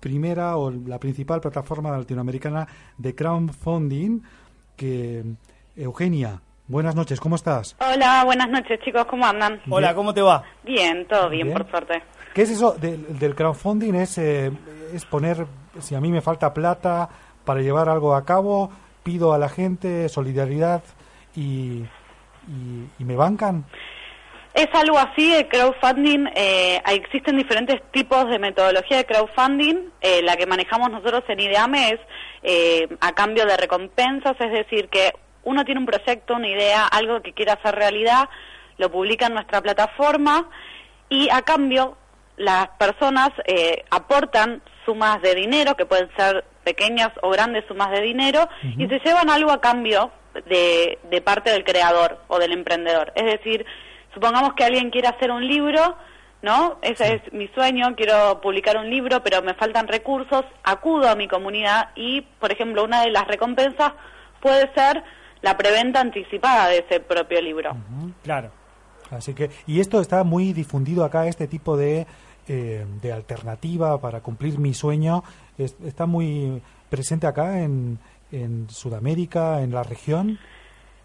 primera 0.00 0.56
o 0.56 0.70
la 0.70 0.98
principal 0.98 1.40
plataforma 1.40 1.96
latinoamericana 1.96 2.68
de 2.98 3.14
crowdfunding. 3.14 4.22
Que 4.76 5.24
Eugenia, 5.74 6.42
buenas 6.68 6.94
noches, 6.94 7.20
¿cómo 7.20 7.36
estás? 7.36 7.76
Hola, 7.80 8.22
buenas 8.24 8.48
noches 8.48 8.80
chicos, 8.84 9.04
¿cómo 9.06 9.26
andan? 9.26 9.60
Hola, 9.70 9.94
¿cómo 9.94 10.12
te 10.12 10.22
va? 10.22 10.42
Bien, 10.64 11.06
todo 11.06 11.28
bien, 11.28 11.46
Bien. 11.48 11.58
por 11.58 11.70
suerte. 11.70 12.02
¿Qué 12.34 12.42
es 12.42 12.50
eso 12.50 12.72
del, 12.72 13.18
del 13.18 13.34
crowdfunding? 13.34 13.94
Es, 13.94 14.18
eh, 14.18 14.50
es 14.92 15.04
poner, 15.04 15.46
si 15.80 15.94
a 15.94 16.00
mí 16.00 16.10
me 16.10 16.20
falta 16.20 16.52
plata 16.52 17.08
para 17.44 17.60
llevar 17.60 17.88
algo 17.88 18.14
a 18.14 18.24
cabo, 18.24 18.70
pido 19.02 19.32
a 19.32 19.38
la 19.38 19.48
gente 19.48 20.08
solidaridad 20.08 20.82
y, 21.34 21.84
y, 22.48 22.88
y 22.98 23.04
me 23.04 23.16
bancan. 23.16 23.64
Es 24.56 24.68
algo 24.72 24.98
así, 24.98 25.34
el 25.34 25.48
crowdfunding, 25.48 26.28
eh, 26.34 26.80
existen 26.88 27.36
diferentes 27.36 27.78
tipos 27.92 28.26
de 28.30 28.38
metodología 28.38 28.96
de 28.96 29.04
crowdfunding, 29.04 29.90
eh, 30.00 30.22
la 30.22 30.34
que 30.36 30.46
manejamos 30.46 30.90
nosotros 30.90 31.24
en 31.28 31.40
IDEAME 31.40 31.90
es 31.90 32.00
eh, 32.42 32.88
a 33.00 33.12
cambio 33.12 33.44
de 33.44 33.54
recompensas, 33.58 34.34
es 34.40 34.50
decir, 34.50 34.88
que 34.88 35.12
uno 35.46 35.64
tiene 35.64 35.80
un 35.80 35.86
proyecto, 35.86 36.34
una 36.34 36.48
idea, 36.48 36.86
algo 36.86 37.22
que 37.22 37.32
quiere 37.32 37.52
hacer 37.52 37.74
realidad, 37.74 38.28
lo 38.78 38.90
publica 38.90 39.26
en 39.26 39.34
nuestra 39.34 39.62
plataforma 39.62 40.50
y 41.08 41.28
a 41.30 41.42
cambio 41.42 41.96
las 42.36 42.68
personas 42.78 43.30
eh, 43.46 43.84
aportan 43.90 44.60
sumas 44.84 45.22
de 45.22 45.34
dinero, 45.36 45.76
que 45.76 45.86
pueden 45.86 46.10
ser 46.16 46.44
pequeñas 46.64 47.10
o 47.22 47.30
grandes 47.30 47.64
sumas 47.68 47.90
de 47.92 48.00
dinero, 48.00 48.48
y 48.76 48.88
se 48.88 48.98
llevan 48.98 49.30
algo 49.30 49.52
a 49.52 49.60
cambio 49.60 50.10
de, 50.46 50.98
de 51.10 51.20
parte 51.20 51.50
del 51.50 51.64
creador 51.64 52.18
o 52.26 52.38
del 52.40 52.52
emprendedor. 52.52 53.12
Es 53.14 53.24
decir, 53.24 53.64
supongamos 54.12 54.54
que 54.54 54.64
alguien 54.64 54.90
quiere 54.90 55.06
hacer 55.08 55.30
un 55.30 55.46
libro, 55.46 55.96
¿no? 56.42 56.78
Ese 56.82 57.14
es 57.14 57.32
mi 57.32 57.46
sueño, 57.48 57.94
quiero 57.96 58.40
publicar 58.40 58.76
un 58.76 58.90
libro, 58.90 59.22
pero 59.22 59.42
me 59.42 59.54
faltan 59.54 59.86
recursos, 59.86 60.44
acudo 60.64 61.08
a 61.08 61.14
mi 61.14 61.28
comunidad 61.28 61.90
y, 61.94 62.22
por 62.40 62.50
ejemplo, 62.50 62.82
una 62.82 63.02
de 63.02 63.10
las 63.10 63.28
recompensas 63.28 63.92
puede 64.40 64.70
ser 64.74 65.02
la 65.42 65.56
preventa 65.56 66.00
anticipada 66.00 66.68
de 66.68 66.78
ese 66.78 67.00
propio 67.00 67.40
libro. 67.40 67.76
Claro. 68.22 68.50
Así 69.10 69.34
que, 69.34 69.50
y 69.66 69.80
esto 69.80 70.00
está 70.00 70.24
muy 70.24 70.52
difundido 70.52 71.04
acá, 71.04 71.26
este 71.28 71.46
tipo 71.46 71.76
de, 71.76 72.06
eh, 72.48 72.84
de 73.00 73.12
alternativa 73.12 74.00
para 74.00 74.20
cumplir 74.20 74.58
mi 74.58 74.74
sueño, 74.74 75.22
es- 75.58 75.76
está 75.84 76.06
muy 76.06 76.60
presente 76.90 77.26
acá 77.26 77.60
en, 77.62 77.98
en 78.32 78.68
Sudamérica, 78.68 79.62
en 79.62 79.72
la 79.72 79.82
región. 79.84 80.38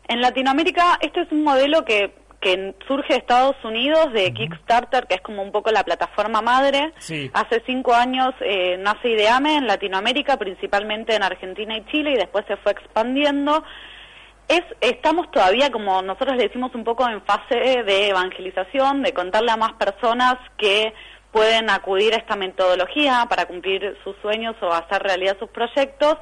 En 0.07 0.19
Latinoamérica, 0.21 0.97
este 1.01 1.21
es 1.21 1.31
un 1.31 1.43
modelo 1.43 1.85
que, 1.85 2.15
que 2.39 2.73
surge 2.87 3.13
de 3.13 3.19
Estados 3.19 3.55
Unidos, 3.63 4.11
de 4.13 4.33
Kickstarter, 4.33 5.05
que 5.05 5.15
es 5.15 5.21
como 5.21 5.43
un 5.43 5.51
poco 5.51 5.69
la 5.69 5.83
plataforma 5.83 6.41
madre. 6.41 6.93
Sí. 6.97 7.29
Hace 7.33 7.61
cinco 7.67 7.93
años 7.93 8.33
eh, 8.41 8.77
nace 8.79 9.09
IDEAME 9.09 9.57
en 9.57 9.67
Latinoamérica, 9.67 10.37
principalmente 10.37 11.15
en 11.15 11.21
Argentina 11.21 11.77
y 11.77 11.85
Chile, 11.91 12.13
y 12.13 12.17
después 12.17 12.45
se 12.47 12.57
fue 12.57 12.71
expandiendo. 12.71 13.63
Es, 14.51 14.63
estamos 14.81 15.31
todavía, 15.31 15.71
como 15.71 16.01
nosotros 16.01 16.35
le 16.35 16.43
decimos, 16.43 16.75
un 16.75 16.83
poco 16.83 17.07
en 17.07 17.21
fase 17.21 17.83
de 17.83 18.09
evangelización, 18.09 19.01
de 19.01 19.13
contarle 19.13 19.49
a 19.51 19.55
más 19.55 19.73
personas 19.73 20.35
que 20.57 20.93
pueden 21.31 21.69
acudir 21.69 22.13
a 22.13 22.17
esta 22.17 22.35
metodología 22.35 23.25
para 23.29 23.45
cumplir 23.45 23.97
sus 24.03 24.13
sueños 24.21 24.55
o 24.61 24.67
hacer 24.73 25.01
realidad 25.03 25.37
sus 25.39 25.49
proyectos. 25.49 26.17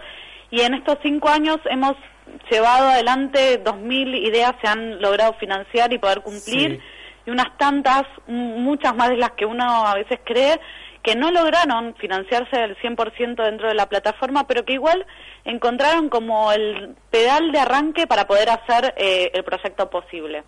Y 0.52 0.62
en 0.62 0.76
estos 0.76 1.00
cinco 1.02 1.28
años 1.30 1.58
hemos 1.66 1.96
llevado 2.52 2.90
adelante 2.90 3.64
2.000 3.64 4.16
ideas, 4.28 4.54
se 4.62 4.68
han 4.68 5.02
logrado 5.02 5.34
financiar 5.40 5.92
y 5.92 5.98
poder 5.98 6.22
cumplir, 6.22 6.74
Sí. 6.74 6.82
y 7.26 7.32
unas 7.32 7.58
tantas, 7.58 8.04
muchas 8.28 8.96
más 8.96 9.10
de 9.10 9.18
las 9.18 9.32
que 9.32 9.46
uno 9.48 9.88
a 9.88 9.96
veces 9.96 10.20
cree, 10.24 10.60
que 11.04 11.16
no 11.16 11.32
lograron 11.32 11.96
financiarse 11.96 12.58
del 12.58 12.78
100% 12.78 13.44
dentro 13.44 13.68
de 13.68 13.74
la 13.74 13.88
plataforma, 13.88 14.48
pero 14.48 14.66
que 14.66 14.74
igual 14.74 15.06
encontraron 15.46 16.10
como 16.10 16.52
el 16.52 16.96
pedal 17.10 17.52
de 17.52 17.60
arranque 17.60 18.08
para 18.08 18.28
poder 18.28 18.50
hacer 18.50 18.94
eh, 18.98 19.32
el 19.34 19.44
proyecto 19.44 19.90
posible. 19.90 20.44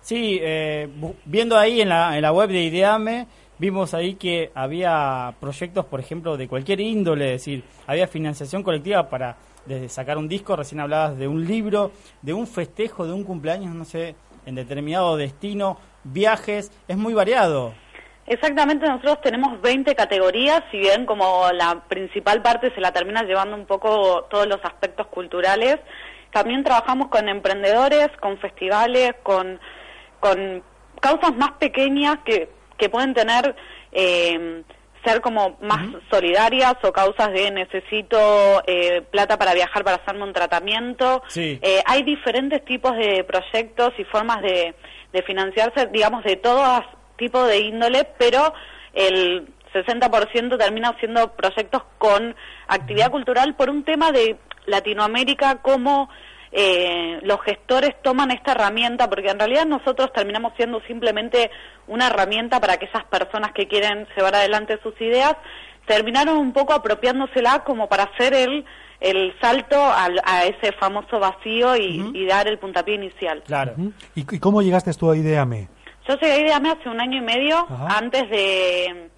Sí, 0.00 0.38
eh, 0.40 0.88
viendo 1.24 1.58
ahí 1.58 1.80
en 1.80 1.88
la, 1.88 2.16
en 2.16 2.22
la 2.22 2.32
web 2.32 2.48
de 2.48 2.62
Ideame, 2.62 3.26
vimos 3.58 3.92
ahí 3.92 4.14
que 4.14 4.50
había 4.54 5.34
proyectos, 5.40 5.84
por 5.84 6.00
ejemplo, 6.00 6.36
de 6.36 6.48
cualquier 6.48 6.80
índole, 6.80 7.34
es 7.34 7.44
decir, 7.44 7.64
había 7.86 8.06
financiación 8.06 8.62
colectiva 8.62 9.08
para 9.08 9.36
desde 9.66 9.88
sacar 9.88 10.16
un 10.16 10.28
disco, 10.28 10.56
recién 10.56 10.80
hablabas 10.80 11.18
de 11.18 11.28
un 11.28 11.46
libro, 11.46 11.92
de 12.22 12.32
un 12.32 12.46
festejo, 12.46 13.06
de 13.06 13.12
un 13.12 13.24
cumpleaños, 13.24 13.74
no 13.74 13.84
sé, 13.84 14.14
en 14.46 14.54
determinado 14.54 15.16
destino, 15.16 15.78
viajes, 16.04 16.72
es 16.88 16.96
muy 16.96 17.12
variado. 17.12 17.74
Exactamente, 18.30 18.86
nosotros 18.86 19.20
tenemos 19.22 19.60
20 19.60 19.92
categorías, 19.96 20.62
si 20.70 20.78
bien 20.78 21.04
como 21.04 21.50
la 21.52 21.82
principal 21.88 22.40
parte 22.40 22.72
se 22.72 22.80
la 22.80 22.92
termina 22.92 23.24
llevando 23.24 23.56
un 23.56 23.66
poco 23.66 24.28
todos 24.30 24.46
los 24.46 24.60
aspectos 24.62 25.08
culturales, 25.08 25.80
también 26.30 26.62
trabajamos 26.62 27.08
con 27.08 27.28
emprendedores, 27.28 28.08
con 28.20 28.38
festivales, 28.38 29.14
con, 29.24 29.58
con 30.20 30.62
causas 31.00 31.34
más 31.34 31.54
pequeñas 31.58 32.18
que, 32.24 32.48
que 32.78 32.88
pueden 32.88 33.14
tener, 33.14 33.56
eh, 33.90 34.62
ser 35.04 35.20
como 35.22 35.58
más 35.60 35.88
solidarias 36.08 36.76
o 36.84 36.92
causas 36.92 37.32
de 37.32 37.50
necesito 37.50 38.62
eh, 38.64 39.02
plata 39.10 39.38
para 39.38 39.54
viajar 39.54 39.82
para 39.82 39.96
hacerme 39.96 40.22
un 40.22 40.32
tratamiento. 40.32 41.24
Sí. 41.26 41.58
Eh, 41.60 41.82
hay 41.84 42.04
diferentes 42.04 42.64
tipos 42.64 42.96
de 42.96 43.24
proyectos 43.24 43.92
y 43.98 44.04
formas 44.04 44.40
de, 44.40 44.76
de 45.12 45.22
financiarse, 45.22 45.86
digamos, 45.86 46.22
de 46.22 46.36
todos 46.36 46.84
tipos 47.20 47.46
de 47.46 47.58
índole, 47.60 48.08
pero 48.18 48.52
el 48.92 49.46
60% 49.72 50.58
termina 50.58 50.96
siendo 50.98 51.32
proyectos 51.34 51.82
con 51.98 52.34
actividad 52.66 53.12
cultural 53.12 53.54
por 53.54 53.70
un 53.70 53.84
tema 53.84 54.10
de 54.10 54.36
Latinoamérica, 54.66 55.58
cómo 55.62 56.08
eh, 56.52 57.20
los 57.22 57.40
gestores 57.42 57.90
toman 58.02 58.32
esta 58.32 58.52
herramienta, 58.52 59.08
porque 59.08 59.28
en 59.30 59.38
realidad 59.38 59.66
nosotros 59.66 60.12
terminamos 60.12 60.52
siendo 60.56 60.80
simplemente 60.88 61.50
una 61.86 62.08
herramienta 62.08 62.58
para 62.60 62.76
que 62.78 62.86
esas 62.86 63.04
personas 63.04 63.52
que 63.52 63.68
quieren 63.68 64.08
llevar 64.16 64.34
adelante 64.34 64.78
sus 64.82 65.00
ideas 65.00 65.36
terminaron 65.86 66.36
un 66.38 66.52
poco 66.52 66.72
apropiándosela 66.72 67.62
como 67.64 67.88
para 67.88 68.04
hacer 68.04 68.34
el, 68.34 68.64
el 69.00 69.32
salto 69.40 69.76
al- 69.82 70.20
a 70.24 70.44
ese 70.44 70.72
famoso 70.72 71.18
vacío 71.20 71.76
y, 71.76 72.10
y 72.14 72.26
dar 72.26 72.46
el 72.48 72.58
puntapié 72.58 72.94
inicial. 72.96 73.42
Claro. 73.46 73.72
Ujú. 73.76 73.92
¿Y, 74.16 74.20
y 74.20 74.38
cómo 74.38 74.62
llegaste 74.62 74.92
tú 74.94 75.10
a 75.10 75.16
Ideame? 75.16 75.68
Yo 76.10 76.16
llegué 76.18 76.32
a 76.32 76.38
IDEAME 76.40 76.70
hace 76.70 76.88
un 76.88 77.00
año 77.00 77.18
y 77.18 77.20
medio, 77.20 77.56
Ajá. 77.58 77.98
antes 77.98 78.28
de, 78.30 79.10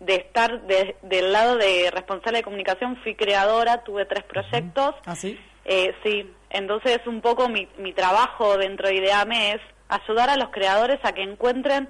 de 0.00 0.14
estar 0.16 0.62
de- 0.62 0.96
del 1.02 1.32
lado 1.32 1.56
de 1.56 1.90
responsable 1.92 2.38
de 2.38 2.42
comunicación, 2.44 2.96
fui 3.04 3.14
creadora, 3.14 3.84
tuve 3.84 4.04
tres 4.06 4.24
proyectos. 4.24 4.96
¿Ah, 5.06 5.14
sí? 5.14 5.38
Eh, 5.64 5.94
sí, 6.02 6.28
entonces 6.50 6.98
un 7.06 7.20
poco 7.20 7.48
mi, 7.48 7.68
mi 7.78 7.92
trabajo 7.92 8.56
dentro 8.56 8.88
de 8.88 8.96
IDEAME 8.96 9.52
es 9.52 9.60
ayudar 9.88 10.28
a 10.28 10.36
los 10.36 10.48
creadores 10.50 10.98
a 11.04 11.12
que 11.12 11.22
encuentren 11.22 11.88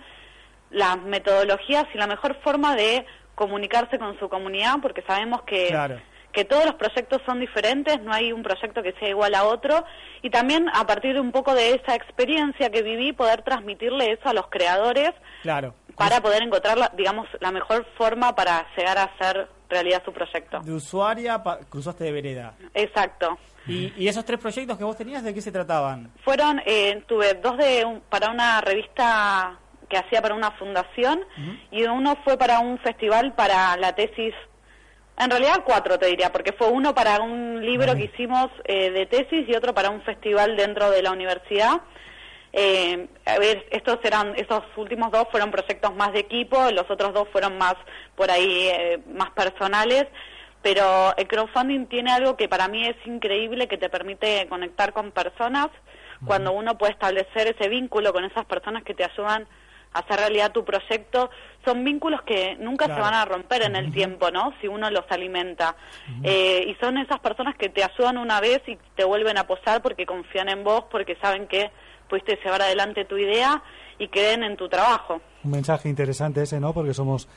las 0.71 0.99
metodologías 1.01 1.87
y 1.95 1.99
la 1.99 2.07
mejor 2.07 2.37
forma 2.43 2.77
de 2.77 3.07
comunicarse 3.35 3.99
con 3.99 4.19
su 4.19 4.29
comunidad, 4.29 4.75
porque 4.83 5.01
sabemos 5.07 5.41
que, 5.45 5.69
Claro. 5.69 5.99
Que 6.33 6.45
todos 6.45 6.65
los 6.65 6.75
proyectos 6.75 7.21
son 7.27 7.41
diferentes, 7.41 8.01
no 8.03 8.13
hay 8.13 8.33
un 8.33 8.43
proyecto 8.43 8.83
que 8.83 8.93
sea 9.01 9.09
igual 9.09 9.35
a 9.35 9.45
otro, 9.45 9.85
y 10.23 10.31
también 10.31 10.69
a 10.75 10.87
partir 10.87 11.15
de 11.15 11.21
un 11.21 11.33
poco 11.33 11.55
de 11.55 11.75
esa 11.75 11.95
experiencia 11.95 12.71
que 12.71 12.83
viví, 12.83 13.13
poder 13.13 13.43
transmitirle 13.43 14.13
eso 14.13 14.29
a 14.29 14.33
los 14.33 14.47
creadores 14.49 15.11
Claro. 15.43 15.75
para 15.97 16.21
poder 16.21 16.43
encontrar, 16.43 16.79
la, 16.79 16.91
digamos, 16.97 17.27
la 17.41 17.51
mejor 17.51 17.85
forma 17.97 18.35
para 18.35 18.67
llegar 18.77 18.99
a 18.99 19.05
hacer 19.05 19.49
realidad 19.69 20.03
su 20.05 20.13
proyecto. 20.13 20.61
De 20.61 20.73
usuaria 20.73 21.43
pa- 21.43 21.59
cruzaste 21.69 22.05
de 22.05 22.13
vereda. 22.13 22.55
Exacto. 22.75 23.39
¿Y, 23.67 23.93
y 23.97 24.09
esos 24.09 24.25
tres 24.25 24.41
proyectos 24.41 24.77
que 24.79 24.85
vos 24.85 24.97
tenías, 24.97 25.23
de 25.23 25.33
qué 25.35 25.41
se 25.41 25.53
trataban? 25.53 26.11
Fueron, 26.25 26.61
eh, 26.67 27.03
tuve 27.07 27.35
dos 27.35 27.57
de 27.57 27.85
un- 27.85 28.01
para 28.01 28.31
una 28.31 28.61
revista 28.61 29.59
que 29.89 29.97
hacía 29.99 30.23
para 30.23 30.35
una 30.37 30.53
fundación 30.53 31.21
y 31.73 31.83
uno 31.85 32.17
fue 32.25 32.39
para 32.39 32.61
un 32.61 32.79
festival 32.79 33.33
para 33.35 33.77
la 33.77 33.93
tesis, 33.93 34.33
en 35.21 35.31
realidad 35.31 35.63
cuatro 35.65 35.99
te 35.99 36.07
diría, 36.07 36.33
porque 36.33 36.53
fue 36.53 36.69
uno 36.69 36.95
para 36.95 37.21
un 37.21 37.65
libro 37.65 37.95
que 37.95 38.05
hicimos 38.05 38.49
eh, 38.65 38.91
de 38.91 39.05
tesis 39.05 39.47
y 39.47 39.55
otro 39.55 39.75
para 39.75 39.91
un 39.91 40.01
festival 40.03 40.57
dentro 40.57 40.91
de 40.91 41.03
la 41.03 41.13
universidad. 41.13 41.83
Eh, 42.53 43.07
a 43.27 43.39
ver, 43.39 43.67
estos 43.71 43.99
eran, 44.03 44.35
esos 44.37 44.63
últimos 44.77 45.13
dos 45.13 45.29
fueron 45.31 45.51
proyectos 45.51 45.95
más 45.95 46.13
de 46.15 46.21
equipo, 46.21 46.71
los 46.71 46.91
otros 46.91 47.13
dos 47.13 47.29
fueron 47.31 47.59
más 47.59 47.75
por 48.17 48.31
ahí, 48.31 48.69
eh, 48.69 48.99
más 49.13 49.31
personales. 49.33 50.07
Pero 50.63 51.15
el 51.17 51.29
crowdfunding 51.29 51.87
tiene 51.87 52.13
algo 52.13 52.37
que 52.37 52.49
para 52.49 52.69
mí 52.69 52.87
es 52.87 52.97
increíble, 53.07 53.69
que 53.69 53.79
te 53.79 53.89
permite 53.89 54.47
conectar 54.49 54.93
con 54.93 55.11
personas 55.11 55.69
cuando 56.27 56.53
uno 56.53 56.77
puede 56.77 56.93
establecer 56.93 57.47
ese 57.49 57.71
vínculo 57.71 58.13
con 58.13 58.25
esas 58.25 58.45
personas 58.45 58.83
que 58.85 58.93
te 58.93 59.05
ayudan 59.05 59.47
hacer 59.93 60.19
realidad 60.19 60.53
tu 60.53 60.65
proyecto, 60.65 61.31
son 61.65 61.85
vínculos 61.85 62.23
que 62.23 62.57
nunca 62.61 62.87
Claro. 62.87 63.03
se 63.05 63.11
van 63.11 63.15
a 63.15 63.25
romper 63.25 63.63
en 63.63 63.77
el 63.77 63.93
tiempo, 63.93 64.31
¿no? 64.31 64.53
Si 64.61 64.69
uno 64.69 64.89
los 64.91 65.05
alimenta. 65.11 65.75
Eh, 66.23 66.65
y 66.69 66.75
son 66.77 66.97
esas 66.99 67.19
personas 67.21 67.57
que 67.57 67.69
te 67.69 67.83
ayudan 67.83 68.17
una 68.19 68.41
vez 68.41 68.63
y 68.69 68.79
te 68.97 69.05
vuelven 69.05 69.37
a 69.37 69.43
apoyar 69.43 69.83
porque 69.83 70.07
confían 70.07 70.49
en 70.49 70.63
vos, 70.65 70.85
porque 70.91 71.17
saben 71.17 71.47
que 71.49 71.71
pudiste 72.09 72.39
llevar 72.45 72.63
adelante 72.63 73.05
tu 73.05 73.17
idea 73.19 73.63
y 73.99 74.09
creen 74.09 74.43
en 74.45 74.57
tu 74.57 74.69
trabajo. 74.69 75.21
Un 75.45 75.51
mensaje 75.51 75.89
interesante 75.89 76.43
ese, 76.43 76.61
¿no? 76.61 76.73
Porque 76.73 76.95
somos 76.95 77.29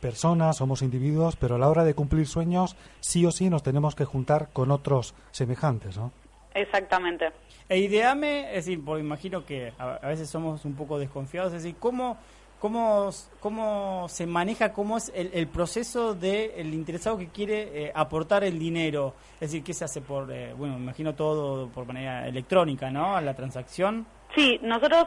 personas, 0.00 0.56
somos 0.56 0.82
individuos, 0.82 1.36
pero 1.36 1.56
a 1.56 1.58
la 1.58 1.68
hora 1.68 1.84
de 1.84 1.94
cumplir 1.94 2.26
sueños, 2.26 2.76
sí 3.00 3.24
o 3.26 3.30
sí 3.30 3.50
nos 3.50 3.62
tenemos 3.62 3.94
que 3.94 4.04
juntar 4.04 4.48
con 4.52 4.70
otros 4.70 5.14
semejantes, 5.30 5.96
¿no? 5.96 6.10
Exactamente. 6.54 7.30
E 7.68 7.78
ideame, 7.78 8.48
es 8.48 8.66
decir, 8.66 8.84
porque 8.84 9.02
imagino 9.02 9.44
que 9.44 9.72
a, 9.78 9.94
a 9.94 10.08
veces 10.08 10.28
somos 10.28 10.64
un 10.64 10.74
poco 10.74 10.98
desconfiados, 10.98 11.52
es 11.52 11.62
decir, 11.62 11.76
¿cómo, 11.78 12.16
cómo, 12.58 13.10
cómo 13.40 14.06
se 14.08 14.26
maneja, 14.26 14.72
cómo 14.72 14.98
es 14.98 15.12
el, 15.14 15.30
el 15.32 15.48
proceso 15.48 16.14
del 16.14 16.74
interesado 16.74 17.18
que 17.18 17.28
quiere 17.28 17.86
eh, 17.86 17.92
aportar 17.94 18.44
el 18.44 18.58
dinero? 18.58 19.14
Es 19.34 19.52
decir, 19.52 19.62
¿qué 19.62 19.74
se 19.74 19.84
hace 19.84 20.00
por, 20.00 20.30
eh, 20.32 20.52
bueno, 20.54 20.76
imagino 20.76 21.14
todo 21.14 21.68
por 21.68 21.86
manera 21.86 22.26
electrónica, 22.26 22.90
¿no? 22.90 23.16
A 23.16 23.20
la 23.20 23.34
transacción. 23.34 24.06
Sí, 24.34 24.58
nosotros 24.62 25.06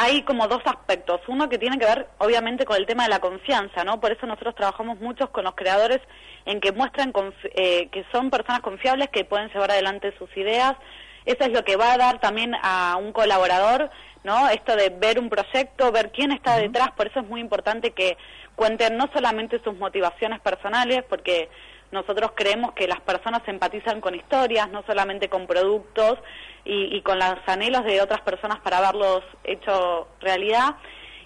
hay 0.00 0.22
como 0.22 0.46
dos 0.46 0.62
aspectos. 0.64 1.20
Uno 1.26 1.48
que 1.48 1.58
tiene 1.58 1.76
que 1.76 1.84
ver, 1.84 2.06
obviamente, 2.18 2.64
con 2.64 2.76
el 2.76 2.86
tema 2.86 3.02
de 3.02 3.08
la 3.08 3.18
confianza, 3.18 3.82
¿no? 3.82 4.00
Por 4.00 4.12
eso 4.12 4.26
nosotros 4.26 4.54
trabajamos 4.54 5.00
muchos 5.00 5.28
con 5.30 5.42
los 5.42 5.56
creadores 5.56 5.98
en 6.46 6.60
que 6.60 6.70
muestran 6.70 7.12
eh, 7.56 7.88
que 7.90 8.04
son 8.12 8.30
personas 8.30 8.60
confiables 8.60 9.08
que 9.08 9.24
pueden 9.24 9.48
llevar 9.48 9.72
adelante 9.72 10.14
sus 10.16 10.34
ideas. 10.36 10.76
Eso 11.24 11.42
es 11.42 11.52
lo 11.52 11.64
que 11.64 11.74
va 11.74 11.94
a 11.94 11.98
dar 11.98 12.20
también 12.20 12.54
a 12.62 12.96
un 12.96 13.12
colaborador, 13.12 13.90
¿no? 14.22 14.48
Esto 14.48 14.76
de 14.76 14.90
ver 14.90 15.18
un 15.18 15.28
proyecto, 15.28 15.90
ver 15.90 16.12
quién 16.12 16.30
está 16.30 16.56
detrás. 16.56 16.92
Por 16.92 17.08
eso 17.08 17.18
es 17.18 17.26
muy 17.26 17.40
importante 17.40 17.90
que 17.90 18.16
cuenten 18.54 18.96
no 18.96 19.10
solamente 19.12 19.60
sus 19.64 19.76
motivaciones 19.78 20.38
personales, 20.38 21.02
porque 21.08 21.48
nosotros 21.90 22.32
creemos 22.34 22.72
que 22.72 22.86
las 22.86 23.00
personas 23.00 23.42
empatizan 23.46 24.00
con 24.00 24.14
historias, 24.14 24.68
no 24.70 24.82
solamente 24.86 25.28
con 25.28 25.46
productos 25.46 26.18
y, 26.64 26.96
y 26.96 27.02
con 27.02 27.18
los 27.18 27.36
anhelos 27.46 27.84
de 27.84 28.00
otras 28.02 28.20
personas 28.20 28.60
para 28.60 28.80
verlos 28.80 29.22
hecho 29.44 30.08
realidad. 30.20 30.76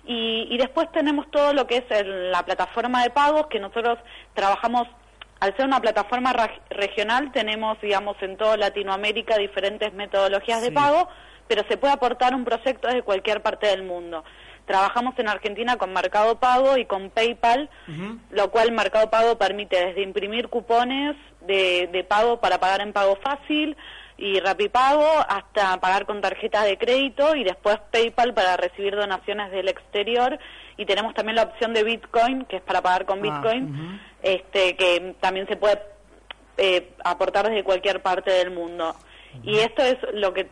Y, 0.04 0.48
y 0.50 0.58
después 0.58 0.90
tenemos 0.92 1.30
todo 1.30 1.52
lo 1.52 1.66
que 1.66 1.76
es 1.78 1.90
el- 1.90 2.30
la 2.32 2.44
plataforma 2.44 3.02
de 3.02 3.10
pagos, 3.10 3.46
que 3.48 3.60
nosotros 3.60 3.98
trabajamos, 4.34 4.86
al 5.40 5.56
ser 5.56 5.66
una 5.66 5.80
plataforma 5.80 6.32
reg- 6.32 6.60
regional, 6.70 7.32
tenemos, 7.32 7.80
digamos, 7.80 8.16
en 8.22 8.36
toda 8.36 8.56
Latinoamérica 8.56 9.36
diferentes 9.38 9.92
metodologías 9.92 10.60
de 10.62 10.70
pago, 10.72 11.08
pero 11.48 11.62
se 11.68 11.76
puede 11.76 11.92
aportar 11.92 12.34
un 12.34 12.44
proyecto 12.44 12.86
desde 12.88 13.02
cualquier 13.02 13.42
parte 13.42 13.66
del 13.66 13.82
mundo. 13.82 14.24
Trabajamos 14.66 15.18
en 15.18 15.28
Argentina 15.28 15.76
con 15.76 15.92
Mercado 15.92 16.38
Pago 16.38 16.78
y 16.78 16.84
con 16.84 17.10
PayPal, 17.10 17.68
lo 18.30 18.50
cual 18.50 18.72
Mercado 18.72 19.10
Pago 19.10 19.36
permite 19.36 19.86
desde 19.86 20.02
imprimir 20.02 20.48
cupones 20.48 21.16
de, 21.40 21.88
de 21.92 22.04
pago 22.04 22.40
para 22.40 22.58
pagar 22.58 22.80
en 22.80 22.92
pago 22.92 23.16
fácil 23.16 23.76
y 24.18 24.38
Rapipago 24.38 25.08
hasta 25.28 25.80
pagar 25.80 26.06
con 26.06 26.20
tarjeta 26.20 26.62
de 26.62 26.78
crédito 26.78 27.34
y 27.34 27.44
después 27.44 27.78
PayPal 27.90 28.32
para 28.34 28.56
recibir 28.56 28.94
donaciones 28.94 29.50
del 29.50 29.68
exterior. 29.68 30.38
Y 30.76 30.86
tenemos 30.86 31.14
también 31.14 31.36
la 31.36 31.42
opción 31.42 31.74
de 31.74 31.82
Bitcoin 31.82 32.44
que 32.44 32.56
es 32.56 32.62
para 32.62 32.82
pagar 32.82 33.04
con 33.04 33.18
Ah, 33.18 33.22
Bitcoin 33.22 34.00
este 34.22 34.76
que 34.76 35.16
también 35.20 35.48
se 35.48 35.56
puede 35.56 35.80
eh, 36.56 36.92
aportar 37.04 37.48
desde 37.48 37.64
cualquier 37.64 38.00
parte 38.00 38.30
del 38.30 38.50
mundo. 38.52 38.94
Y 39.42 39.58
esto 39.58 39.82
es 39.82 39.96
lo 40.12 40.32
que 40.32 40.46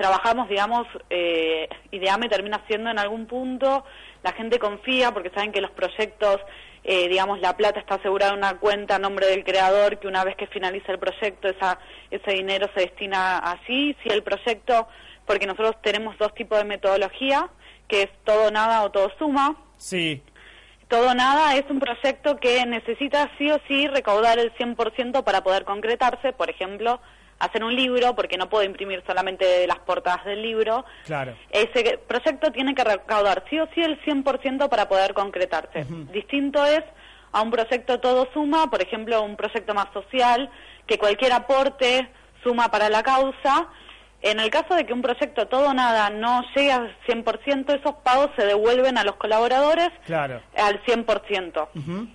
trabajamos, 0.00 0.48
digamos, 0.48 0.86
eh, 1.10 1.68
Ideame 1.90 2.30
termina 2.30 2.64
siendo 2.66 2.88
en 2.88 2.98
algún 2.98 3.26
punto, 3.26 3.84
la 4.22 4.32
gente 4.32 4.58
confía 4.58 5.12
porque 5.12 5.28
saben 5.28 5.52
que 5.52 5.60
los 5.60 5.72
proyectos, 5.72 6.38
eh, 6.84 7.06
digamos, 7.06 7.38
la 7.40 7.54
plata 7.54 7.80
está 7.80 7.96
asegurada 7.96 8.32
en 8.32 8.38
una 8.38 8.56
cuenta 8.58 8.96
a 8.96 8.98
nombre 8.98 9.26
del 9.26 9.44
creador, 9.44 9.98
que 9.98 10.08
una 10.08 10.24
vez 10.24 10.36
que 10.36 10.46
finaliza 10.46 10.90
el 10.92 10.98
proyecto, 10.98 11.48
esa, 11.48 11.78
ese 12.10 12.30
dinero 12.30 12.70
se 12.74 12.80
destina 12.80 13.36
así, 13.40 13.94
si 14.02 14.08
el 14.08 14.22
proyecto, 14.22 14.88
porque 15.26 15.46
nosotros 15.46 15.76
tenemos 15.82 16.16
dos 16.16 16.34
tipos 16.34 16.56
de 16.56 16.64
metodología, 16.64 17.50
que 17.86 18.04
es 18.04 18.10
todo 18.24 18.50
nada 18.50 18.82
o 18.84 18.90
todo 18.90 19.12
suma, 19.18 19.54
Sí, 19.76 20.22
todo 20.88 21.14
nada 21.14 21.56
es 21.56 21.64
un 21.68 21.78
proyecto 21.78 22.38
que 22.38 22.64
necesita 22.64 23.30
sí 23.36 23.50
o 23.50 23.58
sí 23.68 23.86
recaudar 23.86 24.38
el 24.38 24.54
100% 24.54 25.24
para 25.24 25.42
poder 25.42 25.66
concretarse, 25.66 26.32
por 26.32 26.48
ejemplo, 26.48 27.00
hacer 27.40 27.64
un 27.64 27.74
libro, 27.74 28.14
porque 28.14 28.36
no 28.36 28.48
puedo 28.48 28.64
imprimir 28.64 29.02
solamente 29.06 29.66
las 29.66 29.78
portadas 29.80 30.24
del 30.24 30.42
libro. 30.42 30.84
claro. 31.06 31.34
Ese 31.50 31.98
proyecto 32.06 32.52
tiene 32.52 32.74
que 32.74 32.84
recaudar 32.84 33.44
sí 33.50 33.58
o 33.58 33.66
sí 33.74 33.80
el 33.80 34.00
100% 34.02 34.68
para 34.68 34.88
poder 34.88 35.14
concretarse. 35.14 35.84
Distinto 36.12 36.64
es 36.64 36.82
a 37.32 37.42
un 37.42 37.50
proyecto 37.50 37.98
todo 38.00 38.28
suma, 38.32 38.68
por 38.70 38.82
ejemplo, 38.82 39.22
un 39.22 39.36
proyecto 39.36 39.74
más 39.74 39.86
social, 39.92 40.50
que 40.86 40.98
cualquier 40.98 41.32
aporte 41.32 42.08
suma 42.44 42.70
para 42.70 42.88
la 42.88 43.02
causa. 43.02 43.68
En 44.22 44.38
el 44.38 44.50
caso 44.50 44.74
de 44.74 44.84
que 44.84 44.92
un 44.92 45.00
proyecto 45.00 45.46
todo 45.48 45.72
nada 45.72 46.10
no 46.10 46.42
llegue 46.54 46.72
al 46.72 46.94
100%, 47.06 47.80
esos 47.80 47.94
pagos 48.04 48.28
se 48.36 48.44
devuelven 48.44 48.98
a 48.98 49.04
los 49.04 49.16
colaboradores 49.16 49.88
Claro. 50.04 50.42
al 50.56 50.82
100%. 50.84 51.68
Ujú. 51.74 52.06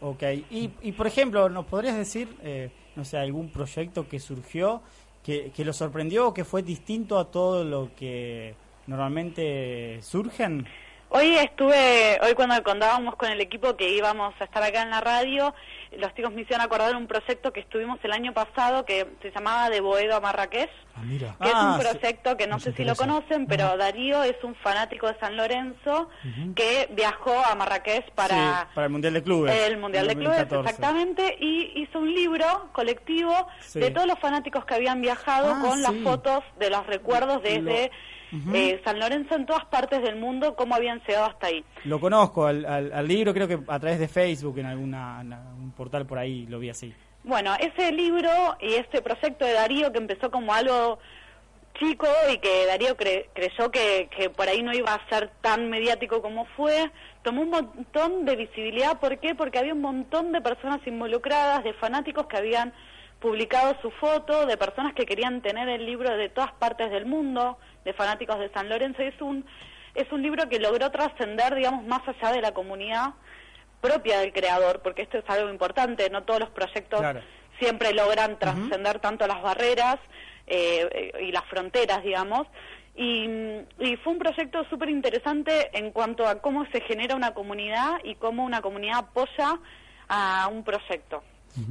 Ok, 0.00 0.22
y, 0.50 0.70
y 0.82 0.92
por 0.92 1.06
ejemplo, 1.06 1.48
¿nos 1.48 1.64
podrías 1.64 1.96
decir, 1.96 2.28
eh, 2.42 2.70
no 2.98 3.04
sé, 3.04 3.16
algún 3.16 3.48
proyecto 3.48 4.08
que 4.08 4.18
surgió 4.18 4.82
que, 5.22 5.52
que 5.54 5.64
lo 5.64 5.72
sorprendió 5.72 6.28
o 6.28 6.34
que 6.34 6.44
fue 6.44 6.62
distinto 6.62 7.18
a 7.18 7.30
todo 7.30 7.62
lo 7.64 7.90
que 7.96 8.54
normalmente 8.88 10.00
surgen? 10.02 10.66
Hoy 11.10 11.36
estuve, 11.36 12.18
hoy 12.22 12.34
cuando 12.34 12.62
contábamos 12.62 13.16
con 13.16 13.30
el 13.30 13.40
equipo 13.40 13.76
que 13.76 13.88
íbamos 13.88 14.34
a 14.40 14.44
estar 14.44 14.62
acá 14.62 14.82
en 14.82 14.90
la 14.90 15.00
radio, 15.00 15.54
los 15.96 16.14
chicos 16.14 16.30
me 16.34 16.42
hicieron 16.42 16.60
acordar 16.64 16.94
un 16.96 17.06
proyecto 17.06 17.50
que 17.50 17.60
estuvimos 17.60 17.98
el 18.02 18.12
año 18.12 18.34
pasado 18.34 18.84
que 18.84 19.06
se 19.22 19.30
llamaba 19.30 19.70
De 19.70 19.80
Boedo 19.80 20.16
a 20.16 20.20
Marrakech, 20.20 20.68
Ah, 20.94 21.00
mira. 21.02 21.28
que 21.40 21.48
Ah, 21.50 21.76
es 21.78 21.86
un 21.86 21.92
proyecto 21.92 22.36
que 22.36 22.46
no 22.46 22.56
Nos 22.56 22.62
sé 22.64 22.72
si 22.74 22.84
lo 22.84 22.94
conocen, 22.94 23.46
pero 23.46 23.74
Darío 23.78 24.22
es 24.22 24.36
un 24.42 24.54
fanático 24.56 25.06
de 25.06 25.18
San 25.18 25.34
Lorenzo 25.38 26.10
que 26.54 26.90
viajó 26.92 27.32
a 27.42 27.54
Marrakech 27.54 28.10
para... 28.12 28.34
Sí, 28.36 28.68
para 28.74 28.86
el 28.88 28.92
Mundial 28.92 29.14
de 29.14 29.22
Clubes. 29.22 29.54
El 29.66 29.78
Mundial 29.78 30.08
de 30.08 30.14
Clubes, 30.14 30.46
2014. 30.46 30.68
exactamente, 30.68 31.36
y 31.40 31.72
hizo 31.80 32.00
un 32.00 32.12
libro 32.14 32.68
colectivo 32.72 33.32
Sí. 33.60 33.80
de 33.80 33.90
todos 33.92 34.06
los 34.06 34.18
fanáticos 34.18 34.66
que 34.66 34.74
habían 34.74 35.00
viajado 35.00 35.54
Ah, 35.56 35.60
con 35.62 35.80
las 35.80 35.94
fotos 36.04 36.44
de 36.58 36.68
los 36.68 36.86
recuerdos 36.86 37.42
desde 37.42 37.90
Eh, 38.54 38.80
San 38.84 38.98
Lorenzo 39.00 39.34
en 39.36 39.46
todas 39.46 39.64
partes 39.66 40.02
del 40.02 40.16
mundo, 40.16 40.54
cómo 40.54 40.74
habían 40.74 41.00
llegado 41.06 41.26
hasta 41.26 41.46
ahí. 41.46 41.64
Lo 41.84 41.98
conozco, 42.00 42.46
al, 42.46 42.64
al- 42.66 42.92
al 42.92 43.08
libro 43.08 43.32
creo 43.32 43.48
que 43.48 43.58
a 43.66 43.78
través 43.80 43.98
de 43.98 44.08
Facebook, 44.08 44.58
en 44.58 44.66
alguna 44.66 45.20
en 45.22 45.32
un 45.32 45.72
portal 45.72 46.04
por 46.06 46.18
ahí 46.18 46.46
lo 46.46 46.58
vi 46.58 46.68
así. 46.70 46.92
Bueno, 47.24 47.54
ese 47.58 47.90
libro 47.92 48.30
y 48.60 48.74
este 48.74 49.02
proyecto 49.02 49.44
de 49.44 49.52
Darío 49.54 49.90
que 49.92 49.98
empezó 49.98 50.30
como 50.30 50.52
algo 50.54 50.98
chico 51.78 52.06
y 52.32 52.38
que 52.38 52.66
Darío 52.66 52.96
cre- 52.96 53.26
creyó 53.34 53.70
que, 53.70 54.08
que 54.16 54.30
por 54.30 54.48
ahí 54.48 54.62
no 54.62 54.72
iba 54.72 54.92
a 54.94 55.08
ser 55.08 55.30
tan 55.40 55.70
mediático 55.70 56.20
como 56.22 56.44
fue, 56.56 56.90
tomó 57.22 57.42
un 57.42 57.50
montón 57.50 58.24
de 58.24 58.34
visibilidad. 58.36 58.98
¿Por 58.98 59.18
qué? 59.18 59.34
Porque 59.34 59.58
había 59.58 59.74
un 59.74 59.80
montón 59.80 60.32
de 60.32 60.40
personas 60.40 60.80
involucradas, 60.86 61.62
de 61.64 61.72
fanáticos 61.74 62.26
que 62.26 62.36
habían 62.36 62.72
publicado 63.20 63.76
su 63.82 63.90
foto, 63.90 64.46
de 64.46 64.56
personas 64.56 64.94
que 64.94 65.04
querían 65.06 65.40
tener 65.42 65.68
el 65.68 65.84
libro 65.84 66.16
de 66.16 66.28
todas 66.28 66.52
partes 66.52 66.90
del 66.90 67.06
mundo, 67.06 67.58
de 67.84 67.92
fanáticos 67.92 68.38
de 68.38 68.48
San 68.50 68.68
Lorenzo. 68.68 69.02
Es 69.02 69.20
un, 69.20 69.44
es 69.94 70.10
un 70.12 70.22
libro 70.22 70.48
que 70.48 70.58
logró 70.60 70.90
trascender, 70.90 71.54
digamos, 71.54 71.84
más 71.84 72.02
allá 72.06 72.32
de 72.32 72.40
la 72.40 72.52
comunidad 72.52 73.14
propia 73.80 74.20
del 74.20 74.32
creador, 74.32 74.80
porque 74.82 75.02
esto 75.02 75.18
es 75.18 75.24
algo 75.28 75.50
importante, 75.50 76.10
no 76.10 76.22
todos 76.24 76.40
los 76.40 76.50
proyectos 76.50 77.00
Claro. 77.00 77.20
siempre 77.58 77.92
logran 77.92 78.38
trascender 78.38 78.98
tanto 79.00 79.26
las 79.26 79.42
barreras 79.42 79.96
eh, 80.46 81.12
y 81.20 81.32
las 81.32 81.44
fronteras, 81.44 82.02
digamos. 82.02 82.46
Y, 82.96 83.28
y 83.78 83.96
fue 84.02 84.14
un 84.14 84.18
proyecto 84.18 84.64
súper 84.68 84.88
interesante 84.90 85.70
en 85.72 85.92
cuanto 85.92 86.26
a 86.26 86.40
cómo 86.40 86.66
se 86.72 86.80
genera 86.80 87.14
una 87.14 87.32
comunidad 87.32 87.98
y 88.02 88.16
cómo 88.16 88.44
una 88.44 88.60
comunidad 88.60 88.98
apoya 88.98 89.58
a 90.08 90.48
un 90.50 90.64
proyecto. 90.64 91.22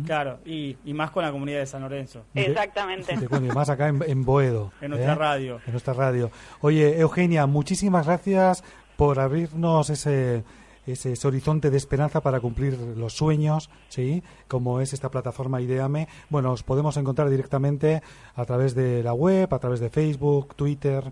Claro, 0.06 0.40
y, 0.46 0.78
y 0.86 0.94
más 0.94 1.12
con 1.12 1.24
la 1.24 1.32
comunidad 1.32 1.60
de 1.60 1.66
San 1.66 1.82
Lorenzo. 1.82 2.26
Exactamente. 2.34 3.14
sí, 3.14 3.22
te 3.22 3.28
cuento, 3.28 3.52
y 3.52 3.56
más 3.56 3.70
acá 3.70 3.88
en, 3.88 4.04
en 4.06 4.24
Boedo. 4.24 4.72
En 4.82 4.92
nuestra 4.92 5.14
¿eh? 5.14 5.16
radio. 5.16 5.62
En 5.66 5.72
nuestra 5.72 5.94
radio. 5.94 6.32
Oye, 6.62 7.00
Eugenia, 7.00 7.46
muchísimas 7.46 8.06
gracias 8.06 8.64
por 8.96 9.20
abrirnos 9.20 9.90
ese, 9.90 10.44
ese, 10.86 11.14
ese 11.14 11.28
horizonte 11.28 11.70
de 11.70 11.78
esperanza 11.78 12.22
para 12.22 12.40
cumplir 12.40 12.78
los 12.98 13.14
sueños, 13.14 13.70
¿sí? 13.90 14.24
Como 14.48 14.82
es 14.82 14.94
esta 14.94 15.12
plataforma 15.12 15.62
Ideame. 15.62 16.08
Bueno, 16.30 16.52
os 16.52 16.64
podemos 16.64 16.98
encontrar 16.98 17.30
directamente 17.30 18.02
a 18.36 18.46
través 18.46 18.76
de 18.76 19.04
la 19.04 19.14
web, 19.14 19.54
a 19.54 19.60
través 19.60 19.80
de 19.80 19.90
Facebook, 19.90 20.56
Twitter. 20.56 21.04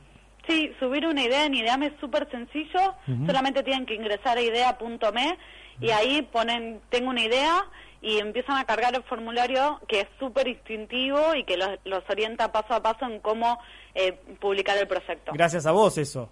Sí, 0.48 0.72
subir 0.80 1.06
una 1.08 1.24
idea 1.24 1.46
en 1.46 1.56
Ideame 1.56 1.88
es 1.88 1.94
súper 2.00 2.30
sencillo, 2.30 2.94
solamente 3.26 3.64
tienen 3.64 3.86
que 3.86 3.96
ingresar 3.96 4.38
a 4.38 4.42
idea.me 4.42 5.38
y 5.82 5.90
ahí 5.90 6.22
ponen 6.22 6.82
tengo 6.90 7.10
una 7.10 7.24
idea 7.24 7.64
y 8.06 8.20
empiezan 8.20 8.58
a 8.58 8.66
cargar 8.66 8.94
el 8.96 9.04
formulario 9.04 9.80
que 9.88 10.02
es 10.02 10.08
súper 10.20 10.48
instintivo 10.48 11.34
y 11.36 11.44
que 11.44 11.58
los, 11.58 11.70
los 11.86 12.04
orienta 12.10 12.52
paso 12.52 12.76
a 12.76 12.82
paso 12.84 13.06
en 13.06 13.20
cómo 13.20 13.58
eh, 13.96 14.14
publicar 14.40 14.78
el 14.78 14.88
proyecto. 14.88 15.32
Gracias 15.34 15.66
a 15.66 15.72
vos 15.72 15.98
eso. 15.98 16.30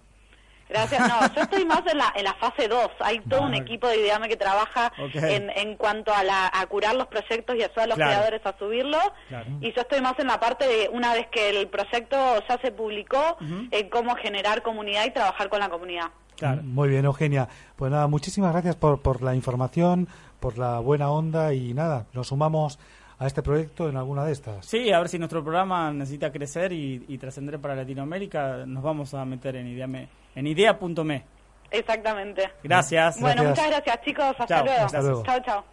Gracias. 0.68 1.00
No, 1.08 1.34
yo 1.34 1.42
estoy 1.42 1.64
más 1.66 1.82
en 1.90 1.98
la, 1.98 2.12
en 2.16 2.24
la 2.24 2.34
fase 2.34 2.68
2. 2.68 2.88
Hay 3.00 3.20
todo 3.20 3.42
un 3.42 3.54
equipo 3.54 3.86
de 3.88 3.98
Ideame 4.00 4.28
que 4.28 4.36
trabaja 4.36 4.92
en, 4.96 5.50
en 5.50 5.76
cuanto 5.76 6.12
a, 6.14 6.22
la, 6.24 6.50
a 6.52 6.64
curar 6.66 6.94
los 6.94 7.06
proyectos 7.08 7.54
y 7.56 7.62
ayudar 7.62 7.80
a 7.84 7.86
los 7.88 7.96
Claro. 7.96 8.10
creadores 8.12 8.46
a 8.46 8.56
subirlo. 8.58 8.98
Claro. 9.28 9.46
Y 9.60 9.72
yo 9.74 9.82
estoy 9.82 10.00
más 10.00 10.14
en 10.18 10.28
la 10.28 10.40
parte 10.40 10.66
de, 10.66 10.88
una 10.90 11.12
vez 11.12 11.26
que 11.30 11.50
el 11.50 11.68
proyecto 11.68 12.16
ya 12.48 12.58
se 12.62 12.72
publicó, 12.72 13.36
en 13.70 13.88
cómo 13.90 14.14
generar 14.16 14.62
comunidad 14.62 15.04
y 15.06 15.10
trabajar 15.10 15.48
con 15.50 15.60
la 15.60 15.68
comunidad. 15.68 16.06
Claro. 16.36 16.62
Muy 16.64 16.88
bien, 16.88 17.04
Eugenia. 17.04 17.46
Pues 17.76 17.92
nada, 17.92 18.06
muchísimas 18.08 18.50
gracias 18.52 18.74
por, 18.74 19.00
por 19.02 19.22
la 19.22 19.34
información, 19.36 20.08
por 20.44 20.58
la 20.58 20.78
buena 20.78 21.10
onda 21.10 21.54
y 21.54 21.72
nada, 21.72 22.04
nos 22.12 22.28
sumamos 22.28 22.78
a 23.18 23.26
este 23.26 23.42
proyecto 23.42 23.88
en 23.88 23.96
alguna 23.96 24.26
de 24.26 24.32
estas. 24.32 24.66
Sí, 24.66 24.92
a 24.92 24.98
ver 24.98 25.08
si 25.08 25.18
nuestro 25.18 25.42
programa 25.42 25.90
necesita 25.90 26.30
crecer 26.30 26.70
y, 26.70 27.02
y 27.08 27.16
trascender 27.16 27.58
para 27.58 27.74
Latinoamérica, 27.74 28.66
nos 28.66 28.82
vamos 28.82 29.14
a 29.14 29.24
meter 29.24 29.56
en, 29.56 29.68
ideame, 29.68 30.06
en 30.34 30.46
idea.me. 30.46 31.24
Exactamente. 31.70 32.50
Gracias. 32.62 33.18
Bueno, 33.22 33.42
Gracias. 33.42 33.64
muchas 33.66 33.70
gracias 33.84 34.04
chicos. 34.04 34.24
Hasta 34.38 34.46
Chao, 34.46 34.64
luego. 34.66 34.84
hasta 34.84 35.00
luego. 35.00 35.22
Chao, 35.24 35.40
chao. 35.40 35.64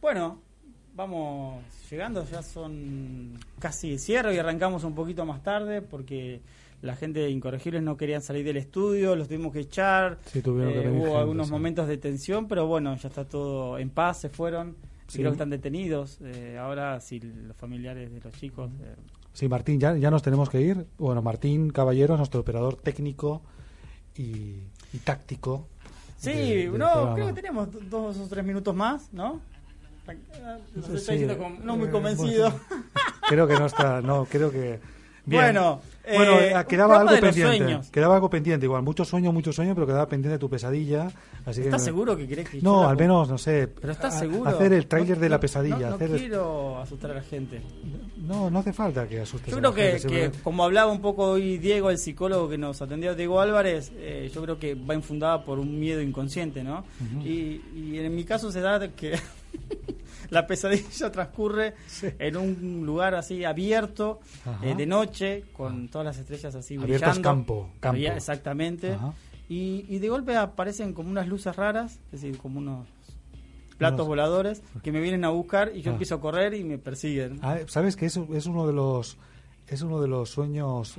Bueno, 0.00 0.40
vamos 0.94 1.62
llegando, 1.88 2.24
ya 2.24 2.42
son 2.42 3.38
casi 3.60 3.98
cierre 4.00 4.34
y 4.34 4.38
arrancamos 4.38 4.82
un 4.82 4.96
poquito 4.96 5.24
más 5.24 5.44
tarde 5.44 5.80
porque 5.80 6.40
la 6.82 6.94
gente 6.96 7.20
de 7.20 7.30
Incorregibles 7.30 7.82
no 7.82 7.96
querían 7.96 8.22
salir 8.22 8.44
del 8.44 8.56
estudio, 8.56 9.16
los 9.16 9.28
tuvimos 9.28 9.52
que 9.52 9.60
echar, 9.60 10.18
Sí, 10.26 10.42
tuvieron 10.42 10.72
que 10.72 10.78
eh, 10.78 10.82
venir 10.84 10.96
hubo 10.98 11.06
gente, 11.06 11.18
algunos 11.20 11.46
sí. 11.48 11.52
momentos 11.52 11.88
de 11.88 11.96
tensión, 11.98 12.46
pero 12.48 12.66
bueno, 12.66 12.94
ya 12.96 13.08
está 13.08 13.24
todo 13.24 13.78
en 13.78 13.90
paz, 13.90 14.20
se 14.20 14.28
fueron, 14.28 14.76
Sí. 15.08 15.18
creo 15.18 15.30
que 15.30 15.34
están 15.36 15.50
detenidos. 15.50 16.18
eh, 16.22 16.56
ahora, 16.60 17.00
si 17.00 17.18
los 17.20 17.56
familiares 17.56 18.12
de 18.12 18.20
los 18.20 18.32
chicos... 18.34 18.70
eh, 18.82 18.94
Sí, 19.32 19.48
Martín, 19.48 19.78
ya, 19.78 19.96
ya 19.96 20.10
nos 20.10 20.22
tenemos 20.22 20.50
que 20.50 20.60
ir. 20.60 20.86
Bueno, 20.98 21.22
Martín 21.22 21.70
Caballero, 21.70 22.16
nuestro 22.16 22.40
operador 22.40 22.74
técnico 22.76 23.40
y, 24.16 24.56
y 24.92 24.98
táctico. 25.04 25.68
Sí, 26.16 26.30
de- 26.32 26.68
no, 26.76 27.14
creo 27.14 27.28
que 27.28 27.32
tenemos 27.34 27.70
do- 27.72 27.80
dos 27.88 28.18
o 28.18 28.26
tres 28.28 28.44
minutos 28.44 28.74
más, 28.74 29.12
¿no? 29.12 29.40
Sí, 30.06 30.14
estoy 30.96 31.18
diciendo 31.18 31.38
con- 31.38 31.64
no 31.64 31.76
muy 31.76 31.88
eh, 31.88 31.90
convencido. 31.90 32.50
bueno, 32.50 32.84
creo 33.28 33.46
que 33.46 33.54
no 33.54 33.66
está, 33.66 34.00
no, 34.00 34.24
creo 34.24 34.50
que... 34.50 34.80
Bien. 35.28 35.42
Bueno, 35.42 35.80
bueno 36.16 36.32
eh, 36.40 36.52
eh, 36.58 36.64
quedaba 36.68 37.00
algo 37.00 37.12
de 37.12 37.20
pendiente. 37.20 37.56
sueños. 37.58 37.90
Quedaba 37.90 38.14
algo 38.14 38.30
pendiente, 38.30 38.64
igual, 38.66 38.82
mucho 38.82 39.04
sueño, 39.04 39.32
mucho 39.32 39.52
sueño, 39.52 39.74
pero 39.74 39.86
quedaba 39.86 40.08
pendiente 40.08 40.38
tu 40.38 40.48
pesadilla. 40.48 41.10
Así 41.44 41.60
¿Estás 41.62 41.82
que, 41.82 41.84
seguro 41.86 42.16
que 42.16 42.26
querés 42.26 42.48
que 42.48 42.60
No, 42.62 42.88
al 42.88 42.96
menos, 42.96 43.28
no 43.28 43.36
sé. 43.38 43.68
Pero 43.80 43.92
estás 43.92 44.14
a- 44.16 44.18
seguro. 44.20 44.48
Hacer 44.48 44.72
el 44.72 44.86
tráiler 44.86 45.16
No- 45.18 45.22
de 45.22 45.28
la 45.28 45.40
pesadilla. 45.40 45.76
No, 45.78 45.88
no 45.90 45.94
hacer 45.96 46.10
quiero 46.16 46.78
asustar 46.78 47.10
a 47.10 47.14
la 47.14 47.22
gente. 47.22 47.60
No, 48.16 48.50
no 48.50 48.58
hace 48.58 48.72
falta 48.72 49.06
que 49.08 49.20
asustes. 49.20 49.50
Yo 49.52 49.56
a 49.58 49.60
creo 49.60 49.70
la 49.70 49.76
que, 49.76 49.82
gente, 49.82 49.96
que 49.96 50.00
simplemente- 50.02 50.38
como 50.42 50.64
hablaba 50.64 50.90
un 50.92 51.00
poco 51.00 51.24
hoy 51.24 51.58
Diego, 51.58 51.90
el 51.90 51.98
psicólogo 51.98 52.48
que 52.48 52.58
nos 52.58 52.80
atendió, 52.82 53.14
Diego 53.14 53.40
Álvarez, 53.40 53.92
eh, 53.96 54.30
yo 54.34 54.42
creo 54.42 54.58
que 54.58 54.74
va 54.74 54.94
infundada 54.94 55.44
por 55.44 55.58
un 55.58 55.78
miedo 55.78 56.00
inconsciente, 56.00 56.62
¿no? 56.64 56.84
y, 57.24 57.60
y 57.74 57.98
en 57.98 58.14
mi 58.14 58.24
caso 58.24 58.50
se 58.50 58.60
da 58.60 58.88
que 58.88 59.18
la 60.30 60.46
pesadilla 60.46 61.10
transcurre 61.12 61.74
en 62.18 62.36
un 62.36 62.84
lugar 62.86 63.14
así 63.14 63.44
abierto, 63.44 64.20
eh, 64.62 64.74
de 64.76 64.86
noche, 64.86 65.44
con 65.52 65.88
todas 65.88 66.04
las 66.04 66.18
estrellas 66.18 66.54
así 66.54 66.74
Abierto 66.76 66.94
es 66.94 67.00
brillando. 67.00 67.22
campo, 67.28 67.70
campo. 67.80 68.00
Exactamente. 68.00 68.96
Y, 69.48 69.86
y 69.88 69.98
de 69.98 70.08
golpe 70.08 70.36
aparecen 70.36 70.92
como 70.92 71.08
unas 71.10 71.26
luces 71.26 71.56
raras, 71.56 71.98
es 72.12 72.20
decir, 72.20 72.36
como 72.38 72.58
unos 72.58 72.86
platos 73.78 74.00
Unos- 74.00 74.08
voladores 74.08 74.62
que 74.82 74.92
me 74.92 75.00
vienen 75.00 75.24
a 75.24 75.30
buscar 75.30 75.72
y 75.74 75.80
yo 75.82 75.90
Ah. 75.90 75.94
empiezo 75.94 76.16
a 76.16 76.20
correr 76.20 76.52
y 76.54 76.64
me 76.64 76.78
persiguen. 76.78 77.38
Ah, 77.42 77.58
Sabes 77.66 77.96
que 77.96 78.06
eso 78.06 78.26
es 78.34 78.46
uno 78.46 78.66
de 78.66 78.72
los 78.72 79.16
es 79.68 79.82
uno 79.82 80.00
de 80.00 80.08
los 80.08 80.30
sueños 80.30 80.96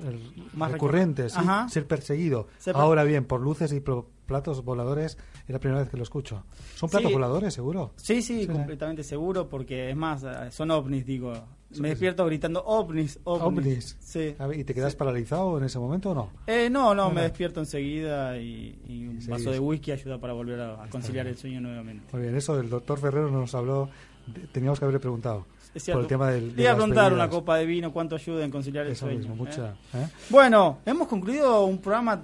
Más 0.53 0.71
recurrentes, 0.71 1.33
sí, 1.33 1.39
ser 1.69 1.87
perseguido. 1.87 2.47
Ser 2.59 2.73
per- 2.75 2.81
Ahora 2.83 3.03
bien, 3.03 3.25
por 3.25 3.41
luces 3.41 3.73
y 3.73 3.79
por 3.79 4.05
platos 4.29 4.63
voladores 4.63 5.17
es 5.45 5.49
la 5.49 5.59
primera 5.59 5.81
vez 5.81 5.89
que 5.89 5.97
lo 5.97 6.03
escucho. 6.03 6.43
¿Son 6.75 6.89
platos 6.89 7.09
Sí. 7.09 7.13
voladores, 7.13 7.53
seguro? 7.53 7.91
Sí, 7.97 8.21
sí, 8.21 8.41
Sí. 8.43 8.47
completamente 8.47 9.03
seguro, 9.03 9.49
porque 9.49 9.89
es 9.89 9.95
más, 9.97 10.23
eh, 10.23 10.51
son 10.51 10.71
ovnis, 10.71 11.05
digo. 11.05 11.33
Me 11.79 11.89
despierto 11.89 12.25
gritando 12.25 12.63
ovnis, 12.65 13.19
ovnis. 13.25 13.59
Ovnis. 13.59 13.97
Sí. 13.99 14.35
A 14.39 14.47
ver, 14.47 14.59
¿Y 14.59 14.63
te 14.63 14.73
quedas 14.73 14.95
paralizado 14.95 15.57
en 15.59 15.65
ese 15.65 15.77
momento 15.77 16.11
o 16.11 16.15
no? 16.15 16.29
Eh, 16.47 16.67
no, 16.69 16.95
no, 16.95 17.11
me 17.11 17.21
despierto 17.23 17.59
enseguida 17.59 18.37
y, 18.37 18.79
y 18.87 19.05
un 19.07 19.19
vaso 19.27 19.51
de 19.51 19.59
whisky 19.59 19.91
ayuda 19.91 20.17
para 20.19 20.33
volver 20.33 20.59
a, 20.61 20.83
a 20.83 20.89
conciliar 20.89 21.27
el 21.27 21.37
sueño 21.37 21.59
nuevamente. 21.61 22.05
Muy 22.13 22.21
bien, 22.23 22.35
eso 22.35 22.59
el 22.59 22.69
doctor 22.69 22.97
Ferrero 22.99 23.29
nos 23.29 23.53
habló, 23.53 23.89
de- 24.25 24.47
teníamos 24.47 24.79
que 24.79 24.85
haberle 24.85 24.99
preguntado. 24.99 25.45
Por 25.91 26.01
el 26.01 26.07
tema 26.07 26.31
del, 26.31 26.55
de 26.55 26.63
iba 26.63 26.71
a 26.71 26.75
preguntar 26.75 27.13
una 27.13 27.29
copa 27.29 27.57
de 27.57 27.67
vino, 27.67 27.93
cuánto 27.93 28.15
ayuda 28.15 28.43
en 28.43 28.49
conciliar 28.49 28.87
el 28.87 28.93
Eso 28.93 29.05
sueño. 29.05 29.19
mismo, 29.19 29.35
¿eh? 29.35 29.37
mucha... 29.37 29.75
¿eh? 29.93 30.07
Bueno, 30.31 30.79
hemos 30.83 31.07
concluido 31.07 31.63
un 31.65 31.77
programa, 31.77 32.19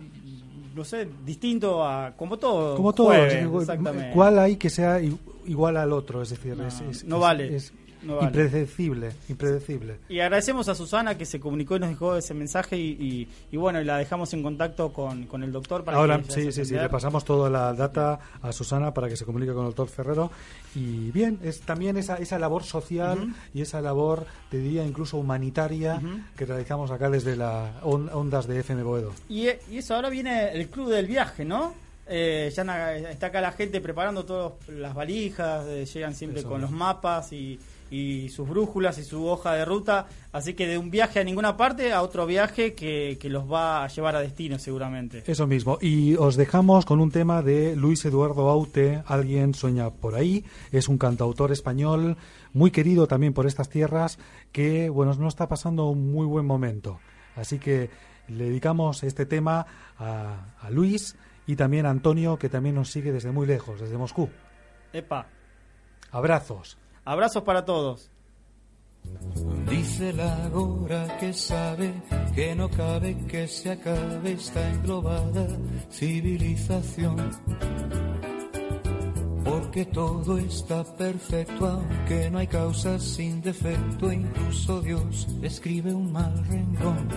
no 0.76 0.84
sé, 0.84 1.08
distinto 1.26 1.84
a 1.86 2.14
como 2.18 2.38
todo. 2.38 2.76
Como 2.76 2.94
todo, 2.94 3.08
jueves, 3.08 3.34
exactamente. 3.62 4.12
¿cuál 4.14 4.38
hay 4.40 4.58
que 4.58 4.70
sea 4.70 5.00
igual 5.46 5.78
al 5.78 5.94
otro? 5.94 6.22
Es 6.22 6.30
decir, 6.32 6.56
No, 6.58 6.68
es, 6.68 6.82
es- 6.82 7.04
no 7.06 7.16
es- 7.16 7.22
vale, 7.22 7.56
es 7.56 7.74
no 8.06 8.16
vale. 8.16 8.28
impredecible, 8.28 9.12
impredecible. 9.30 9.98
Y 10.10 10.20
agradecemos 10.20 10.70
a 10.70 10.76
Susana 10.76 11.18
que 11.18 11.26
se 11.26 11.40
comunicó 11.40 11.76
y 11.76 11.80
nos 11.80 11.90
dejó 11.90 12.16
ese 12.16 12.34
mensaje 12.34 12.78
y, 12.78 12.92
y, 12.92 13.28
y 13.52 13.58
bueno, 13.58 13.82
y 13.82 13.86
la 13.86 13.98
dejamos 13.98 14.34
en 14.34 14.44
contacto 14.44 14.92
con, 14.94 15.26
con 15.26 15.44
el 15.44 15.52
doctor 15.52 15.84
para 15.84 15.98
Ahora, 15.98 16.22
que 16.22 16.32
sí, 16.32 16.52
sí, 16.52 16.66
sí, 16.66 16.74
le 16.74 16.90
pasamos 16.90 17.26
toda 17.26 17.50
la 17.50 17.74
data 17.74 18.20
a 18.42 18.52
Susana 18.52 18.94
para 18.94 19.10
que 19.10 19.18
se 19.18 19.26
comunique 19.26 19.54
con 19.54 19.64
el 19.64 19.70
doctor 19.70 19.88
Ferrero. 19.88 20.32
Y 20.76 21.12
bien, 21.12 21.40
es 21.44 21.62
también 21.62 21.98
esa, 21.98 22.18
esa 22.18 22.38
labor 22.38 22.64
social 22.64 23.34
y 23.54 23.62
esa 23.62 23.82
labor, 23.82 24.26
te 24.50 24.58
diría, 24.58 24.86
incluso 24.86 25.18
humanitaria 25.18 26.02
que 26.36 26.46
realizamos 26.46 26.92
acá 26.92 27.10
desde 27.10 27.36
las 27.36 27.72
ondas 27.84 28.48
de 28.48 28.60
FM 28.60 28.84
Boedo. 28.84 29.14
Y, 29.30 29.48
eh, 29.48 29.60
y 29.72 29.78
eso, 29.78 29.96
ahora 29.96 30.10
viene 30.10 30.52
el 30.52 30.70
club 30.70 30.90
del 30.90 31.08
viaje, 31.08 31.46
¿no? 31.46 31.74
Eh, 32.08 32.52
ya 32.56 32.96
está 33.10 33.28
acá 33.28 33.42
la 33.42 33.52
gente 33.52 33.82
preparando 33.82 34.26
todas 34.26 34.54
las 34.70 34.94
valijas, 34.94 35.66
eh, 35.68 35.86
llegan 35.86 36.14
siempre 36.14 36.42
Eso 36.42 36.50
con 36.50 36.62
los 36.62 36.70
mapas 36.70 37.34
y, 37.34 37.60
y 37.90 38.30
sus 38.30 38.48
brújulas 38.48 38.98
y 38.98 39.04
su 39.04 39.26
hoja 39.26 39.54
de 39.54 39.66
ruta. 39.66 40.08
Así 40.32 40.54
que 40.54 40.68
de 40.68 40.78
un 40.78 40.92
viaje 40.92 41.20
a 41.20 41.24
ninguna 41.24 41.56
parte 41.56 41.94
a 41.94 42.02
otro 42.02 42.26
viaje 42.26 42.74
que, 42.74 43.18
que 43.20 43.30
los 43.30 43.52
va 43.52 43.84
a 43.84 43.88
llevar 43.88 44.16
a 44.16 44.22
destino 44.22 44.60
seguramente. 44.60 45.24
Eso 45.26 45.48
mismo. 45.48 45.78
Y 45.82 46.16
os 46.16 46.36
dejamos 46.36 46.86
con 46.86 47.00
un 47.00 47.12
tema 47.12 47.42
de 47.42 47.76
Luis 47.76 48.04
Eduardo 48.06 48.50
Aute, 48.50 49.04
Alguien 49.06 49.54
sueña 49.54 49.90
por 49.90 50.16
ahí. 50.16 50.44
Es 50.72 50.88
un 50.88 50.98
cantautor 50.98 51.52
español 51.52 52.18
muy 52.54 52.72
querido 52.72 53.08
también 53.08 53.34
por 53.34 53.48
estas 53.48 53.70
tierras 53.70 54.18
que, 54.52 54.90
bueno, 54.90 55.14
no 55.16 55.28
está 55.28 55.48
pasando 55.48 55.88
un 55.90 56.12
muy 56.12 56.26
buen 56.26 56.46
momento. 56.46 57.00
Así 57.36 57.60
que 57.60 57.90
le 58.28 58.46
dedicamos 58.46 59.04
este 59.04 59.26
tema 59.26 59.66
a, 59.98 60.56
a 60.60 60.70
Luis 60.70 61.16
y 61.48 61.56
también 61.56 61.86
a 61.86 61.92
Antonio, 61.92 62.38
que 62.38 62.50
también 62.50 62.76
nos 62.76 62.92
sigue 62.92 63.12
desde 63.12 63.32
muy 63.32 63.46
lejos, 63.46 63.80
desde 63.80 63.98
Moscú. 63.98 64.30
Epa, 64.94 65.28
Abrazos. 66.12 66.78
Abrazos 67.06 67.44
para 67.44 67.64
todos. 67.64 68.12
Dice 69.70 70.14
la 70.14 70.50
gora 70.50 71.18
que 71.20 71.32
sabe 71.34 71.94
que 72.34 72.56
no 72.56 72.70
cabe 72.70 73.16
que 73.28 73.48
se 73.48 73.72
acabe 73.72 74.34
esta 74.34 74.68
englobada 74.70 75.48
civilización. 75.92 77.32
Porque 79.44 79.86
todo 79.86 80.38
está 80.40 80.84
perfecto, 80.84 81.68
aunque 81.68 82.30
no 82.32 82.40
hay 82.40 82.48
causas 82.48 83.04
sin 83.04 83.42
defecto, 83.42 84.12
incluso 84.12 84.82
Dios 84.82 85.28
escribe 85.42 85.94
un 85.94 86.12
mal 86.12 86.34
renglón. 86.48 87.08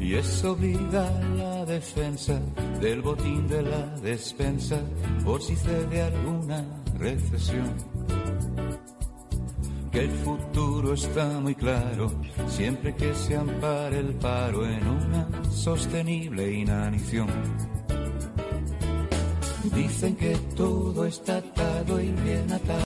Y 0.00 0.14
eso 0.14 0.52
obliga 0.52 1.08
la 1.36 1.64
defensa 1.64 2.40
del 2.80 3.02
botín 3.02 3.46
de 3.46 3.62
la 3.62 3.86
despensa 4.00 4.80
por 5.24 5.40
si 5.42 5.54
cede 5.54 6.02
alguna 6.02 6.81
que 9.90 10.04
el 10.04 10.10
futuro 10.10 10.94
está 10.94 11.40
muy 11.40 11.56
claro, 11.56 12.12
siempre 12.46 12.94
que 12.94 13.12
se 13.14 13.36
ampare 13.36 13.98
el 13.98 14.14
paro 14.14 14.64
en 14.64 14.86
una 14.86 15.28
sostenible 15.50 16.52
inanición. 16.52 17.26
Dicen 19.74 20.14
que 20.14 20.36
todo 20.56 21.04
está 21.04 21.38
atado 21.38 22.00
y 22.00 22.12
bien 22.12 22.52
atado. 22.52 22.78